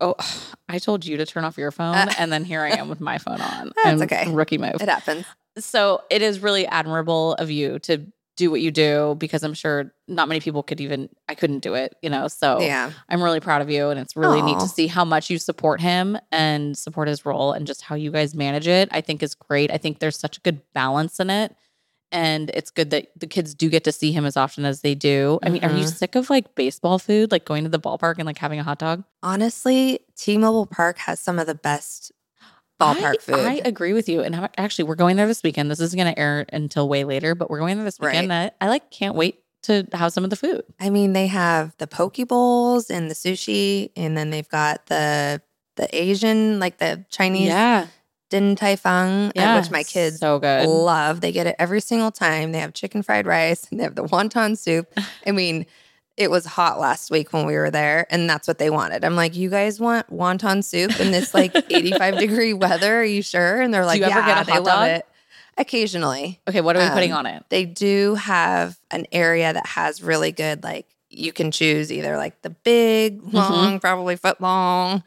Oh, 0.00 0.14
I 0.68 0.78
told 0.78 1.04
you 1.06 1.16
to 1.16 1.26
turn 1.26 1.44
off 1.44 1.58
your 1.58 1.70
phone, 1.70 1.94
Uh, 1.94 2.12
and 2.18 2.30
then 2.32 2.44
here 2.44 2.62
I 2.62 2.70
am 2.70 2.88
with 2.88 3.00
my 3.00 3.18
phone 3.18 3.40
on. 3.40 3.72
That's 3.84 4.02
okay. 4.02 4.30
Rookie 4.30 4.58
move. 4.58 4.76
it 4.80 4.88
happens. 4.88 5.24
So 5.58 6.02
it 6.10 6.22
is 6.22 6.40
really 6.40 6.66
admirable 6.66 7.34
of 7.34 7.50
you 7.50 7.78
to 7.80 8.06
do 8.36 8.52
what 8.52 8.60
you 8.60 8.70
do 8.70 9.16
because 9.18 9.42
I'm 9.42 9.54
sure 9.54 9.92
not 10.06 10.28
many 10.28 10.38
people 10.38 10.62
could 10.62 10.80
even. 10.80 11.08
I 11.28 11.34
couldn't 11.34 11.58
do 11.58 11.74
it, 11.74 11.96
you 12.02 12.08
know. 12.08 12.28
So 12.28 12.60
Yeah. 12.60 12.92
I'm 13.08 13.20
really 13.20 13.40
proud 13.40 13.62
of 13.62 13.68
you, 13.68 13.88
and 13.88 13.98
it's 13.98 14.14
really 14.14 14.40
neat 14.42 14.60
to 14.60 14.68
see 14.68 14.86
how 14.86 15.04
much 15.04 15.28
you 15.28 15.38
support 15.38 15.80
him 15.80 16.16
and 16.30 16.78
support 16.78 17.08
his 17.08 17.26
role, 17.26 17.50
and 17.52 17.66
just 17.66 17.82
how 17.82 17.96
you 17.96 18.12
guys 18.12 18.36
manage 18.36 18.68
it. 18.68 18.88
I 18.92 19.00
think 19.00 19.24
is 19.24 19.34
great. 19.34 19.72
I 19.72 19.78
think 19.78 19.98
there's 19.98 20.16
such 20.16 20.38
a 20.38 20.40
good 20.42 20.60
balance 20.72 21.18
in 21.18 21.30
it, 21.30 21.56
and 22.10 22.50
it's 22.54 22.70
good 22.70 22.90
that 22.90 23.08
the 23.16 23.26
kids 23.26 23.54
do 23.54 23.68
get 23.68 23.84
to 23.84 23.92
see 23.92 24.12
him 24.12 24.24
as 24.24 24.36
often 24.36 24.64
as 24.64 24.80
they 24.80 24.94
do. 24.94 25.38
I 25.42 25.50
mean, 25.50 25.64
are 25.64 25.70
you 25.70 25.84
Mhm. 25.84 25.92
sick 25.92 26.14
of 26.14 26.30
like 26.30 26.54
baseball 26.54 26.98
food, 26.98 27.30
like 27.30 27.44
going 27.44 27.64
to 27.64 27.70
the 27.70 27.80
ballpark 27.80 28.14
and 28.18 28.26
like 28.26 28.38
having 28.38 28.58
a 28.58 28.62
hot 28.62 28.78
dog? 28.78 29.04
Honestly, 29.22 30.00
T-Mobile 30.16 30.66
Park 30.66 30.98
has 30.98 31.20
some 31.20 31.38
of 31.38 31.46
the 31.46 31.54
best 31.54 32.12
ballpark 32.80 33.14
I, 33.14 33.18
food. 33.18 33.34
I 33.34 33.60
agree 33.64 33.92
with 33.92 34.08
you, 34.08 34.20
and 34.22 34.34
I'm, 34.34 34.48
actually, 34.56 34.84
we're 34.84 34.94
going 34.94 35.16
there 35.16 35.26
this 35.26 35.42
weekend. 35.42 35.70
This 35.70 35.80
isn't 35.80 35.98
going 35.98 36.12
to 36.12 36.18
air 36.18 36.46
until 36.52 36.88
way 36.88 37.04
later, 37.04 37.34
but 37.34 37.50
we're 37.50 37.58
going 37.58 37.76
there 37.76 37.84
this 37.84 37.98
weekend. 37.98 38.28
Right. 38.30 38.52
I, 38.60 38.66
I 38.66 38.68
like 38.68 38.90
can't 38.90 39.14
wait 39.14 39.42
to 39.64 39.86
have 39.92 40.12
some 40.12 40.24
of 40.24 40.30
the 40.30 40.36
food. 40.36 40.62
I 40.78 40.88
mean, 40.88 41.12
they 41.12 41.26
have 41.26 41.74
the 41.78 41.86
poke 41.86 42.16
bowls 42.28 42.88
and 42.90 43.10
the 43.10 43.14
sushi, 43.14 43.90
and 43.96 44.16
then 44.16 44.30
they've 44.30 44.48
got 44.48 44.86
the 44.86 45.42
the 45.76 45.88
Asian, 45.96 46.58
like 46.58 46.78
the 46.78 47.04
Chinese 47.08 47.48
yeah, 47.48 47.86
din 48.28 48.56
tai 48.56 48.76
fung, 48.76 49.28
uh, 49.28 49.32
yeah, 49.34 49.60
which 49.60 49.70
my 49.70 49.82
kids 49.82 50.18
so 50.20 50.38
good. 50.38 50.66
love. 50.68 51.20
They 51.20 51.32
get 51.32 51.46
it 51.46 51.56
every 51.58 51.80
single 51.80 52.10
time. 52.10 52.52
They 52.52 52.58
have 52.60 52.72
chicken 52.74 53.02
fried 53.02 53.26
rice 53.26 53.66
and 53.70 53.78
they 53.80 53.84
have 53.84 53.94
the 53.94 54.04
wonton 54.04 54.56
soup. 54.56 54.92
I 55.26 55.32
mean, 55.32 55.66
it 56.16 56.30
was 56.30 56.44
hot 56.44 56.80
last 56.80 57.10
week 57.10 57.32
when 57.32 57.46
we 57.46 57.54
were 57.54 57.70
there, 57.70 58.06
and 58.10 58.28
that's 58.28 58.48
what 58.48 58.58
they 58.58 58.70
wanted. 58.70 59.04
I'm 59.04 59.14
like, 59.14 59.36
you 59.36 59.48
guys 59.50 59.78
want 59.78 60.10
wonton 60.10 60.64
soup 60.64 60.98
in 60.98 61.12
this 61.12 61.32
like 61.32 61.54
85 61.70 62.18
degree 62.18 62.52
weather? 62.54 63.00
Are 63.00 63.04
you 63.04 63.22
sure? 63.22 63.60
And 63.60 63.72
they're 63.72 63.86
like, 63.86 64.00
yeah, 64.00 64.42
they 64.42 64.52
hot 64.52 64.64
love 64.64 64.88
it. 64.88 65.06
Occasionally, 65.56 66.40
Okay, 66.48 66.60
what 66.60 66.76
are 66.76 66.80
we 66.82 66.88
putting 66.90 67.12
um, 67.12 67.18
on 67.18 67.26
it? 67.26 67.44
they 67.48 67.64
do 67.64 68.14
have 68.14 68.78
an 68.92 69.06
area 69.10 69.52
that 69.52 69.66
has 69.66 70.02
really 70.02 70.30
good 70.30 70.62
like 70.62 70.86
you 71.10 71.32
can 71.32 71.50
choose 71.50 71.90
either 71.90 72.16
like 72.16 72.40
the 72.42 72.50
big 72.50 73.20
Mm-hmm. 73.22 73.36
long 73.36 73.80
probably 73.80 74.14
foot 74.14 74.40
long 74.40 75.02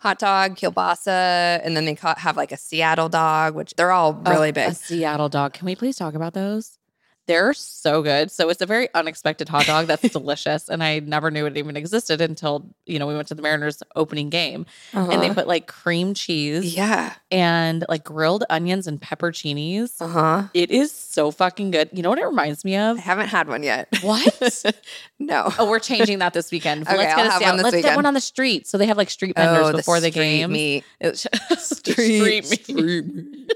hot 0.00 0.18
dog 0.18 0.56
kielbasa 0.56 1.60
and 1.64 1.76
then 1.76 1.84
they 1.84 1.94
ca- 1.94 2.14
have 2.18 2.36
like 2.36 2.52
a 2.52 2.56
seattle 2.56 3.08
dog 3.08 3.54
which 3.54 3.74
they're 3.76 3.92
all 3.92 4.14
really 4.14 4.48
Oh, 4.48 4.52
big 4.52 4.68
A 4.70 4.74
Seattle 4.74 5.28
dog. 5.28 5.52
Can 5.52 5.66
we 5.66 5.76
please 5.76 5.96
talk 5.96 6.14
about 6.14 6.34
those? 6.34 6.78
They're 7.26 7.52
so 7.54 8.02
good. 8.02 8.30
So 8.30 8.48
it's 8.48 8.60
a 8.62 8.66
very 8.66 8.88
unexpected 8.94 9.48
hot 9.48 9.66
dog 9.66 9.86
that's 9.86 10.08
delicious, 10.12 10.68
and 10.68 10.82
I 10.82 10.98
never 10.98 11.30
knew 11.30 11.46
it 11.46 11.56
even 11.56 11.76
existed 11.76 12.20
until 12.20 12.66
you 12.86 12.98
know 12.98 13.06
we 13.06 13.14
went 13.14 13.28
to 13.28 13.34
the 13.34 13.42
Mariners 13.42 13.82
opening 13.94 14.30
game, 14.30 14.66
and 14.92 15.10
they 15.10 15.16
Uh-huh. 15.26 15.34
put 15.34 15.46
like 15.46 15.66
cream 15.68 16.14
cheese 16.14 16.74
yeah 16.76 17.14
and 17.30 17.84
like 17.88 18.04
grilled 18.04 18.44
onions 18.50 18.86
and 18.86 19.00
pepperoncinis. 19.00 20.00
uh-huh 20.00 20.48
It 20.54 20.70
is 20.70 20.92
so 20.92 21.30
fucking 21.30 21.70
good. 21.70 21.90
You 21.92 22.02
know 22.02 22.10
what 22.10 22.18
it 22.18 22.24
reminds 22.26 22.64
me 22.64 22.76
of? 22.76 22.96
i 22.98 23.00
haven't 23.00 23.28
had 23.28 23.48
one 23.48 23.62
yet 23.62 23.88
What? 24.02 24.64
no 25.18 25.52
Oh, 25.58 25.68
we're 25.70 25.78
changing 25.78 26.18
that 26.20 26.32
this 26.34 26.50
weekend. 26.50 26.82
Okay, 26.88 26.96
Let's 26.96 27.14
I'll 27.14 27.16
get 27.18 27.26
a 27.26 27.30
have 27.30 27.42
one 27.42 27.56
this 27.58 27.72
Let's 27.72 27.82
get 27.86 27.96
one 27.96 28.06
on 28.06 28.14
the 28.14 28.20
street. 28.20 28.66
So 28.66 28.78
they 28.78 28.86
have 28.86 28.96
like 28.96 29.10
street 29.10 29.36
vendors 29.36 29.66
oh 29.68 29.76
before 29.76 30.00
the, 30.00 30.10
street 30.10 30.22
game. 30.24 30.52
meat. 30.52 30.84
Street, 31.58 32.44
street 32.44 33.06
meat. 33.06 33.50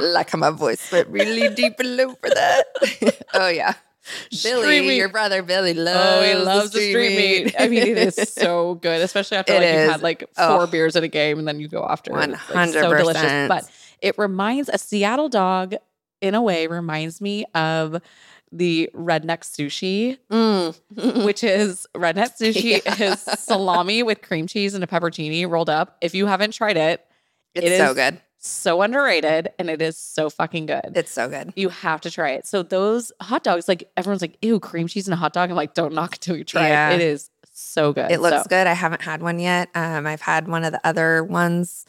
like 0.00 0.30
how 0.30 0.38
my 0.38 0.50
voice 0.50 0.90
went 0.92 1.08
really 1.08 1.52
deep 1.54 1.78
and 1.80 1.96
low 1.96 2.14
for 2.14 2.30
that 2.30 2.64
oh 3.34 3.48
yeah 3.48 3.74
Billy, 4.42 4.80
meat. 4.80 4.96
your 4.96 5.08
brother 5.08 5.42
Billy 5.42 5.74
loves. 5.74 5.98
Oh, 5.98 6.22
he 6.22 6.34
loves 6.34 6.70
the 6.70 6.90
street 6.90 7.16
meat. 7.44 7.54
I 7.58 7.68
mean, 7.68 7.82
it 7.86 7.98
is 7.98 8.14
so 8.34 8.74
good, 8.76 9.00
especially 9.02 9.36
after 9.38 9.52
It 9.52 9.56
like 9.60 9.66
you've 9.74 9.90
had 9.92 10.02
like 10.02 10.20
four 10.34 10.62
Oh. 10.62 10.66
beers 10.66 10.96
in 10.96 11.04
a 11.04 11.08
game 11.08 11.38
and 11.38 11.46
then 11.46 11.60
you 11.60 11.68
go 11.68 11.84
after. 11.88 12.18
it. 12.20 12.30
It's, 12.30 12.50
like, 12.50 12.70
so 12.70 12.94
delicious. 12.94 13.48
But 13.48 13.70
it 14.00 14.16
reminds 14.18 14.68
a 14.68 14.78
Seattle 14.78 15.28
dog 15.28 15.74
in 16.20 16.34
a 16.34 16.42
way 16.42 16.66
reminds 16.66 17.20
me 17.20 17.44
of 17.54 18.00
the 18.52 18.90
redneck 18.94 19.40
sushi, 19.42 20.18
Mm. 20.30 21.24
which 21.24 21.44
is 21.44 21.86
redneck 21.94 22.36
sushi 22.40 22.82
Yeah. 22.84 23.12
is 23.12 23.20
salami 23.20 24.02
with 24.02 24.22
cream 24.22 24.46
cheese 24.46 24.74
and 24.74 24.82
a 24.82 24.86
pepperoni 24.86 25.48
rolled 25.48 25.70
up. 25.70 25.96
If 26.00 26.14
you 26.14 26.26
haven't 26.26 26.52
tried 26.52 26.76
it, 26.76 27.04
It's 27.54 27.66
It 27.66 27.78
so 27.78 27.94
good. 27.94 28.20
So 28.40 28.80
underrated 28.82 29.50
and 29.58 29.68
it 29.70 29.82
is 29.82 29.96
so 29.98 30.30
fucking 30.30 30.66
good. 30.66 30.92
It's 30.94 31.10
so 31.12 31.28
good. 31.28 31.52
you 31.56 31.68
have 31.68 32.00
to 32.02 32.10
try 32.10 32.30
it. 32.30 32.46
So 32.46 32.62
those 32.62 33.12
hot 33.20 33.44
dogs, 33.44 33.68
like 33.68 33.90
everyone's 33.96 34.22
like, 34.22 34.38
ew, 34.42 34.58
cream 34.58 34.86
cheese 34.88 35.06
and 35.06 35.12
a 35.14 35.16
hot 35.16 35.32
dog. 35.32 35.50
I'm 35.50 35.56
like, 35.56 35.74
don't 35.74 35.92
knock 35.94 36.14
until 36.16 36.36
you 36.36 36.44
try 36.44 36.68
Yeah. 36.68 36.90
it. 36.90 36.94
It 36.96 37.00
is 37.02 37.30
so 37.52 37.92
good. 37.92 38.10
It 38.10 38.20
looks 38.20 38.44
So- 38.44 38.48
good. 38.48 38.66
I 38.66 38.72
haven't 38.72 39.02
had 39.02 39.22
one 39.22 39.38
yet. 39.38 39.68
Um, 39.74 40.06
I've 40.06 40.22
had 40.22 40.48
one 40.48 40.64
of 40.64 40.72
the 40.72 40.80
other 40.86 41.22
ones, 41.22 41.84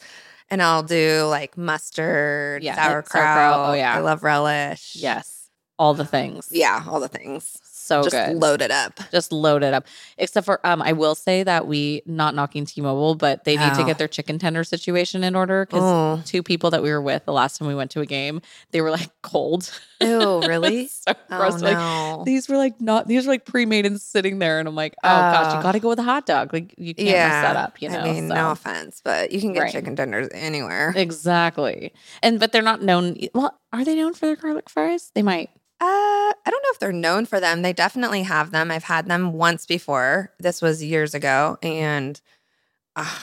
and 0.50 0.62
I'll 0.62 0.82
do 0.82 1.24
like 1.24 1.56
mustard, 1.56 2.62
Yeah, 2.62 2.74
sauerkraut. 2.74 3.12
sauerkraut. 3.12 3.70
Oh, 3.70 3.72
yeah. 3.72 3.94
I 3.94 4.00
love 4.00 4.22
relish. 4.22 4.94
Yes. 4.96 5.48
All 5.78 5.94
the 5.94 6.04
things. 6.04 6.48
yeah, 6.50 6.84
all 6.86 7.00
the 7.00 7.08
things. 7.08 7.56
So 7.82 8.02
Just 8.04 8.14
good. 8.14 8.36
load 8.36 8.62
it 8.62 8.70
up. 8.70 9.00
Just 9.10 9.32
load 9.32 9.62
it 9.64 9.74
up. 9.74 9.86
Except 10.18 10.44
for 10.46 10.64
um, 10.66 10.80
I 10.82 10.92
will 10.92 11.14
say 11.14 11.42
that 11.42 11.66
we 11.66 12.02
not 12.06 12.34
knocking 12.34 12.64
T-Mobile, 12.64 13.16
but 13.16 13.44
they 13.44 13.56
need 13.56 13.74
to 13.74 13.82
Oh. 13.82 13.86
get 13.86 13.98
their 13.98 14.08
chicken 14.08 14.38
tender 14.38 14.62
situation 14.64 15.24
in 15.24 15.34
order 15.34 15.66
because 15.66 16.24
two 16.24 16.42
people 16.42 16.70
that 16.70 16.82
we 16.82 16.90
were 16.90 17.02
with 17.02 17.24
the 17.24 17.32
last 17.32 17.58
time 17.58 17.66
we 17.68 17.74
went 17.74 17.90
to 17.92 18.00
a 18.00 18.06
game, 18.06 18.40
they 18.70 18.80
were 18.80 18.90
like 18.90 19.10
cold. 19.22 19.70
ew, 20.00 20.40
really? 20.46 20.86
so 20.88 21.12
oh 21.30 21.36
gross. 21.38 21.60
Like, 21.60 21.76
no. 21.76 22.22
these 22.24 22.48
were 22.48 22.56
like 22.56 22.80
not 22.80 23.08
these 23.08 23.26
were 23.26 23.32
like 23.32 23.44
pre-made 23.44 23.84
and 23.86 24.00
sitting 24.00 24.38
there, 24.38 24.58
and 24.60 24.68
I'm 24.68 24.74
like, 24.76 24.94
oh 25.02 25.08
gosh, 25.08 25.52
you 25.54 25.58
Oh. 25.58 25.62
got 25.62 25.72
to 25.72 25.80
go 25.80 25.88
with 25.88 25.98
a 25.98 26.02
hot 26.04 26.24
dog. 26.26 26.52
Like 26.52 26.74
you 26.78 26.94
can't 26.94 27.08
mess 27.08 27.42
that 27.42 27.56
up. 27.56 27.82
You 27.82 27.88
know. 27.88 27.98
I 28.00 28.04
mean, 28.12 28.28
so. 28.28 28.34
no 28.34 28.50
offense, 28.52 29.00
but 29.04 29.32
you 29.32 29.40
can 29.40 29.52
get 29.52 29.60
Right. 29.62 29.72
chicken 29.72 29.96
tenders 29.96 30.28
anywhere. 30.32 30.92
Exactly. 30.96 31.92
And 32.22 32.38
but 32.38 32.52
they're 32.52 32.62
not 32.62 32.82
known. 32.82 33.16
Well, 33.34 33.58
are 33.72 33.84
they 33.84 33.94
known 33.96 34.14
for 34.14 34.26
their 34.26 34.36
garlic 34.36 34.68
fries? 34.70 35.10
They 35.14 35.22
might. 35.22 35.50
Uh, 35.82 35.84
I 35.84 36.50
don't 36.50 36.62
know 36.62 36.68
if 36.72 36.78
they're 36.78 36.92
known 36.92 37.26
for 37.26 37.40
them. 37.40 37.62
They 37.62 37.72
definitely 37.72 38.22
have 38.22 38.52
them. 38.52 38.70
I've 38.70 38.84
had 38.84 39.08
them 39.08 39.32
once 39.32 39.66
before. 39.66 40.32
This 40.38 40.62
was 40.62 40.82
years 40.82 41.12
ago, 41.12 41.58
and 41.60 42.20
uh, 42.94 43.18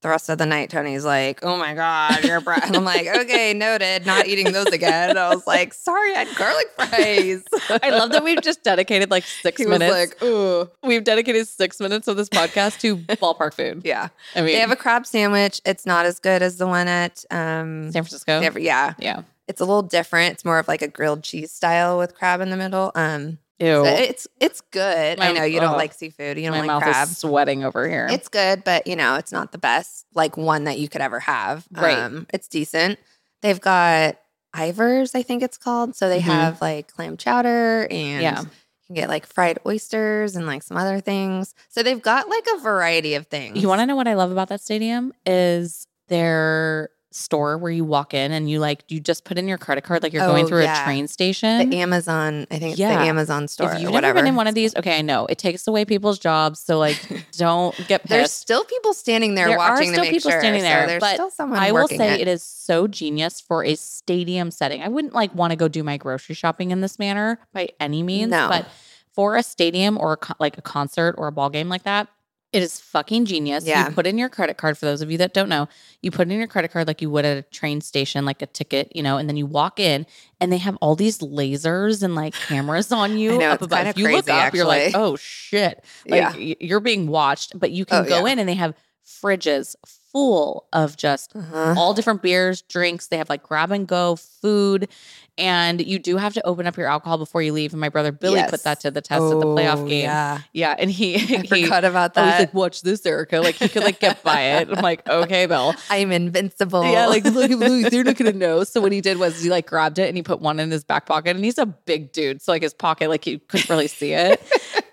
the 0.00 0.08
rest 0.08 0.30
of 0.30 0.38
the 0.38 0.46
night, 0.46 0.70
Tony's 0.70 1.04
like, 1.04 1.40
"Oh 1.42 1.58
my 1.58 1.74
god, 1.74 2.24
you're 2.24 2.40
bra-. 2.40 2.58
and 2.62 2.74
I'm 2.76 2.84
like, 2.86 3.06
"Okay, 3.06 3.52
noted. 3.52 4.06
Not 4.06 4.26
eating 4.26 4.52
those 4.52 4.68
again." 4.68 5.18
I 5.18 5.34
was 5.34 5.46
like, 5.46 5.74
"Sorry, 5.74 6.14
I 6.14 6.24
had 6.24 6.36
garlic 6.36 6.66
fries." 6.74 7.44
I 7.82 7.90
love 7.90 8.12
that 8.12 8.24
we've 8.24 8.40
just 8.40 8.62
dedicated 8.64 9.10
like 9.10 9.24
six 9.24 9.60
he 9.60 9.66
minutes. 9.66 9.92
like, 9.92 10.22
"Ooh, 10.22 10.70
we've 10.82 11.04
dedicated 11.04 11.46
six 11.46 11.80
minutes 11.80 12.08
of 12.08 12.16
this 12.16 12.30
podcast 12.30 12.80
to 12.80 12.96
ballpark 13.16 13.52
food. 13.52 13.82
yeah." 13.84 14.08
I 14.34 14.38
mean, 14.40 14.46
They 14.54 14.60
have 14.60 14.70
a 14.70 14.76
crab 14.76 15.04
sandwich. 15.06 15.60
It's 15.66 15.84
not 15.84 16.06
as 16.06 16.18
good 16.18 16.40
as 16.40 16.56
the 16.56 16.66
one 16.66 16.88
at 16.88 17.24
um. 17.30 17.92
San 17.92 18.04
Francisco. 18.04 18.40
have- 18.40 18.58
yeah, 18.58 18.94
yeah. 18.98 19.22
It's 19.48 19.60
a 19.60 19.64
little 19.64 19.82
different. 19.82 20.32
It's 20.34 20.44
more 20.44 20.58
of 20.58 20.68
like 20.68 20.82
a 20.82 20.88
grilled 20.88 21.22
cheese 21.22 21.52
style 21.52 21.98
with 21.98 22.14
crab 22.14 22.40
in 22.40 22.50
the 22.50 22.56
middle. 22.56 22.92
Um, 22.94 23.38
Ew. 23.60 23.84
so 23.84 23.84
it's 23.84 24.26
it's 24.40 24.60
good. 24.72 25.20
I 25.20 25.32
know 25.32 25.44
you 25.44 25.60
don't 25.60 25.74
oh. 25.74 25.76
like 25.76 25.92
seafood. 25.92 26.36
You 26.38 26.44
don't 26.44 26.52
My 26.52 26.58
like 26.60 26.66
mouth 26.66 26.82
crab. 26.82 27.08
is 27.08 27.18
sweating 27.18 27.64
over 27.64 27.88
here. 27.88 28.08
It's 28.10 28.28
good, 28.28 28.64
but 28.64 28.86
you 28.86 28.96
know, 28.96 29.14
it's 29.16 29.32
not 29.32 29.52
the 29.52 29.58
best 29.58 30.06
like 30.14 30.36
one 30.36 30.64
that 30.64 30.78
you 30.78 30.88
could 30.88 31.00
ever 31.02 31.20
have. 31.20 31.64
Right. 31.70 31.98
Um, 31.98 32.26
it's 32.32 32.48
decent. 32.48 32.98
They've 33.42 33.60
got 33.60 34.18
Ivar's, 34.56 35.14
I 35.14 35.22
think 35.22 35.42
it's 35.42 35.58
called. 35.58 35.94
So 35.94 36.08
they 36.08 36.18
Mhm. 36.20 36.22
have 36.22 36.60
like 36.60 36.88
clam 36.88 37.16
chowder 37.16 37.86
and 37.90 38.22
Yeah. 38.22 38.40
you 38.40 38.48
can 38.86 38.94
get 38.96 39.08
like 39.08 39.26
fried 39.26 39.58
oysters 39.66 40.36
and 40.36 40.46
like 40.46 40.62
some 40.62 40.76
other 40.76 41.00
things. 41.00 41.54
So 41.68 41.82
they've 41.82 42.00
got 42.00 42.28
like 42.28 42.46
a 42.54 42.58
variety 42.58 43.14
of 43.14 43.26
things. 43.26 43.60
you 43.60 43.68
want 43.68 43.80
to 43.80 43.86
know 43.86 43.96
what 43.96 44.08
I 44.08 44.14
love 44.14 44.30
about 44.32 44.48
that 44.48 44.60
stadium 44.60 45.12
is 45.26 45.86
their 46.08 46.90
store 47.16 47.56
where 47.56 47.70
you 47.70 47.84
walk 47.84 48.12
in 48.12 48.32
and 48.32 48.50
you 48.50 48.58
like 48.58 48.82
you 48.88 48.98
just 48.98 49.24
put 49.24 49.38
in 49.38 49.46
your 49.46 49.56
credit 49.56 49.84
card 49.84 50.02
like 50.02 50.12
you're 50.12 50.26
going 50.26 50.44
Oh, 50.44 50.48
through 50.48 50.62
yeah. 50.64 50.82
a 50.82 50.84
train 50.84 51.06
station. 51.06 51.70
the 51.70 51.78
Amazon, 51.78 52.44
I 52.50 52.58
think 52.58 52.72
it's 52.72 52.80
Yeah. 52.80 52.96
the 52.98 53.04
Amazon 53.04 53.46
store 53.46 53.72
if 53.72 53.80
you've 53.80 53.92
whatever. 53.92 54.14
never 54.14 54.18
been 54.24 54.26
in 54.26 54.34
one 54.34 54.48
of 54.48 54.54
these, 54.56 54.74
okay, 54.74 54.98
I 54.98 55.02
know 55.02 55.24
it 55.26 55.38
takes 55.38 55.68
away 55.68 55.84
people's 55.84 56.18
jobs. 56.18 56.58
So 56.58 56.76
like, 56.78 56.98
don't 57.36 57.72
get 57.86 58.02
pissed. 58.02 58.08
There's 58.08 58.32
still 58.32 58.64
people 58.64 58.94
standing 58.94 59.36
there, 59.36 59.46
There 59.46 59.60
are 59.60 59.70
watching 59.74 59.92
still 59.92 59.96
to 60.04 60.10
make 60.10 60.10
people 60.10 60.30
sure. 60.32 60.40
standing 60.40 60.62
So 60.62 60.68
there, 60.68 60.86
there's 60.88 61.00
but 61.00 61.14
still 61.14 61.30
someone 61.30 61.60
I 61.60 61.70
will 61.70 61.86
say 61.86 62.14
it. 62.14 62.22
it 62.22 62.28
is 62.28 62.42
so 62.42 62.88
genius 62.88 63.40
for 63.40 63.64
a 63.64 63.76
stadium 63.76 64.50
setting. 64.50 64.82
I 64.82 64.88
wouldn't 64.88 65.14
like 65.14 65.32
want 65.36 65.52
to 65.52 65.56
go 65.56 65.68
do 65.68 65.84
my 65.84 65.96
grocery 65.96 66.34
shopping 66.34 66.72
in 66.72 66.80
this 66.80 66.98
manner 66.98 67.38
by 67.52 67.68
any 67.78 68.02
means, 68.02 68.30
No. 68.32 68.48
but 68.48 68.66
for 69.12 69.36
a 69.36 69.42
stadium 69.44 69.96
or 69.98 70.14
a 70.20 70.34
like 70.40 70.58
a 70.58 70.62
concert 70.62 71.14
or 71.16 71.28
a 71.28 71.32
ball 71.32 71.48
game 71.48 71.68
like 71.68 71.84
that, 71.84 72.08
it 72.54 72.62
is 72.62 72.80
fucking 72.80 73.24
genius. 73.26 73.66
Yeah. 73.66 73.88
You 73.88 73.94
put 73.94 74.06
in 74.06 74.16
your 74.16 74.28
credit 74.28 74.56
card 74.56 74.78
for 74.78 74.86
those 74.86 75.02
of 75.02 75.10
you 75.10 75.18
that 75.18 75.34
don't 75.34 75.48
know. 75.48 75.68
You 76.02 76.10
put 76.10 76.30
in 76.30 76.38
your 76.38 76.46
credit 76.46 76.70
card 76.70 76.86
like 76.86 77.02
you 77.02 77.10
would 77.10 77.24
at 77.24 77.36
a 77.36 77.42
train 77.42 77.80
station, 77.80 78.24
like 78.24 78.40
a 78.42 78.46
ticket, 78.46 78.94
you 78.94 79.02
know, 79.02 79.16
and 79.18 79.28
then 79.28 79.36
you 79.36 79.44
walk 79.44 79.80
in 79.80 80.06
and 80.40 80.52
they 80.52 80.58
have 80.58 80.76
all 80.76 80.94
these 80.94 81.18
lasers 81.18 82.02
and 82.02 82.14
like 82.14 82.32
cameras 82.34 82.92
on 82.92 83.18
you 83.18 83.34
I 83.34 83.36
know, 83.38 83.48
up 83.50 83.54
it's 83.62 83.66
above. 83.66 83.86
If 83.88 83.98
you 83.98 84.04
look 84.04 84.26
crazy, 84.26 84.30
up, 84.40 84.54
you're 84.54 84.66
like, 84.66 84.92
oh 84.94 85.16
shit. 85.16 85.84
Like 86.06 86.36
yeah. 86.38 86.54
you're 86.60 86.80
being 86.80 87.08
watched, 87.08 87.58
but 87.58 87.72
you 87.72 87.84
can 87.84 88.04
Oh, 88.04 88.08
go 88.08 88.24
yeah. 88.24 88.32
in 88.32 88.38
and 88.38 88.48
they 88.48 88.54
have 88.54 88.74
fridges 89.04 89.74
full 90.12 90.66
of 90.72 90.96
just 90.96 91.34
Uh-huh. 91.34 91.74
all 91.76 91.92
different 91.92 92.22
beers, 92.22 92.62
drinks. 92.62 93.08
They 93.08 93.18
have 93.18 93.28
like 93.28 93.42
grab 93.42 93.72
and 93.72 93.86
go 93.86 94.14
food. 94.16 94.88
And 95.36 95.84
you 95.84 95.98
do 95.98 96.16
have 96.16 96.34
to 96.34 96.46
open 96.46 96.66
up 96.66 96.76
your 96.76 96.86
alcohol 96.86 97.18
before 97.18 97.42
you 97.42 97.52
leave. 97.52 97.72
And 97.72 97.80
my 97.80 97.88
brother 97.88 98.12
Billy 98.12 98.42
put 98.48 98.62
that 98.62 98.80
to 98.80 98.90
the 98.90 99.00
test 99.00 99.22
at 99.22 99.40
the 99.40 99.46
playoff 99.46 99.78
Oh, 99.78 99.88
game. 99.88 100.04
Yeah. 100.04 100.40
Yeah. 100.52 100.76
And 100.78 100.90
he, 100.90 101.14
I 101.16 101.18
he 101.18 101.64
forgot 101.64 101.84
about 101.84 102.12
oh, 102.16 102.22
he's 102.24 102.32
that. 102.32 102.38
like, 102.38 102.54
watch 102.54 102.82
this, 102.82 103.04
Erika. 103.04 103.40
Like 103.40 103.56
he 103.56 103.68
could 103.68 103.82
like 103.82 103.98
get 103.98 104.22
by 104.22 104.40
it. 104.40 104.68
I'm 104.70 104.82
like, 104.82 105.08
okay, 105.08 105.46
Bill. 105.46 105.74
I'm 105.90 106.12
invincible. 106.12 106.84
Yeah, 106.84 107.06
like 107.06 107.24
look, 107.24 107.50
look, 107.50 107.90
they're 107.90 108.04
not 108.04 108.16
gonna 108.16 108.32
know. 108.32 108.62
So 108.64 108.80
what 108.80 108.92
he 108.92 109.00
did 109.00 109.18
was 109.18 109.42
he 109.42 109.50
like 109.50 109.66
grabbed 109.66 109.98
it 109.98 110.06
and 110.08 110.16
he 110.16 110.22
put 110.22 110.40
one 110.40 110.60
in 110.60 110.70
his 110.70 110.84
back 110.84 111.06
pocket, 111.06 111.34
and 111.34 111.44
he's 111.44 111.58
a 111.58 111.66
big 111.66 112.12
dude, 112.12 112.40
so 112.40 112.52
like 112.52 112.62
his 112.62 112.74
pocket, 112.74 113.08
like 113.08 113.26
you 113.26 113.40
couldn't 113.40 113.68
really 113.68 113.88
see 113.88 114.12
it. 114.12 114.40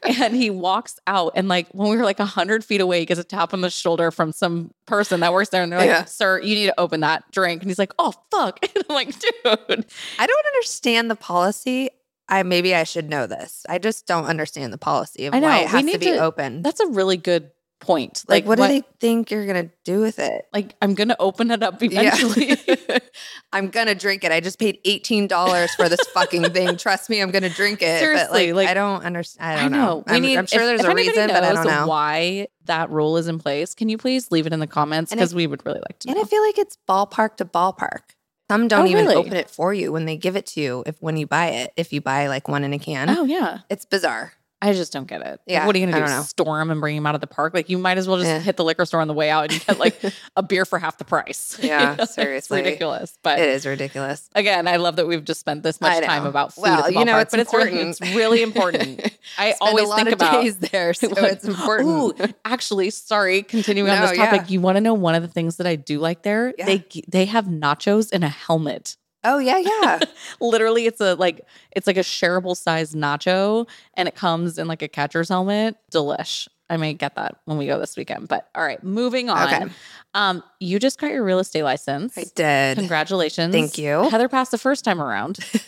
And 0.04 0.36
he 0.36 0.50
walks 0.50 1.00
out, 1.08 1.34
and 1.36 1.48
like 1.48 1.68
when 1.72 1.90
we 1.90 1.98
were 1.98 2.04
like 2.04 2.20
a 2.20 2.26
hundred 2.26 2.64
feet 2.66 2.82
away, 2.82 3.00
he 3.00 3.06
gets 3.06 3.20
a 3.20 3.24
tap 3.24 3.54
on 3.54 3.62
the 3.62 3.70
shoulder 3.70 4.12
from 4.12 4.32
some 4.32 4.74
person 4.86 5.20
that 5.22 5.32
works 5.34 5.50
there, 5.50 5.64
and 5.64 5.72
they're 5.72 5.80
like, 5.80 5.88
Yeah. 5.88 6.06
"Sir, 6.06 6.40
you 6.42 6.56
need 6.56 6.66
to 6.68 6.80
open 6.80 7.02
that 7.02 7.30
drink." 7.32 7.62
And 7.62 7.70
he's 7.70 7.80
like, 7.80 7.94
"Oh 8.00 8.14
fuck!" 8.32 8.60
And 8.76 8.84
I'm 8.90 8.96
like, 8.96 9.08
"Dude, 9.08 9.86
I 10.20 10.28
don't 10.28 10.46
understand 10.56 11.10
the 11.12 11.16
policy. 11.16 11.90
I 12.30 12.44
maybe 12.44 12.74
I 12.74 12.84
should 12.86 13.10
know 13.10 13.28
this. 13.28 13.66
I 13.68 13.78
just 13.78 14.08
don't 14.08 14.26
understand 14.26 14.72
the 14.72 14.78
policy 14.78 15.26
of 15.26 15.34
I 15.34 15.40
know, 15.40 15.48
why 15.48 15.60
it 15.60 15.68
has 15.68 15.82
to 15.82 15.86
need 15.86 16.00
be 16.00 16.06
to- 16.08 16.20
open. 16.20 16.62
that's 16.62 16.80
a 16.80 16.88
really 16.88 17.18
good 17.18 17.52
point." 17.82 18.24
like, 18.30 18.46
what, 18.46 18.58
do 18.58 18.68
they 18.68 18.84
think 19.00 19.30
you're 19.32 19.46
gonna 19.46 19.70
do 19.84 20.00
with 20.00 20.20
it? 20.20 20.46
like? 20.54 20.76
I'm 20.82 20.94
gonna 20.96 21.16
open 21.20 21.52
it 21.52 21.62
up 21.64 21.82
Yeah. 21.82 22.16
eventually. 22.16 22.56
I'm 23.54 23.70
gonna 23.70 23.96
drink 23.96 24.24
it. 24.24 24.32
I 24.32 24.40
just 24.40 24.60
paid 24.60 24.80
eighteen 24.86 25.28
dollars 25.28 25.74
for 25.76 25.90
this 25.90 26.00
fucking 26.14 26.44
thing. 26.54 26.78
Trust 26.78 27.10
me, 27.10 27.22
I'm 27.22 27.32
gonna 27.32 27.50
drink 27.50 27.82
it. 27.82 27.96
but 27.96 28.00
Seriously, 28.00 28.54
like, 28.54 28.66
like- 28.68 28.70
I 28.70 28.74
don't 28.74 29.04
understand. 29.04 29.46
I 29.46 29.54
I 29.54 29.62
don't 29.64 29.72
know. 29.72 29.78
know. 29.78 30.04
We 30.08 30.16
I'm, 30.16 30.22
need, 30.22 30.38
I'm 30.38 30.46
sure 30.46 30.62
if- 30.62 30.68
there's 30.68 30.82
if 30.82 30.88
a 30.88 30.96
reason, 30.96 31.28
but 31.28 31.44
I 31.44 31.54
don't 31.54 31.66
know. 31.68 31.88
why 31.88 32.48
that 32.66 32.90
rule 32.92 33.18
is 33.18 33.28
in 33.28 33.40
place. 33.40 33.74
Can 33.76 33.90
you 33.90 33.98
please 33.98 34.32
leave 34.32 34.46
it 34.48 34.54
in 34.54 34.60
the 34.60 34.68
comments 34.68 35.12
because 35.12 35.36
we 35.36 35.48
would 35.48 35.66
really 35.66 35.80
like 35.82 36.00
to 36.00 36.10
And 36.10 36.16
know. 36.16 36.22
I 36.22 36.26
feel 36.26 36.42
like 36.44 36.58
it's 36.58 36.78
ballpark 36.88 37.38
to 37.38 37.46
ballpark. 37.46 38.02
Some 38.50 38.68
don't 38.68 38.86
Oh, 38.86 38.90
even 38.90 39.06
really? 39.06 39.16
open 39.16 39.34
it 39.34 39.50
for 39.50 39.74
you 39.74 39.92
when 39.94 40.06
they 40.06 40.18
give 40.18 40.36
it 40.36 40.46
to 40.48 40.62
you. 40.62 40.84
If 40.86 41.02
when 41.02 41.16
you 41.18 41.26
buy 41.26 41.48
it, 41.48 41.72
if 41.78 41.94
you 41.94 42.02
buy 42.02 42.28
like 42.28 42.48
one 42.50 42.64
in 42.66 42.74
a 42.74 42.80
can, 42.80 43.10
oh 43.10 43.24
yeah, 43.24 43.60
it's 43.70 43.86
bizarre. 43.86 44.34
I 44.64 44.74
just 44.74 44.94
don't 44.94 45.08
get 45.08 45.22
it. 45.22 45.40
Yeah, 45.48 45.66
what 45.66 45.76
are 45.76 45.80
you 45.80 45.88
gonna 45.88 46.06
do? 46.06 46.12
don't. 46.12 46.24
Store 46.24 46.62
him 46.62 46.70
and 46.70 46.80
bring 46.80 46.96
him 46.96 47.08
out 47.08 47.16
of 47.16 47.22
the 47.22 47.28
park? 47.28 47.54
Like 47.56 47.70
you 47.70 47.78
might 47.80 47.98
as 47.98 48.08
well 48.08 48.18
just 48.18 48.28
Yeah. 48.30 48.40
hit 48.40 48.58
the 48.58 48.64
liquor 48.64 48.86
store 48.86 49.02
on 49.02 49.08
the 49.08 49.14
way 49.14 49.30
out 49.32 49.52
and 49.52 49.66
get 49.66 49.80
like 49.80 50.00
a 50.36 50.44
beer 50.44 50.66
for 50.66 50.78
half 50.78 50.98
the 51.00 51.04
price. 51.06 51.58
You 51.64 51.70
Yeah, 51.70 51.96
know, 51.96 52.04
it's 52.04 52.14
seriously. 52.14 52.60
ridiculous. 52.60 53.18
But 53.24 53.40
It 53.40 53.50
is 53.50 53.66
ridiculous. 53.66 54.30
again, 54.36 54.68
I 54.68 54.76
love 54.76 54.98
that 54.98 55.08
we've 55.08 55.24
just 55.24 55.40
spent 55.40 55.64
this 55.64 55.82
much 55.82 56.04
time 56.04 56.26
about 56.28 56.54
food. 56.54 56.62
Well, 56.64 56.80
at 56.84 56.94
the 56.94 57.00
you 57.00 57.06
know, 57.06 57.18
it's 57.18 57.32
but 57.32 57.40
it's 57.40 57.54
really, 57.54 57.72
important. 57.80 58.02
it's 58.02 58.16
really 58.16 58.42
important. 58.44 59.18
I 59.38 59.56
always 59.62 59.92
think 59.96 60.10
about 60.12 60.42
days 60.44 60.58
there, 60.58 60.94
so 60.94 61.08
Like, 61.08 61.24
it's 61.34 61.46
important. 61.46 61.90
Ooh, 62.22 62.34
actually, 62.46 62.90
sorry. 62.92 63.44
Continuing 63.44 63.90
on 63.90 64.02
this 64.02 64.16
topic, 64.18 64.42
yeah. 64.42 64.48
you 64.50 64.62
want 64.62 64.76
to 64.78 64.82
know 64.82 64.94
one 64.94 65.16
of 65.16 65.22
the 65.24 65.28
things 65.28 65.58
that 65.58 65.66
I 65.68 65.76
do 65.76 66.00
like 66.00 66.22
there? 66.22 66.54
Yeah. 66.58 66.66
They 66.66 66.86
they 67.08 67.26
have 67.26 67.46
nachos 67.46 68.12
in 68.12 68.22
a 68.24 68.30
helmet. 68.30 68.96
Oh 69.24 69.38
yeah, 69.38 69.58
yeah. 69.58 70.00
Literally, 70.42 70.86
it's 70.86 71.02
a 71.02 71.16
like 71.16 71.42
it's 71.72 71.88
like 71.88 71.98
a 71.98 72.02
shareable 72.02 72.56
size 72.56 72.94
nacho, 72.94 73.68
and 73.96 74.08
it 74.08 74.16
comes 74.16 74.58
in 74.58 74.68
like 74.68 74.82
a 74.82 74.88
catcher's 74.88 75.30
helmet. 75.30 75.76
Delish. 75.92 76.48
I 76.72 76.78
may 76.78 76.94
get 76.94 77.16
that 77.16 77.36
when 77.44 77.58
we 77.58 77.68
go 77.68 77.78
this 77.78 77.98
weekend. 77.98 78.30
But 78.30 78.50
all 78.56 78.64
right, 78.64 78.82
moving 78.82 79.30
on. 79.30 79.54
Okay. 79.54 79.66
Um, 80.14 80.42
you 80.62 80.80
just 80.80 81.00
got 81.00 81.12
your 81.12 81.22
real 81.22 81.40
estate 81.40 81.64
license. 81.64 82.18
I 82.18 82.24
did. 82.34 82.78
Congratulations. 82.78 83.54
Thank 83.54 83.78
you. 83.78 84.10
Heather 84.10 84.30
passed 84.30 84.52
the 84.52 84.58
first 84.58 84.86
time 84.86 85.02
around. 85.02 85.40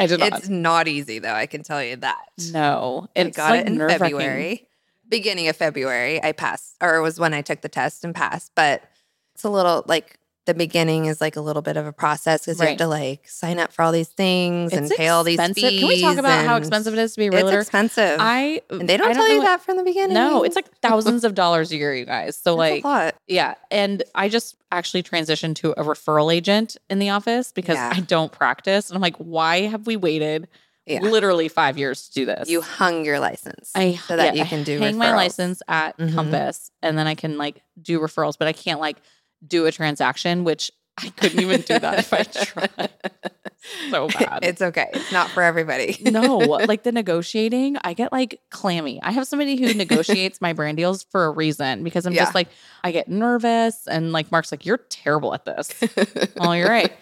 I 0.00 0.06
did 0.06 0.18
not. 0.18 0.38
it's 0.38 0.48
not 0.48 0.88
easy 0.88 1.20
though. 1.20 1.32
I 1.32 1.46
can 1.46 1.62
tell 1.62 1.82
you 1.82 1.94
that. 1.96 2.18
no, 2.50 3.08
I 3.14 3.20
it's 3.20 3.36
got 3.36 3.50
like 3.50 3.60
it 3.60 3.68
in. 3.68 3.78
February, 3.78 4.66
beginning 5.08 5.46
of 5.46 5.54
February. 5.54 6.20
I 6.24 6.32
passed, 6.32 6.74
or 6.80 6.96
it 6.96 7.02
was 7.02 7.20
when 7.20 7.32
I 7.32 7.42
took 7.42 7.60
the 7.60 7.68
test 7.68 8.04
and 8.04 8.12
passed. 8.12 8.50
But 8.56 8.82
it's 9.36 9.44
a 9.44 9.50
little 9.50 9.84
like 9.86 10.18
the 10.48 10.54
beginning 10.54 11.04
is 11.06 11.20
like 11.20 11.36
a 11.36 11.40
little 11.40 11.62
bit 11.62 11.76
of 11.76 11.86
a 11.86 11.92
process 11.92 12.46
because 12.46 12.58
you 12.60 12.66
have 12.66 12.78
to 12.78 12.86
like 12.88 13.28
sign 13.28 13.58
up 13.60 13.72
for 13.72 13.82
all 13.82 13.92
these 13.92 14.08
things 14.08 14.72
and 14.72 14.90
pay 14.90 15.08
all 15.08 15.22
these 15.22 15.34
expensive. 15.38 15.62
fees. 15.70 15.78
Can 15.80 15.88
we 15.88 16.00
talk 16.00 16.16
about 16.16 16.44
how 16.46 16.56
expensive 16.56 16.94
it 16.94 16.98
is 16.98 17.12
to 17.14 17.18
be 17.20 17.26
a 17.28 17.32
It's 17.46 17.52
expensive. 17.52 18.16
I 18.18 18.62
and 18.70 18.88
they 18.88 18.96
don't 18.96 19.10
I 19.10 19.12
tell 19.12 19.28
you 19.28 19.36
know- 19.38 19.42
that 19.44 19.60
from 19.62 19.76
the 19.76 19.84
beginning. 19.84 20.14
No, 20.14 20.42
it's 20.42 20.56
like 20.56 20.66
thousands 20.82 21.22
of 21.24 21.34
dollars 21.34 21.70
a 21.70 21.76
year, 21.76 21.94
you 21.94 22.04
guys. 22.06 22.34
So 22.36 22.56
That's 22.56 22.58
like 22.58 22.84
a 22.84 22.88
lot. 22.88 23.14
Yeah. 23.28 23.54
And 23.70 24.02
I 24.14 24.28
just 24.28 24.56
actually 24.72 25.02
transitioned 25.02 25.54
to 25.56 25.72
a 25.72 25.84
referral 25.84 26.34
agent 26.34 26.76
in 26.90 26.98
the 26.98 27.10
office 27.10 27.52
because 27.52 27.76
Yeah. 27.76 27.92
I 27.94 28.00
don't 28.00 28.32
practice. 28.32 28.88
And 28.90 28.96
I'm 28.96 29.02
like, 29.02 29.16
why 29.18 29.62
have 29.66 29.86
we 29.86 29.96
waited 29.96 30.48
Yeah. 30.86 31.00
literally 31.02 31.48
five 31.48 31.76
years 31.76 32.08
to 32.08 32.14
do 32.14 32.24
this? 32.24 32.48
You 32.48 32.62
hung 32.62 33.04
your 33.04 33.20
license 33.20 33.70
I 33.74 33.94
so 33.96 34.16
that 34.16 34.34
yeah, 34.34 34.42
you 34.44 34.48
can 34.48 34.64
do 34.64 34.78
hang 34.78 34.96
my 34.96 35.14
license 35.14 35.62
at 35.68 35.98
Mhm. 35.98 36.14
Compass 36.14 36.70
and 36.82 36.96
then 36.96 37.06
I 37.06 37.14
can 37.14 37.36
like 37.36 37.60
do 37.80 38.00
referrals, 38.00 38.36
but 38.38 38.48
I 38.48 38.52
can't 38.54 38.80
like 38.80 38.96
do 39.46 39.66
a 39.66 39.72
transaction, 39.72 40.44
which 40.44 40.70
I 40.98 41.08
couldn't 41.10 41.40
even 41.40 41.60
do 41.62 41.78
that 41.78 41.98
if 42.00 42.12
I 42.12 42.22
tried. 42.24 42.90
So 43.90 44.08
bad. 44.08 44.40
It's 44.44 44.62
okay. 44.62 44.86
It's 44.94 45.12
not 45.12 45.28
for 45.30 45.42
everybody. 45.42 45.98
no, 46.02 46.38
like 46.38 46.84
the 46.84 46.92
negotiating, 46.92 47.76
I 47.84 47.92
get 47.92 48.12
like 48.12 48.40
clammy. 48.50 49.00
I 49.02 49.10
have 49.12 49.26
somebody 49.26 49.56
who 49.56 49.74
negotiates 49.74 50.40
my 50.40 50.52
brand 50.52 50.76
deals 50.78 51.02
for 51.04 51.26
a 51.26 51.30
reason 51.30 51.82
because 51.84 52.06
I'm 52.06 52.12
Yeah. 52.12 52.22
just 52.24 52.34
like, 52.34 52.48
I 52.84 52.92
get 52.92 53.08
nervous. 53.08 53.86
And 53.88 54.12
like, 54.12 54.30
Mark's 54.32 54.52
like, 54.52 54.64
you're 54.64 54.78
terrible 54.78 55.34
at 55.34 55.44
this. 55.44 55.72
oh, 56.40 56.52
you're 56.52 56.68
right. 56.68 56.92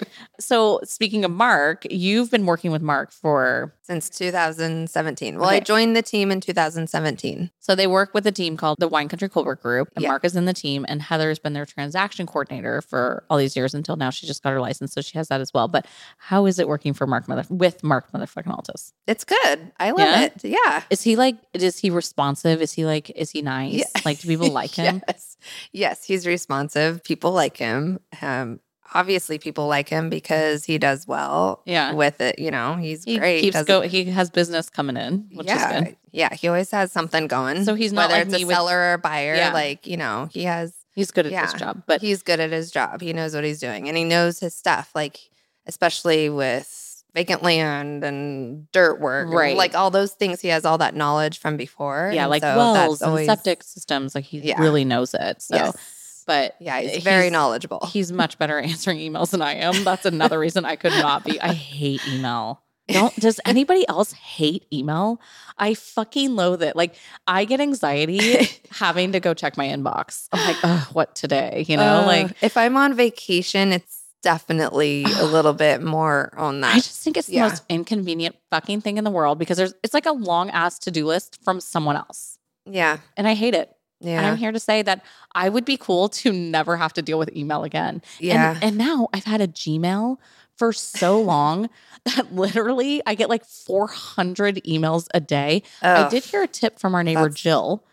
So, 0.41 0.81
speaking 0.85 1.25
of 1.25 1.31
Mark, 1.31 1.87
you've 1.91 2.31
been 2.31 2.47
working 2.47 2.71
with 2.73 2.83
Mark 2.83 3.13
for, 3.13 3.75
Since 3.83 4.09
2017. 4.11 5.39
Well, 5.39 5.49
I 5.49 5.61
joined 5.61 5.95
the 5.95 6.03
team 6.03 6.31
in 6.33 6.41
2017. 6.41 7.51
so 7.61 7.75
they 7.75 7.87
work 7.87 8.13
with 8.15 8.27
a 8.27 8.33
team 8.33 8.57
called 8.57 8.79
the 8.81 8.89
Wine 8.89 9.09
Country 9.09 9.29
Colbert 9.29 9.63
Group. 9.63 9.89
And 9.95 10.03
Yeah. 10.03 10.09
Mark 10.09 10.25
is 10.25 10.35
in 10.37 10.47
the 10.47 10.53
team, 10.55 10.85
and 10.89 11.03
Heather's 11.03 11.39
been 11.39 11.53
their 11.53 11.67
transaction 11.67 12.27
coordinator 12.27 12.81
for 12.83 13.25
all 13.31 13.39
these 13.39 13.55
years 13.57 13.75
until 13.87 13.97
now. 13.97 14.11
She 14.11 14.27
just 14.27 14.43
got 14.43 14.51
her 14.51 14.61
license. 14.61 14.93
So, 14.93 15.01
she 15.01 15.17
has 15.19 15.29
that 15.29 15.41
as 15.41 15.55
well. 15.55 15.69
But 15.69 15.87
how 16.19 16.47
is 16.47 16.59
it 16.59 16.67
working 16.67 16.93
for 16.93 17.07
Mark 17.07 17.29
Mother 17.29 17.45
with 17.49 17.83
Mark 17.85 18.11
Motherfucking 18.13 18.47
Altus? 18.47 18.93
It's 19.07 19.25
good. 19.25 19.73
I 19.79 19.91
love 19.91 20.01
Yeah? 20.01 20.23
it. 20.25 20.45
Yeah. 20.45 20.83
Is 20.91 21.03
he 21.03 21.15
like, 21.17 21.37
is 21.55 21.79
he 21.79 21.91
responsive? 21.91 22.61
Is 22.61 22.73
he 22.73 22.85
like, 22.85 23.11
is 23.11 23.31
he 23.31 23.43
nice? 23.43 23.75
Yeah. 23.75 23.85
Like, 24.05 24.19
do 24.21 24.27
people 24.29 24.51
like 24.51 24.71
him? 24.75 25.03
Yes. 25.09 25.37
Yes, 25.73 26.05
he's 26.05 26.27
responsive. 26.27 27.05
People 27.05 27.33
like 27.33 27.57
him. 27.57 28.01
Um, 28.23 28.61
obviously, 28.95 29.39
people 29.39 29.67
like 29.69 29.89
him 29.89 30.09
because 30.11 30.65
he 30.65 30.79
does 30.79 31.07
well 31.07 31.63
Yeah. 31.67 31.93
with 31.93 32.21
it. 32.21 32.39
You 32.39 32.51
know, 32.51 32.75
he's 32.77 33.05
He 33.05 33.19
great. 33.19 33.41
keeps 33.43 33.63
go. 33.65 33.83
He 33.83 34.05
has 34.07 34.31
business 34.31 34.69
coming 34.71 34.97
in, 34.97 35.29
which 35.33 35.47
yeah, 35.47 35.77
is 35.79 35.85
good. 35.85 35.97
yeah. 36.13 36.35
He 36.35 36.49
always 36.49 36.71
has 36.71 36.93
something 36.93 37.27
going. 37.27 37.65
So 37.65 37.75
he's 37.75 37.93
not 37.93 38.09
whether 38.11 38.25
like 38.25 38.33
it's 38.35 38.43
a 38.43 38.47
with- 38.47 38.55
seller 38.57 38.77
or 38.79 38.93
a 38.95 38.99
buyer. 38.99 39.35
Yeah. 39.35 39.53
Like 39.53 39.87
you 39.87 39.97
know, 39.97 40.29
he 40.33 40.45
has. 40.45 40.73
He's 40.97 41.13
good 41.13 41.27
at 41.27 41.33
his 41.45 41.53
job, 41.53 41.83
but 41.87 42.01
he's 42.01 42.23
good 42.23 42.41
at 42.41 42.51
his 42.51 42.73
job. 42.73 43.01
He 43.03 43.13
knows 43.13 43.35
what 43.35 43.45
he's 43.45 43.61
doing, 43.61 43.87
and 43.89 43.97
he 43.97 44.03
knows 44.03 44.41
his 44.41 44.55
stuff. 44.57 44.91
Like 44.95 45.21
especially 45.67 46.29
with 46.31 46.83
vacant 47.15 47.43
land 47.43 48.03
and 48.05 48.71
dirt 48.73 49.01
work, 49.01 49.27
and, 49.27 49.35
Right. 49.35 49.57
like 49.57 49.75
all 49.75 49.91
those 49.91 50.13
things. 50.13 50.41
He 50.41 50.49
has 50.49 50.65
all 50.65 50.79
that 50.79 50.95
knowledge 50.95 51.39
from 51.39 51.57
before. 51.57 52.11
yeah, 52.15 52.27
like 52.27 52.43
so 52.43 52.57
wells 52.57 52.77
that's 52.77 53.03
and 53.03 53.11
always- 53.11 53.27
septic 53.27 53.63
systems. 53.63 54.15
Like 54.15 54.25
he 54.25 54.39
Yeah. 54.41 54.61
really 54.61 54.85
knows 54.85 55.15
it. 55.15 55.41
So, 55.43 55.57
Yes. 55.57 56.25
but 56.27 56.57
yeah, 56.61 56.81
he's 56.81 57.03
very 57.05 57.31
knowledgeable. 57.31 57.87
He's 57.93 58.13
much 58.13 58.39
better 58.39 58.59
at 58.59 58.65
answering 58.71 58.99
emails 58.99 59.31
than 59.31 59.43
I 59.43 59.55
am. 59.55 59.83
That's 59.85 60.05
another 60.07 60.39
reason 60.39 60.65
I 60.65 60.77
could 60.77 60.93
not 60.93 61.25
be. 61.25 61.41
I 61.41 61.53
hate 61.53 62.01
email. 62.09 62.63
Don't 62.89 63.15
does 63.21 63.41
anybody 63.45 63.87
else 63.89 64.13
hate 64.13 64.67
email? 64.73 65.21
I 65.59 65.75
fucking 65.75 66.37
loathe 66.37 66.63
it. 66.63 66.77
Like 66.77 66.95
I 67.27 67.45
get 67.45 67.61
anxiety 67.61 68.49
having 68.71 69.13
to 69.13 69.21
go 69.21 69.35
check 69.35 69.57
my 69.57 69.67
inbox. 69.67 70.29
I'm 70.33 70.47
like, 70.47 70.57
oh, 70.65 70.89
what 70.93 71.15
today? 71.15 71.65
You 71.69 71.77
know, 71.77 72.03
Uh, 72.03 72.07
like 72.07 72.43
if 72.43 72.57
I'm 72.57 72.77
on 72.77 72.95
vacation, 72.95 73.73
it's 73.73 74.03
definitely 74.23 75.05
a 75.19 75.25
little 75.25 75.53
bit 75.55 75.83
more 75.83 76.33
on 76.37 76.61
that. 76.61 76.73
I 76.75 76.77
just 76.77 77.03
think 77.03 77.17
it's 77.17 77.29
the 77.29 77.41
most 77.41 77.63
inconvenient 77.69 78.37
fucking 78.51 78.81
thing 78.83 78.99
in 78.99 79.05
the 79.05 79.11
world 79.11 79.39
because 79.39 79.57
there's 79.57 79.75
it's 79.83 79.95
like 79.95 80.07
a 80.07 80.13
long 80.13 80.51
ass 80.51 80.79
to-do 80.81 81.07
list 81.07 81.39
from 81.43 81.61
someone 81.61 81.97
else. 81.97 82.39
yeah, 82.67 82.99
And 83.17 83.27
I 83.27 83.35
hate 83.35 83.55
it. 83.55 83.73
And 84.03 84.11
yeah, 84.11 84.31
I'm 84.31 84.37
here 84.37 84.53
to 84.53 84.61
say 84.61 84.83
that 84.83 85.03
I 85.35 85.49
would 85.49 85.65
be 85.65 85.79
cool 85.79 86.11
to 86.11 86.31
never 86.31 86.77
have 86.77 86.93
to 86.95 87.03
deal 87.03 87.19
with 87.19 87.35
email 87.35 87.65
again. 87.65 88.03
yeah. 88.21 88.55
And, 88.57 88.65
and 88.65 88.77
now 88.79 89.09
I've 89.15 89.25
had 89.25 89.41
a 89.41 89.49
Gmail 89.49 90.19
for 90.57 90.73
so 90.73 91.21
long 91.21 91.69
that 92.05 92.35
literally 92.35 93.03
I 93.07 93.15
get 93.15 93.29
like 93.29 93.45
400 93.45 94.57
emails 94.67 95.07
a 95.15 95.21
day. 95.21 95.63
I 95.83 96.09
did 96.09 96.25
hear 96.25 96.43
a 96.43 96.49
tip 96.49 96.79
from 96.79 96.95
our 96.95 97.03
neighbor 97.03 97.23
That's- 97.23 97.41
Jill, 97.41 97.85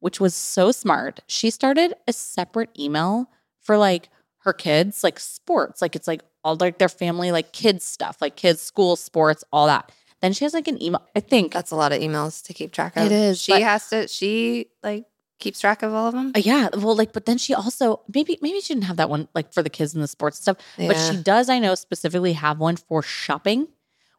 which 0.00 0.20
was 0.20 0.34
so 0.34 0.72
smart. 0.72 1.20
She 1.26 1.50
started 1.50 1.94
a 2.06 2.12
separate 2.12 2.70
email 2.78 3.30
for 3.60 3.76
like 3.76 4.08
her 4.38 4.52
kids, 4.52 5.04
like 5.04 5.20
sports, 5.20 5.80
like 5.80 5.94
it's 5.94 6.08
like 6.08 6.22
all 6.44 6.56
like 6.56 6.78
their 6.78 6.88
family, 6.88 7.30
like 7.32 7.52
kids 7.52 7.84
stuff, 7.84 8.18
like 8.20 8.36
kids, 8.36 8.60
school, 8.60 8.96
sports, 8.96 9.44
all 9.52 9.66
that. 9.66 9.92
Then 10.20 10.32
she 10.32 10.44
has 10.44 10.54
like 10.54 10.68
an 10.68 10.80
email, 10.82 11.02
I 11.16 11.20
think. 11.20 11.52
That's 11.52 11.70
a 11.70 11.76
lot 11.76 11.92
of 11.92 12.00
emails 12.00 12.44
to 12.46 12.54
keep 12.54 12.72
track 12.72 12.96
of. 12.96 13.06
It 13.06 13.12
is, 13.12 13.40
She 13.40 13.60
has 13.60 13.88
to. 13.90 14.06
She 14.08 14.66
like 14.82 15.04
keeps 15.42 15.60
track 15.60 15.82
of 15.82 15.92
all 15.92 16.06
of 16.06 16.14
them. 16.14 16.32
Uh, 16.34 16.40
yeah, 16.42 16.68
well, 16.72 16.96
like, 16.96 17.12
but 17.12 17.26
then 17.26 17.36
she 17.36 17.52
also 17.52 18.00
maybe 18.14 18.38
maybe 18.40 18.60
she 18.60 18.72
didn't 18.74 18.84
have 18.86 18.96
that 18.96 19.10
one 19.10 19.28
like 19.34 19.52
for 19.52 19.62
the 19.62 19.70
kids 19.70 19.92
and 19.94 20.02
the 20.02 20.08
sports 20.08 20.38
and 20.38 20.42
stuff, 20.56 20.56
but 20.78 20.96
she 20.96 21.22
does. 21.22 21.48
I 21.50 21.58
know 21.58 21.74
specifically 21.74 22.32
have 22.32 22.58
one 22.58 22.76
for 22.76 23.02
shopping, 23.02 23.68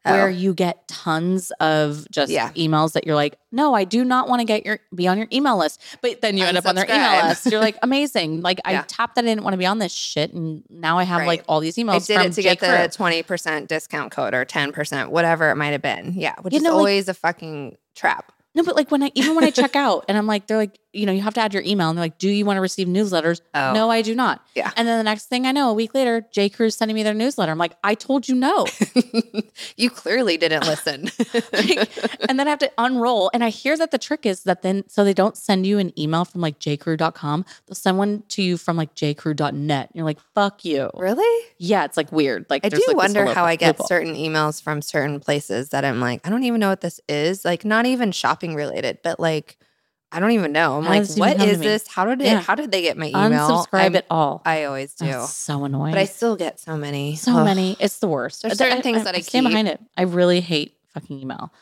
where 0.02 0.26
Oh. 0.26 0.28
you 0.28 0.52
get 0.52 0.86
tons 0.86 1.50
of 1.60 2.06
just 2.10 2.30
Yeah. 2.30 2.50
emails 2.52 2.92
that 2.92 3.06
you're 3.06 3.14
like, 3.14 3.38
no, 3.50 3.72
I 3.74 3.84
do 3.84 4.04
not 4.04 4.28
want 4.28 4.40
to 4.40 4.44
get 4.44 4.66
your 4.66 4.78
be 4.94 5.08
on 5.08 5.16
your 5.16 5.28
email 5.32 5.56
list, 5.56 5.80
but 6.02 6.20
then 6.20 6.36
you 6.36 6.44
end 6.44 6.58
up 6.58 6.66
on 6.66 6.74
their 6.74 6.84
email 6.84 7.26
list. 7.28 7.46
You're 7.46 7.58
like, 7.60 7.78
amazing. 7.82 8.42
Like 8.42 8.60
I 8.66 8.82
tapped 8.82 9.14
that 9.14 9.24
I 9.24 9.28
didn't 9.28 9.44
want 9.44 9.54
to 9.54 9.58
be 9.58 9.64
on 9.66 9.78
this 9.78 9.92
shit, 9.92 10.34
and 10.34 10.62
now 10.68 10.98
I 10.98 11.04
have 11.04 11.20
Right. 11.20 11.26
like 11.26 11.44
all 11.48 11.60
these 11.60 11.76
emails. 11.76 11.94
I 11.94 11.98
did 12.00 12.16
from 12.18 12.26
it 12.26 12.32
to 12.34 12.42
get 12.42 12.60
the 12.60 12.90
twenty 12.94 13.22
percent 13.22 13.68
discount 13.68 14.12
code 14.12 14.34
or 14.34 14.44
ten 14.44 14.72
percent, 14.72 15.10
whatever 15.10 15.50
it 15.50 15.56
might 15.56 15.70
have 15.72 15.82
been. 15.82 16.12
Yeah, 16.16 16.34
which 16.42 16.52
You 16.52 16.58
is 16.58 16.62
know, 16.64 16.70
like- 16.72 16.78
always 16.78 17.08
a 17.08 17.14
fucking 17.14 17.76
trap. 17.96 18.30
No, 18.56 18.62
but 18.62 18.76
like 18.76 18.90
when 18.90 19.02
I 19.02 19.10
even 19.14 19.34
when 19.34 19.44
I 19.44 19.50
check 19.50 19.74
out 19.86 20.04
and 20.08 20.16
I'm 20.18 20.26
like, 20.26 20.46
they're 20.46 20.58
like, 20.58 20.78
you 20.94 21.06
know, 21.06 21.12
you 21.12 21.22
have 21.22 21.34
to 21.34 21.40
add 21.40 21.52
your 21.52 21.62
email, 21.64 21.88
and 21.88 21.98
they're 21.98 22.04
like, 22.04 22.18
do 22.18 22.28
you 22.28 22.44
want 22.44 22.56
to 22.56 22.60
receive 22.60 22.86
newsletters? 22.86 23.40
Oh. 23.54 23.72
No, 23.72 23.90
I 23.90 24.02
do 24.02 24.14
not. 24.14 24.44
Yeah. 24.54 24.70
And 24.76 24.86
then 24.86 24.98
the 24.98 25.04
next 25.04 25.26
thing 25.26 25.46
I 25.46 25.52
know, 25.52 25.70
a 25.70 25.74
week 25.74 25.94
later, 25.94 26.24
J. 26.30 26.48
Crew's 26.48 26.76
sending 26.76 26.94
me 26.94 27.02
their 27.02 27.14
newsletter. 27.14 27.52
I'm 27.52 27.58
like, 27.58 27.74
I 27.82 27.94
told 27.94 28.28
you 28.28 28.34
no. 28.34 28.66
you 29.76 29.90
clearly 29.90 30.36
didn't 30.36 30.66
listen. 30.66 31.10
Like, 31.52 31.90
and 32.28 32.38
then 32.38 32.46
I 32.46 32.50
have 32.50 32.58
to 32.60 32.70
unroll. 32.78 33.30
And 33.34 33.42
I 33.44 33.48
hear 33.50 33.76
that 33.76 33.90
the 33.90 33.98
trick 33.98 34.24
is 34.26 34.44
that 34.44 34.62
then, 34.62 34.84
so 34.88 35.04
they 35.04 35.14
don't 35.14 35.36
send 35.36 35.66
you 35.66 35.78
an 35.78 35.98
email 35.98 36.24
from 36.24 36.40
like 36.40 36.58
jcrew.com. 36.58 37.44
They'll 37.66 37.74
send 37.74 37.98
one 37.98 38.22
to 38.28 38.42
you 38.42 38.56
from 38.56 38.76
like 38.76 38.94
jcrew.net. 38.94 39.88
And 39.88 39.94
You're 39.94 40.04
like, 40.04 40.20
fuck 40.34 40.64
you. 40.64 40.90
really? 40.94 41.46
Yeah, 41.58 41.84
it's 41.84 41.96
like 41.96 42.12
weird. 42.12 42.46
Like, 42.48 42.64
I 42.64 42.68
do 42.68 42.82
like, 42.86 42.96
wonder 42.96 43.26
how 43.26 43.44
I 43.44 43.56
get 43.56 43.74
loophole. 43.78 43.86
certain 43.86 44.14
emails 44.14 44.62
from 44.62 44.82
certain 44.82 45.20
places 45.20 45.70
that 45.70 45.84
I'm 45.84 46.00
like, 46.00 46.26
I 46.26 46.30
don't 46.30 46.44
even 46.44 46.60
know 46.60 46.68
what 46.68 46.80
this 46.80 47.00
is. 47.08 47.44
Like, 47.44 47.64
not 47.64 47.86
even 47.86 48.12
shopping 48.12 48.54
related, 48.54 48.98
but 49.02 49.18
like, 49.18 49.58
I 50.12 50.20
don't 50.20 50.30
even 50.30 50.52
know. 50.52 50.76
I'm 50.78 50.84
How 50.84 50.90
like, 50.90 51.00
does 51.00 51.10
it 51.10 51.12
even 51.18 51.20
what 51.28 51.36
come 51.38 51.46
to 51.46 51.52
is 51.52 51.58
me? 51.58 51.66
this? 51.66 51.88
How 51.88 52.04
did 52.04 52.20
it? 52.20 52.26
Yeah. 52.26 52.40
How 52.40 52.54
did 52.54 52.70
they 52.70 52.82
get 52.82 52.96
my 52.96 53.06
email? 53.08 53.22
Unsubscribe 53.48 53.74
I'm- 53.80 53.96
it 53.96 54.06
all. 54.10 54.42
I 54.44 54.64
always 54.64 54.94
do, 54.94 55.06
That's 55.06 55.32
so 55.34 55.64
annoying. 55.64 55.92
but 55.92 55.98
I 56.00 56.04
still 56.04 56.36
get 56.36 56.60
so 56.60 56.76
many. 56.76 57.16
so 57.16 57.32
Ugh. 57.36 57.44
many. 57.44 57.76
It's 57.80 57.98
the 57.98 58.06
worst. 58.08 58.42
There's 58.42 58.56
certain 58.58 58.82
things 58.82 59.02
that 59.04 59.14
I 59.16 59.20
stand 59.20 59.44
keep. 59.46 59.50
behind 59.50 59.68
it. 59.68 59.80
I 59.96 60.02
really 60.02 60.40
hate 60.40 60.76
fucking 60.92 61.18
email. 61.20 61.52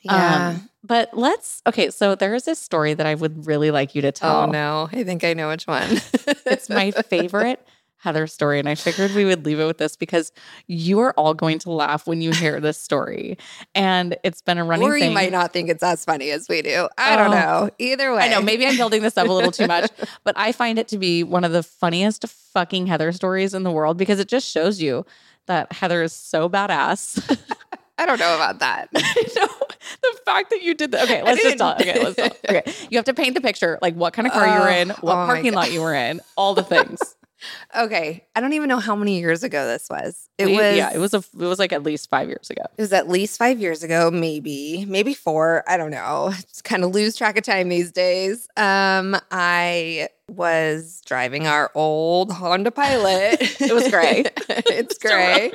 Yeah. 0.00 0.48
Um, 0.56 0.70
but 0.84 1.10
let's, 1.12 1.60
okay. 1.66 1.90
So 1.90 2.14
there 2.14 2.34
is 2.34 2.44
this 2.44 2.58
story 2.58 2.94
that 2.94 3.04
I 3.04 3.14
would 3.14 3.46
really 3.46 3.70
like 3.70 3.94
you 3.94 4.02
to 4.02 4.12
tell. 4.12 4.44
oh 4.44 4.46
no, 4.46 4.88
I 4.92 5.04
think 5.04 5.24
I 5.24 5.34
know 5.34 5.48
which 5.48 5.66
one. 5.66 6.00
It's 6.46 6.68
my 6.70 6.90
favorite 7.10 7.60
Heather 8.00 8.26
story. 8.26 8.58
And 8.58 8.68
I 8.68 8.74
figured 8.74 9.12
we 9.14 9.24
would 9.24 9.44
leave 9.44 9.58
it 9.60 9.66
with 9.66 9.78
this 9.78 9.96
because 9.96 10.32
you 10.66 11.00
are 11.00 11.12
all 11.14 11.34
going 11.34 11.58
to 11.60 11.70
laugh 11.70 12.06
when 12.06 12.20
you 12.20 12.32
hear 12.32 12.60
this 12.60 12.78
story. 12.78 13.36
And 13.74 14.16
it's 14.22 14.40
been 14.40 14.56
a 14.58 14.64
running 14.64 14.86
or 14.86 14.96
you 14.96 15.04
thing. 15.06 15.14
might 15.14 15.32
not 15.32 15.52
think 15.52 15.68
it's 15.68 15.82
as 15.82 16.04
funny 16.04 16.30
as 16.30 16.48
we 16.48 16.62
do. 16.62 16.88
I 16.96 17.16
don't 17.16 17.28
Oh. 17.28 17.40
know. 17.64 17.70
Either 17.78 18.14
way, 18.14 18.22
I 18.22 18.28
know, 18.28 18.40
maybe 18.40 18.66
I'm 18.66 18.76
building 18.76 19.02
this 19.02 19.16
up 19.18 19.28
a 19.28 19.32
little 19.32 19.50
too 19.52 19.66
much, 19.66 19.90
but 20.24 20.34
I 20.38 20.52
find 20.52 20.78
it 20.78 20.88
to 20.88 20.98
be 20.98 21.24
one 21.24 21.44
of 21.44 21.52
the 21.52 21.62
funniest 21.62 22.26
fucking 22.28 22.86
Heather 22.86 23.10
stories 23.12 23.52
in 23.54 23.62
the 23.64 23.70
world 23.72 23.96
because 23.98 24.20
it 24.20 24.28
just 24.28 24.48
shows 24.48 24.80
you 24.80 25.04
that 25.46 25.72
Heather 25.72 26.02
is 26.02 26.12
so 26.12 26.48
badass. 26.48 27.36
I 27.98 28.06
don't 28.06 28.20
know 28.20 28.36
about 28.36 28.60
that. 28.60 28.88
no, 28.92 29.00
the 29.02 30.18
fact 30.24 30.50
that 30.50 30.62
you 30.62 30.72
did 30.74 30.92
that. 30.92 31.02
Okay, 31.04 31.20
let's 31.24 31.42
just 31.42 31.58
talk. 31.58 31.80
Okay, 31.80 32.00
let's 32.00 32.14
talk. 32.14 32.36
Okay, 32.48 32.62
you 32.90 32.96
have 32.96 33.06
to 33.06 33.14
paint 33.14 33.34
the 33.34 33.40
picture, 33.40 33.76
like 33.82 33.94
what 33.96 34.12
kind 34.12 34.28
of 34.28 34.32
car 34.32 34.46
you 34.46 34.60
were 34.60 34.68
in, 34.68 34.90
what 34.90 35.14
oh 35.14 35.26
parking 35.26 35.52
lot 35.52 35.72
you 35.72 35.80
were 35.80 35.94
in, 35.94 36.20
all 36.36 36.54
the 36.54 36.62
things. 36.62 37.16
Okay, 37.76 38.24
I 38.34 38.40
don't 38.40 38.52
even 38.52 38.68
know 38.68 38.78
how 38.78 38.94
many 38.96 39.18
years 39.18 39.42
ago 39.42 39.66
this 39.66 39.88
was. 39.90 40.28
It 40.38 40.46
We- 40.46 40.52
was 40.56 40.76
yeah, 40.76 40.92
it 40.94 40.98
was 40.98 41.14
a, 41.14 41.18
it 41.18 41.34
was 41.46 41.58
like 41.58 41.72
at 41.72 41.82
least 41.82 42.08
five 42.10 42.28
years 42.28 42.50
ago. 42.50 42.62
It 42.76 42.80
was 42.82 42.92
at 42.92 43.08
least 43.08 43.38
five 43.38 43.58
years 43.60 43.82
ago, 43.82 44.10
maybe, 44.10 44.84
maybe 44.88 45.14
four. 45.14 45.64
I 45.68 45.76
don't 45.76 45.90
know. 45.90 46.32
Just 46.36 46.64
kind 46.64 46.84
of 46.84 46.92
lose 46.92 47.16
track 47.16 47.36
of 47.38 47.44
time 47.44 47.68
these 47.68 47.92
days. 47.92 48.48
Um, 48.56 49.16
I 49.30 50.08
was 50.28 51.00
driving 51.06 51.46
our 51.46 51.70
old 51.74 52.30
Honda 52.32 52.70
Pilot. 52.70 53.38
It 53.60 53.74
was 53.74 53.88
gray. 53.88 54.24
it's 54.48 54.96
gray 54.98 55.52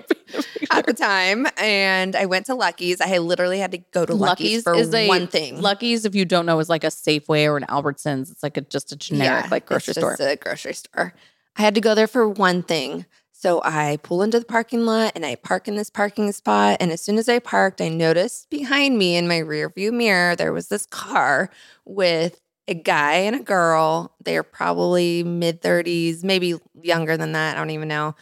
at 0.71 0.86
the 0.86 0.93
time, 0.93 1.47
and 1.57 2.15
I 2.15 2.25
went 2.25 2.45
to 2.47 2.55
Lucky's. 2.55 2.99
I 3.01 3.17
literally 3.19 3.59
had 3.59 3.71
to 3.71 3.77
go 3.91 4.05
to 4.05 4.13
Lucky's, 4.13 4.57
Lucky's 4.57 4.63
for 4.63 4.75
is 4.75 4.93
a 4.93 5.07
one 5.07 5.27
thing. 5.27 5.61
Lucky's, 5.61 6.05
if 6.05 6.15
you 6.15 6.25
don't 6.25 6.45
know, 6.45 6.59
is 6.59 6.69
like 6.69 6.84
a 6.84 6.88
Safeway 6.88 7.45
or 7.45 7.57
an 7.57 7.65
Albertsons. 7.69 8.31
It's 8.31 8.43
like 8.43 8.57
a 8.57 8.61
just 8.61 8.91
a 8.91 8.95
generic 8.95 9.45
Yeah, 9.45 9.49
like 9.51 9.65
grocery 9.65 9.91
it's 9.91 9.99
store. 9.99 10.15
a 10.19 10.36
grocery 10.36 10.73
store. 10.73 11.13
I 11.56 11.62
had 11.62 11.76
to 11.76 11.82
go 11.82 11.95
there 11.95 12.08
for 12.08 12.28
one 12.28 12.64
thing. 12.64 13.06
So 13.32 13.62
I 13.64 13.97
pull 14.04 14.22
into 14.24 14.39
the 14.39 14.45
parking 14.45 14.86
lot 14.86 15.12
and 15.16 15.26
I 15.26 15.36
park 15.36 15.68
in 15.68 15.76
this 15.76 15.89
parking 15.89 16.32
spot. 16.32 16.78
And 16.80 16.91
as 16.91 17.01
soon 17.01 17.18
as 17.18 17.28
I 17.28 17.39
parked, 17.39 17.82
I 17.82 17.89
noticed 17.89 18.49
behind 18.49 18.97
me 18.97 19.16
in 19.18 19.28
my 19.28 19.39
rear 19.39 19.70
view 19.70 19.91
mirror, 19.91 20.36
there 20.36 20.54
was 20.54 20.70
this 20.70 20.86
car 20.86 21.49
with 21.86 22.39
a 22.70 22.74
guy 22.74 23.16
and 23.16 23.36
a 23.36 23.43
girl. 23.43 24.16
They're 24.24 24.43
probably 24.43 25.24
mid 25.24 25.62
30s, 25.62 26.24
maybe 26.24 26.56
younger 26.82 27.18
than 27.18 27.34
that. 27.34 27.56
I 27.56 27.60
don't 27.60 27.72
even 27.72 27.89
know. 27.89 28.16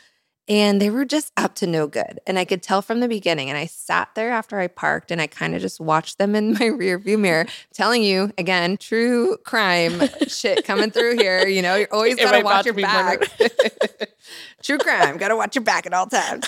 And 0.48 0.82
they 0.82 0.89
were 0.89 1.06
just 1.06 1.32
up 1.38 1.56
to 1.56 1.68
no 1.68 1.88
good. 1.88 2.20
And 2.26 2.38
I 2.38 2.46
could 2.46 2.62
tell 2.62 2.82
from 2.82 3.00
the 3.00 3.08
beginning. 3.08 3.50
And 3.50 3.58
I 3.58 3.68
sat 3.68 4.10
there 4.16 4.32
after 4.32 4.60
I 4.60 4.68
parked 4.68 5.12
and 5.12 5.22
I 5.22 5.28
kind 5.28 5.56
of 5.56 5.62
just 5.62 5.80
watched 5.80 6.18
them 6.18 6.36
in 6.36 6.54
my 6.60 6.66
rear 6.66 6.98
view 6.98 7.18
mirror, 7.18 7.46
telling 7.74 8.04
you 8.04 8.32
again, 8.38 8.78
true 8.78 9.38
crime 9.46 10.02
shit 10.28 10.66
coming 10.66 10.92
through 10.92 11.18
here. 11.18 11.48
You 11.48 11.62
know, 11.62 11.76
you're 11.76 11.94
always 11.94 12.16
got 12.16 12.32
to 12.32 12.42
watch 12.42 12.66
your 12.66 12.74
back. 12.74 13.22
true 14.64 14.78
crime, 14.78 15.18
got 15.18 15.30
to 15.30 15.36
watch 15.36 15.56
your 15.56 15.64
back 15.64 15.86
at 15.86 15.94
all 15.94 16.08
times. 16.08 16.48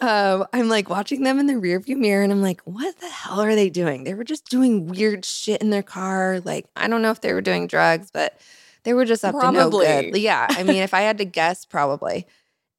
Um, 0.00 0.46
I'm 0.52 0.68
like 0.68 0.88
watching 0.88 1.22
them 1.22 1.38
in 1.38 1.46
the 1.46 1.58
rear 1.58 1.80
view 1.80 1.96
mirror 1.96 2.22
and 2.22 2.32
I'm 2.32 2.42
like, 2.42 2.60
what 2.62 2.98
the 3.00 3.08
hell 3.08 3.40
are 3.40 3.54
they 3.54 3.70
doing? 3.70 4.04
They 4.04 4.14
were 4.14 4.24
just 4.24 4.48
doing 4.48 4.88
weird 4.88 5.24
shit 5.24 5.62
in 5.62 5.70
their 5.70 5.82
car. 5.82 6.40
Like, 6.44 6.66
I 6.76 6.86
don't 6.88 7.02
know 7.02 7.10
if 7.10 7.20
they 7.20 7.32
were 7.32 7.40
doing 7.40 7.66
drugs, 7.66 8.10
but 8.12 8.38
they 8.84 8.94
were 8.94 9.04
just 9.04 9.24
up 9.24 9.34
to 9.38 9.52
no 9.52 9.70
good. 9.70 10.16
Yeah. 10.16 10.46
I 10.50 10.62
mean, 10.62 10.82
if 10.82 10.94
I 10.94 11.02
had 11.02 11.18
to 11.18 11.24
guess, 11.24 11.64
probably. 11.64 12.26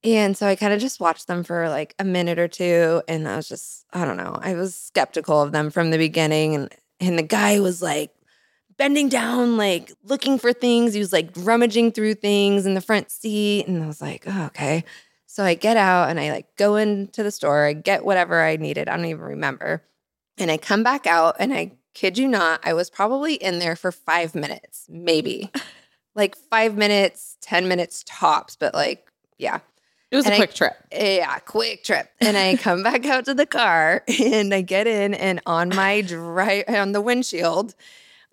And 0.04 0.36
so 0.36 0.48
I 0.48 0.56
kind 0.56 0.74
of 0.74 0.82
just 0.82 1.00
watched 1.00 1.28
them 1.28 1.44
for 1.44 1.70
like 1.70 1.96
a 1.98 2.04
minute 2.04 2.40
or 2.40 2.48
two. 2.48 3.02
And 3.08 3.28
I 3.28 3.38
was 3.38 3.48
just, 3.48 3.86
I 3.94 4.06
don't 4.06 4.18
know, 4.18 4.38
I 4.42 4.56
was 4.56 4.76
skeptical 4.76 5.42
of 5.42 5.52
them 5.52 5.70
from 5.70 5.92
the 5.92 5.98
beginning. 5.98 6.56
And 6.56 6.74
and 7.00 7.18
the 7.18 7.24
guy 7.24 7.60
was 7.60 7.82
like 7.82 8.12
bending 8.78 9.10
down, 9.10 9.58
like 9.58 9.92
looking 10.04 10.38
for 10.38 10.54
things. 10.54 10.94
He 10.94 11.00
was 11.00 11.14
like 11.14 11.30
rummaging 11.38 11.92
through 11.92 12.16
things 12.16 12.66
in 12.66 12.74
the 12.74 12.82
front 12.82 13.12
seat. 13.12 13.68
And 13.68 13.84
I 13.84 13.88
was 13.88 14.02
like, 14.02 14.24
oh, 14.28 14.46
okay. 14.48 14.84
So 15.26 15.44
I 15.44 15.56
get 15.56 15.78
out 15.78 16.10
and 16.10 16.20
I 16.20 16.32
like 16.32 16.56
go 16.58 16.76
into 16.76 17.24
the 17.24 17.32
store, 17.32 17.66
I 17.66 17.74
get 17.74 18.06
whatever 18.06 18.42
I 18.42 18.56
needed. 18.56 18.88
I 18.88 18.96
don't 18.96 19.06
even 19.06 19.24
remember. 19.24 19.84
And 20.38 20.52
I 20.52 20.58
come 20.58 20.84
back 20.84 21.08
out 21.08 21.36
and 21.40 21.54
I 21.54 21.72
kid 21.94 22.18
you 22.18 22.28
not, 22.28 22.60
I 22.64 22.74
was 22.74 22.90
probably 22.90 23.36
in 23.36 23.60
there 23.60 23.76
for 23.76 23.92
five 23.92 24.36
minutes, 24.36 24.86
maybe. 24.90 25.52
like 26.16 26.36
five 26.36 26.76
minutes, 26.76 27.38
10 27.42 27.68
minutes 27.68 28.04
tops, 28.08 28.56
but 28.56 28.74
like, 28.74 29.12
yeah. 29.38 29.60
It 30.14 30.16
was 30.18 30.26
And 30.26 30.34
a 30.34 30.38
I- 30.38 30.40
quick 30.40 30.54
trip. 30.54 30.74
Yeah, 30.92 31.40
quick 31.40 31.84
trip. 31.84 32.08
And 32.22 32.38
I 32.38 32.56
come 32.56 32.84
back 32.90 33.04
out 33.08 33.26
to 33.26 33.34
the 33.34 33.48
car 33.48 34.04
and 34.08 34.54
I 34.54 34.62
get 34.62 34.86
in 34.86 35.16
and 35.16 35.42
on 35.48 35.70
my 35.70 36.02
drive 36.02 36.66
on 36.70 36.92
the 36.92 37.02
windshield, 37.02 37.74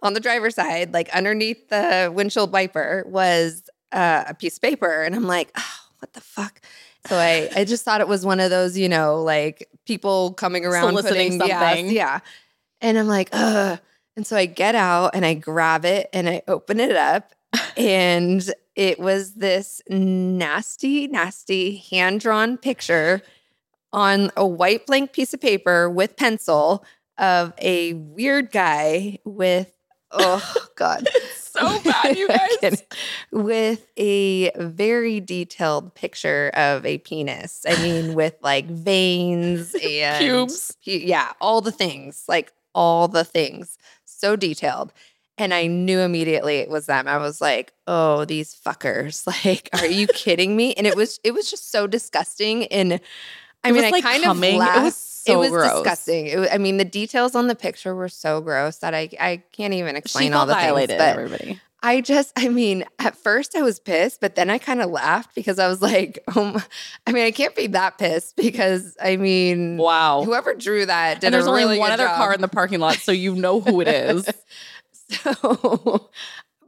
on 0.03 0.13
the 0.13 0.21
driver's 0.21 0.57
side, 0.57 0.93
like 0.93 1.09
underneath 1.15 1.71
the 1.71 2.13
windshield 2.15 2.53
wiper 2.53 3.05
was 3.09 3.63
uh, 3.93 4.25
a 4.29 4.35
piece 4.35 4.57
of 4.57 4.63
paper. 4.63 5.03
And 5.03 5.15
I'm 5.15 5.27
like, 5.27 5.51
oh, 5.57 5.79
what 6.01 6.13
the 6.13 6.21
fuck? 6.21 6.61
So 7.07 7.17
I, 7.17 7.49
I 7.57 7.65
just 7.65 7.83
thought 7.83 8.03
it 8.03 8.09
was 8.09 8.27
one 8.27 8.41
of 8.41 8.51
those, 8.51 8.77
you 8.77 8.89
know, 8.91 9.23
like 9.23 9.67
people 9.87 10.35
coming 10.35 10.67
around 10.67 10.91
Soliciting 10.91 11.39
putting 11.39 11.49
yeah, 11.49 11.61
something. 11.71 11.91
yeah. 11.91 12.21
And 12.83 12.99
I'm 12.99 13.09
like, 13.09 13.31
ugh. 13.33 13.79
And 14.17 14.27
so 14.27 14.37
I 14.37 14.45
get 14.45 14.75
out 14.75 15.13
and 15.15 15.25
I 15.25 15.33
grab 15.33 15.87
it 15.87 16.11
and 16.13 16.29
I 16.29 16.43
open 16.47 16.79
it 16.79 16.95
up 16.95 17.33
and 17.77 18.51
it 18.77 18.99
was 18.99 19.35
this 19.35 19.83
nasty, 19.89 21.07
nasty 21.09 21.77
hand 21.91 22.21
drawn 22.21 22.57
picture 22.57 23.23
on 23.93 24.31
a 24.37 24.47
white 24.47 24.87
blank 24.87 25.13
piece 25.13 25.35
of 25.35 25.41
paper 25.41 25.91
with 25.91 26.17
pencil 26.17 26.85
of 27.19 27.53
a 27.59 27.93
weird 27.95 28.51
guy 28.51 29.19
with, 29.25 29.73
oh 30.11 30.55
God. 30.77 31.09
so 31.37 31.81
bad, 31.83 32.17
you 32.17 32.29
guys. 32.63 32.85
With 33.33 33.87
a 33.97 34.51
very 34.57 35.21
detailed 35.21 35.95
picture 35.95 36.51
of 36.55 36.87
a 36.87 36.99
penis. 36.99 37.65
I 37.69 37.81
mean, 37.83 38.15
with 38.15 38.37
like 38.43 38.67
veins 38.67 39.75
and 39.83 40.25
Pubes. 40.25 40.77
Yeah, 40.85 41.33
all 41.41 41.61
the 41.61 41.73
things, 41.73 42.25
like 42.29 42.53
all 42.75 43.09
the 43.09 43.25
things. 43.25 43.77
So 44.05 44.37
detailed. 44.37 44.93
And 45.41 45.55
I 45.55 45.67
knew 45.69 46.01
immediately 46.01 46.57
it 46.59 46.69
was 46.69 46.85
them. 46.87 47.09
I 47.09 47.17
was 47.17 47.41
like, 47.41 47.73
"Oh, 47.87 48.25
these 48.27 48.55
fuckers! 48.55 49.27
Like, 49.45 49.71
are 49.73 49.87
you 49.87 50.07
kidding 50.07 50.55
me?" 50.55 50.75
And 50.75 50.87
it 50.87 50.95
was, 50.95 51.19
it 51.25 51.33
was 51.33 51.51
just 51.51 51.73
so 51.73 51.87
disgusting. 51.87 52.67
And 52.67 53.01
I 53.65 53.71
It 53.71 53.73
mean, 53.73 53.77
was, 53.77 53.85
I 53.85 53.91
like, 53.91 54.05
kind. 54.05 54.23
It 54.23 54.29
of 54.29 54.39
laughed. 54.39 54.85
was 54.85 54.97
so 54.97 55.33
it 55.33 55.37
was 55.37 55.51
gross. 55.51 55.73
disgusting. 55.73 56.27
It 56.27 56.39
wa- 56.39 56.47
I 56.53 56.59
mean, 56.59 56.77
the 56.77 56.85
details 56.85 57.35
on 57.35 57.47
the 57.47 57.55
picture 57.55 57.95
were 57.95 58.09
so 58.11 58.41
gross 58.43 58.77
that 58.79 58.95
I, 58.95 59.09
I 59.19 59.43
can't 59.53 59.73
even 59.75 59.97
explain 59.97 60.35
all 60.35 60.45
the 60.47 60.53
violated, 60.53 60.99
things. 60.99 60.99
But 61.01 61.19
everybody. 61.19 61.61
I 61.83 62.03
just, 62.03 62.33
I 62.37 62.49
mean, 62.51 62.85
at 62.99 63.17
first 63.17 63.57
I 63.57 63.63
was 63.63 63.81
pissed, 63.81 64.21
but 64.21 64.35
then 64.35 64.51
I 64.51 64.59
kind 64.59 64.83
of 64.83 64.91
laughed 64.91 65.35
because 65.35 65.59
I 65.59 65.67
was 65.69 65.81
like, 65.91 66.19
oh, 66.37 66.63
I 67.07 67.13
mean, 67.13 67.25
I 67.25 67.31
can't 67.31 67.57
be 67.57 67.69
that 67.69 67.97
pissed 67.97 68.37
because 68.37 68.95
I 69.03 69.17
mean, 69.17 69.79
Wow. 69.79 70.23
whoever 70.23 70.53
drew 70.55 70.85
that 70.85 71.21
did 71.23 71.29
and 71.29 71.35
there's 71.35 71.47
a 71.47 71.51
only 71.51 71.79
one 71.79 71.91
other 71.93 72.05
job. 72.05 72.17
car 72.17 72.35
in 72.35 72.43
the 72.43 72.49
parking 72.49 72.81
lot, 72.81 72.97
so 72.97 73.13
you 73.13 73.35
know 73.35 73.61
who 73.61 73.81
it 73.81 73.89
is. 73.89 74.29
so, 75.23 76.09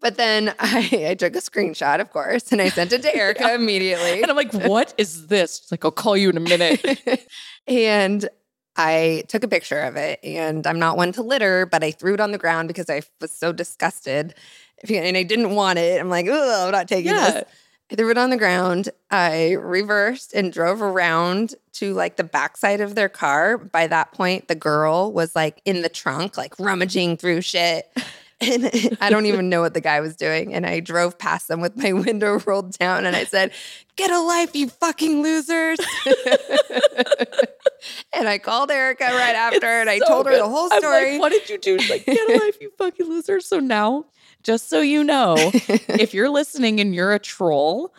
but 0.00 0.16
then 0.16 0.54
I, 0.58 1.06
I 1.10 1.14
took 1.14 1.36
a 1.36 1.40
screenshot, 1.40 2.00
of 2.00 2.10
course, 2.10 2.50
and 2.52 2.60
I 2.60 2.68
sent 2.70 2.92
it 2.92 3.02
to 3.02 3.14
Erika 3.16 3.54
immediately. 3.54 4.20
and 4.22 4.30
I'm 4.30 4.36
like, 4.36 4.52
what 4.52 4.94
is 4.98 5.28
this? 5.28 5.60
She's 5.60 5.70
like, 5.70 5.84
I'll 5.84 5.90
call 5.90 6.16
you 6.16 6.30
in 6.30 6.36
a 6.36 6.40
minute. 6.40 7.26
and 7.66 8.28
I 8.76 9.24
took 9.28 9.44
a 9.44 9.48
picture 9.48 9.80
of 9.80 9.96
it. 9.96 10.18
And 10.24 10.66
I'm 10.66 10.78
not 10.78 10.96
one 10.96 11.12
to 11.12 11.22
litter, 11.22 11.66
but 11.66 11.84
I 11.84 11.90
threw 11.92 12.14
it 12.14 12.20
on 12.20 12.32
the 12.32 12.38
ground 12.38 12.68
because 12.68 12.88
I 12.90 13.02
was 13.20 13.30
so 13.30 13.52
disgusted. 13.52 14.34
And 14.88 15.16
I 15.16 15.22
didn't 15.22 15.54
want 15.54 15.78
it. 15.78 16.00
I'm 16.00 16.08
like, 16.08 16.26
oh, 16.28 16.64
I'm 16.66 16.72
not 16.72 16.88
taking 16.88 17.12
Yeah. 17.12 17.30
this. 17.30 17.44
I 17.92 17.94
threw 17.94 18.10
it 18.10 18.16
on 18.16 18.30
the 18.30 18.38
ground. 18.38 18.88
I 19.10 19.52
reversed 19.52 20.32
and 20.32 20.50
drove 20.50 20.80
around 20.80 21.54
to 21.74 21.92
like 21.92 22.16
the 22.16 22.24
backside 22.24 22.80
of 22.80 22.94
their 22.94 23.10
car. 23.10 23.58
By 23.58 23.86
that 23.86 24.12
point, 24.12 24.48
the 24.48 24.54
girl 24.54 25.12
was 25.12 25.36
like 25.36 25.60
in 25.66 25.82
the 25.82 25.90
trunk, 25.90 26.38
like 26.38 26.58
rummaging 26.58 27.18
through 27.18 27.42
shit. 27.42 27.92
And 28.42 28.96
I 29.00 29.08
don't 29.10 29.26
even 29.26 29.48
know 29.48 29.60
what 29.60 29.74
the 29.74 29.80
guy 29.80 30.00
was 30.00 30.16
doing. 30.16 30.52
And 30.52 30.66
I 30.66 30.80
drove 30.80 31.16
past 31.18 31.48
them 31.48 31.60
with 31.60 31.76
my 31.76 31.92
window 32.06 32.38
rolled 32.40 32.72
down 32.78 33.06
and 33.06 33.14
I 33.14 33.24
said, 33.24 33.52
Get 33.96 34.10
a 34.10 34.20
life, 34.20 34.54
you 34.56 34.68
fucking 34.68 35.22
losers. 35.22 35.78
and 38.12 38.28
I 38.28 38.38
called 38.38 38.70
Erika 38.70 39.04
right 39.04 39.34
after 39.34 39.66
and 39.66 39.88
I 39.90 39.98
So 39.98 40.06
told 40.06 40.26
her 40.26 40.36
the 40.36 40.48
whole 40.48 40.68
I'm 40.72 40.80
story. 40.80 41.12
like, 41.12 41.20
what 41.20 41.32
did 41.32 41.48
you 41.48 41.58
do? 41.58 41.78
She's 41.78 41.90
like, 41.90 42.06
get 42.06 42.28
a 42.30 42.44
life, 42.44 42.56
you 42.60 42.70
fucking 42.78 43.06
loser. 43.08 43.40
So 43.40 43.60
now, 43.60 44.06
just 44.42 44.68
so 44.68 44.80
you 44.80 45.04
know, 45.04 45.34
if 45.54 46.14
you're 46.14 46.30
listening 46.30 46.80
and 46.80 46.94
you're 46.94 47.12
a 47.12 47.18
troll, 47.18 47.92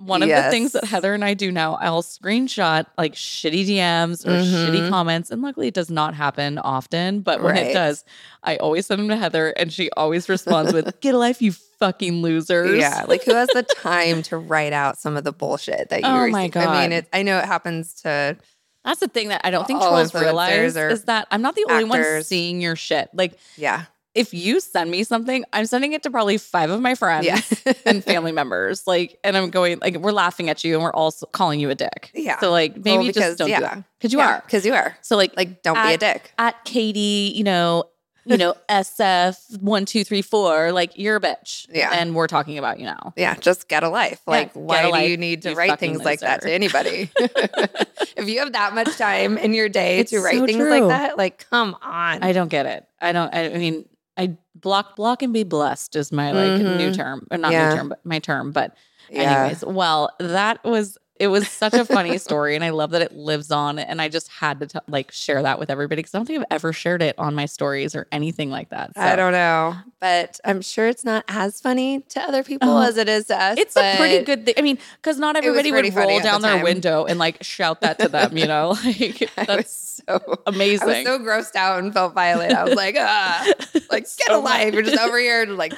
one 0.00 0.22
of 0.22 0.28
the 0.44 0.50
things 0.50 0.72
that 0.72 0.84
Heather 0.84 1.12
and 1.14 1.24
I 1.24 1.34
do 1.34 1.52
now, 1.52 1.74
I'll 1.74 2.02
screenshot 2.02 2.86
like 2.98 3.14
shitty 3.14 3.66
DMs 3.66 4.26
or 4.26 4.30
shitty 4.38 4.82
Mhm. 4.86 4.88
comments. 4.88 5.30
And 5.30 5.42
luckily, 5.42 5.68
it 5.68 5.74
does 5.74 5.90
not 5.90 6.14
happen 6.14 6.58
often. 6.58 7.20
But 7.20 7.42
when 7.42 7.56
it 7.56 7.72
does, 7.74 8.04
I 8.42 8.56
always 8.56 8.86
send 8.86 9.00
them 9.00 9.08
to 9.08 9.16
Heather 9.16 9.50
and 9.50 9.72
she 9.72 9.90
always 9.96 10.28
responds 10.28 10.72
with, 10.72 10.98
Get 11.00 11.14
a 11.14 11.18
life, 11.18 11.42
you 11.42 11.52
fucking 11.52 12.22
losers. 12.22 12.78
Yeah, 12.78 13.04
like 13.08 13.24
who 13.24 13.34
has 13.34 13.48
the 13.50 13.62
time 13.62 14.22
to 14.24 14.36
write 14.38 14.72
out 14.72 14.98
some 14.98 15.16
of 15.16 15.24
the 15.24 15.32
bullshit 15.32 15.90
that 15.90 16.00
you 16.02 16.08
Oh 16.08 16.26
my 16.28 16.44
receive? 16.44 16.56
I 16.56 16.80
mean, 16.80 16.90
God. 16.90 16.92
it, 16.92 17.08
I 17.12 17.22
know 17.22 17.38
it 17.38 17.44
happens 17.44 17.94
to 18.02 18.36
That's 18.84 19.00
the 19.00 19.08
thing 19.08 19.28
that 19.28 19.42
I 19.44 19.50
don't 19.50 19.66
think 19.66 19.80
trolls 19.82 20.14
realize 20.14 20.74
is 20.76 21.04
that 21.04 21.26
I'm 21.30 21.42
not 21.42 21.54
the 21.54 21.66
only 21.68 21.84
one 21.84 22.22
seeing 22.22 22.62
your 22.62 22.76
shit. 22.76 23.10
Like, 23.12 23.38
yeah, 23.56 23.84
if 24.14 24.34
you 24.34 24.58
send 24.60 24.90
me 24.90 25.04
something, 25.04 25.44
I'm 25.52 25.66
sending 25.66 25.92
it 25.92 26.02
to 26.02 26.10
probably 26.10 26.36
five 26.36 26.70
of 26.70 26.80
my 26.80 26.94
friends 26.96 27.26
yeah, 27.26 27.40
and 27.86 28.02
family 28.12 28.32
members. 28.32 28.86
Like, 28.86 29.18
and 29.22 29.36
I'm 29.36 29.50
going 29.50 29.78
like 29.80 29.96
we're 29.98 30.10
laughing 30.12 30.48
at 30.50 30.64
you 30.64 30.74
and 30.74 30.82
we're 30.82 30.92
also 30.92 31.26
calling 31.26 31.60
you 31.60 31.70
a 31.70 31.74
dick. 31.76 32.10
Yeah. 32.14 32.38
So 32.40 32.50
like 32.50 32.76
maybe 32.76 33.04
Well, 33.04 33.12
just 33.12 33.38
don't 33.38 33.46
do 33.46 33.52
yeah. 33.52 33.60
that 33.60 33.84
because 33.98 34.12
you 34.12 34.20
are. 34.20 34.42
because 34.44 34.66
you 34.66 34.74
are 34.74 34.96
So 35.02 35.16
like 35.16 35.36
like 35.36 35.62
don't 35.62 35.76
be 35.76 35.94
a 35.94 35.98
dick. 35.98 36.32
at 36.38 36.64
Katie, 36.64 37.32
you 37.36 37.44
know, 37.44 37.84
you 38.24 38.36
know 38.36 38.54
SF 38.68 39.60
one 39.62 39.86
two 39.86 40.02
three 40.02 40.22
four. 40.22 40.72
Like 40.72 40.98
you're 40.98 41.16
a 41.16 41.20
bitch. 41.20 41.68
Yeah. 41.72 41.90
And 41.92 42.12
we're 42.14 42.26
talking 42.26 42.58
about 42.58 42.80
you 42.80 42.86
now. 42.86 43.12
Yeah, 43.16 43.34
just 43.36 43.68
get 43.68 43.84
a 43.84 43.88
life. 43.88 44.20
Like, 44.26 44.54
get 44.54 44.60
why 44.60 44.82
do 44.82 44.90
life, 44.90 45.08
you 45.08 45.16
need 45.18 45.42
to 45.42 45.50
you 45.50 45.56
write 45.56 45.78
things 45.78 46.04
like 46.04 46.18
that 46.20 46.42
to 46.42 46.50
anybody? 46.52 47.10
if 48.16 48.28
you 48.28 48.40
have 48.40 48.52
that 48.52 48.74
much 48.74 48.96
time 48.96 49.38
in 49.38 49.54
your 49.54 49.68
day 49.68 50.00
It's 50.00 50.10
to 50.10 50.18
write 50.20 50.36
so 50.38 50.46
things 50.46 50.58
true. 50.58 50.70
like 50.70 50.88
that, 50.88 51.16
like, 51.16 51.48
come 51.48 51.76
on. 51.80 52.22
I 52.22 52.32
don't 52.32 52.48
get 52.48 52.66
it. 52.66 52.86
I 53.00 53.12
don't. 53.12 53.32
I 53.34 53.48
mean, 53.50 53.86
I 54.20 54.36
block, 54.54 54.96
block, 54.96 55.22
and 55.22 55.32
be 55.32 55.44
blessed 55.44 55.96
is 55.96 56.12
my 56.12 56.32
like 56.32 56.52
new 56.60 56.90
Mhm. 56.90 56.94
term, 56.94 57.26
or 57.30 57.38
not 57.38 57.52
Yeah. 57.52 57.70
new 57.70 57.76
term, 57.76 57.88
but 57.88 58.04
my 58.04 58.18
term. 58.18 58.52
But 58.52 58.76
yeah. 59.08 59.22
anyways, 59.22 59.64
well, 59.64 60.10
that 60.20 60.62
was 60.62 60.98
it 61.20 61.26
was 61.28 61.46
such 61.46 61.74
a 61.74 61.84
funny 61.84 62.16
story, 62.26 62.54
and 62.56 62.64
I 62.64 62.70
love 62.70 62.90
that 62.92 63.02
it 63.02 63.12
lives 63.12 63.50
on. 63.50 63.78
And 63.78 64.00
I 64.00 64.08
just 64.08 64.28
had 64.28 64.58
to 64.60 64.66
t- 64.66 64.78
like 64.88 65.12
share 65.12 65.42
that 65.42 65.58
with 65.58 65.68
everybody 65.68 66.00
because 66.00 66.14
I 66.14 66.18
don't 66.18 66.24
think 66.24 66.40
I've 66.40 66.46
ever 66.50 66.72
shared 66.72 67.02
it 67.02 67.14
on 67.18 67.34
my 67.34 67.44
stories 67.44 67.94
or 67.94 68.06
anything 68.10 68.50
like 68.50 68.70
that. 68.70 68.92
I 68.96 69.16
don't 69.16 69.32
know, 69.32 69.76
but 70.00 70.40
I'm 70.46 70.62
sure 70.62 70.88
it's 70.88 71.04
not 71.04 71.24
as 71.28 71.60
funny 71.60 72.00
to 72.08 72.20
other 72.22 72.42
people 72.42 72.70
Oh, 72.70 72.82
as 72.82 72.96
it 72.96 73.08
is 73.08 73.26
to 73.26 73.36
us. 73.40 73.58
It's 73.58 73.76
a 73.76 73.96
pretty 73.98 74.24
good 74.24 74.46
thing. 74.46 74.54
I 74.56 74.62
mean, 74.62 74.78
because 74.96 75.18
not 75.18 75.36
everybody 75.36 75.70
would 75.70 75.94
roll 75.94 76.10
at 76.10 76.18
the 76.18 76.22
down 76.22 76.40
their 76.40 76.64
window 76.64 77.04
and 77.04 77.18
like 77.18 77.42
shout 77.42 77.82
that 77.82 77.98
to 77.98 78.08
them. 78.08 78.36
You 78.38 78.46
know, 78.46 78.70
like 78.84 79.30
that's 79.36 80.00
so 80.06 80.40
amazing. 80.46 80.88
I 80.88 80.98
was 80.98 81.04
so 81.04 81.18
grossed 81.18 81.54
out 81.54 81.78
and 81.80 81.92
felt 81.92 82.14
violent. 82.14 82.54
I 82.54 82.64
was 82.64 82.74
like, 82.74 82.96
ah, 82.98 83.46
like 83.90 84.04
get 84.04 84.08
So 84.26 84.38
a 84.38 84.40
life. 84.40 84.72
You're 84.72 84.82
just 84.82 84.98
over 84.98 85.18
here, 85.18 85.44
like 85.44 85.74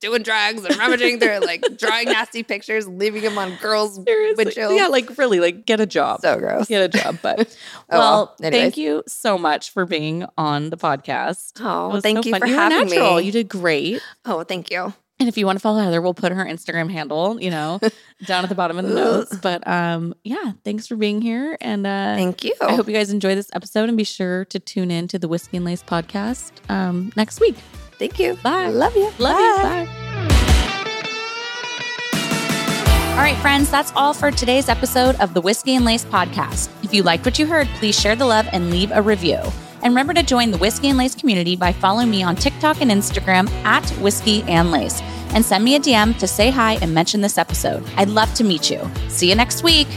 doing 0.00 0.22
drugs 0.22 0.64
and 0.64 0.76
rummaging 0.76 1.18
through 1.20 1.38
like 1.40 1.64
drawing 1.78 2.06
nasty 2.06 2.42
pictures, 2.42 2.86
leaving 2.86 3.22
them 3.22 3.38
on 3.38 3.56
girls' 3.56 4.02
Seriously. 4.04 4.44
windshields. 4.44 4.76
Yeah, 4.76 4.88
like 4.88 5.16
really, 5.18 5.40
like 5.40 5.66
get 5.66 5.80
a 5.80 5.86
job. 5.86 6.20
so 6.20 6.38
gross. 6.38 6.68
Get 6.68 6.94
a 6.94 6.98
job. 6.98 7.18
But 7.22 7.56
Oh, 7.90 7.98
well, 7.98 8.36
thank 8.40 8.76
you 8.76 9.02
so 9.06 9.38
much 9.38 9.70
for 9.70 9.84
being 9.86 10.26
on 10.36 10.70
the 10.70 10.76
podcast. 10.76 11.52
Oh, 11.60 12.00
thank 12.00 12.18
so 12.24 12.28
you 12.28 12.32
fun. 12.32 12.40
for 12.40 12.46
you 12.46 12.54
having 12.54 12.88
natural. 12.88 13.16
me. 13.16 13.22
You 13.24 13.32
did 13.32 13.48
great. 13.48 14.02
Oh, 14.24 14.42
thank 14.42 14.70
you. 14.70 14.92
And 15.18 15.30
if 15.30 15.38
you 15.38 15.46
want 15.46 15.56
to 15.56 15.60
follow 15.62 15.80
Heather, 15.80 16.02
we'll 16.02 16.12
put 16.12 16.30
her 16.30 16.44
Instagram 16.44 16.90
handle, 16.92 17.40
you 17.40 17.50
know, 17.50 17.80
down 18.26 18.44
at 18.44 18.50
the 18.50 18.54
bottom 18.54 18.78
of 18.78 18.86
the 18.86 18.94
notes. 18.94 19.34
But 19.38 19.66
um, 19.66 20.14
yeah, 20.24 20.52
thanks 20.62 20.86
for 20.86 20.94
being 20.96 21.22
here. 21.22 21.56
And 21.62 21.86
uh, 21.86 22.16
Thank 22.16 22.44
you. 22.44 22.54
I 22.60 22.74
hope 22.74 22.86
you 22.86 22.92
guys 22.92 23.10
enjoy 23.10 23.34
this 23.34 23.48
episode 23.54 23.88
and 23.88 23.96
be 23.96 24.04
sure 24.04 24.44
to 24.46 24.58
tune 24.58 24.90
in 24.90 25.08
to 25.08 25.18
the 25.18 25.26
Whiskey 25.26 25.56
and 25.56 25.64
Lace 25.64 25.82
podcast 25.82 26.50
um, 26.68 27.12
next 27.16 27.40
week. 27.40 27.56
Thank 27.98 28.18
you. 28.18 28.34
Bye. 28.42 28.68
Love 28.68 28.94
you. 28.96 29.10
Love 29.18 29.38
you. 29.38 29.62
Bye. 29.62 29.88
All 33.12 33.22
right, 33.22 33.36
friends, 33.38 33.70
that's 33.70 33.92
all 33.96 34.12
for 34.12 34.30
today's 34.30 34.68
episode 34.68 35.16
of 35.20 35.32
the 35.32 35.40
Whiskey 35.40 35.74
and 35.74 35.86
Lace 35.86 36.04
podcast. 36.04 36.68
If 36.84 36.92
you 36.92 37.02
liked 37.02 37.24
what 37.24 37.38
you 37.38 37.46
heard, 37.46 37.66
please 37.78 37.98
share 37.98 38.14
the 38.14 38.26
love 38.26 38.46
and 38.52 38.70
leave 38.70 38.90
a 38.92 39.00
review. 39.00 39.38
And 39.82 39.92
remember 39.94 40.12
to 40.12 40.22
join 40.22 40.50
the 40.50 40.58
Whiskey 40.58 40.88
and 40.88 40.98
Lace 40.98 41.14
community 41.14 41.56
by 41.56 41.72
following 41.72 42.10
me 42.10 42.22
on 42.22 42.36
TikTok 42.36 42.82
and 42.82 42.90
Instagram 42.90 43.48
at 43.64 43.88
Whiskey 44.02 44.42
and 44.42 44.70
Lace. 44.70 45.00
And 45.30 45.42
send 45.42 45.64
me 45.64 45.76
a 45.76 45.80
DM 45.80 46.18
to 46.18 46.26
say 46.26 46.50
hi 46.50 46.74
and 46.82 46.92
mention 46.92 47.22
this 47.22 47.38
episode. 47.38 47.82
I'd 47.96 48.10
love 48.10 48.32
to 48.34 48.44
meet 48.44 48.70
you. 48.70 48.86
See 49.08 49.30
you 49.30 49.34
next 49.34 49.62
week. 49.62 49.88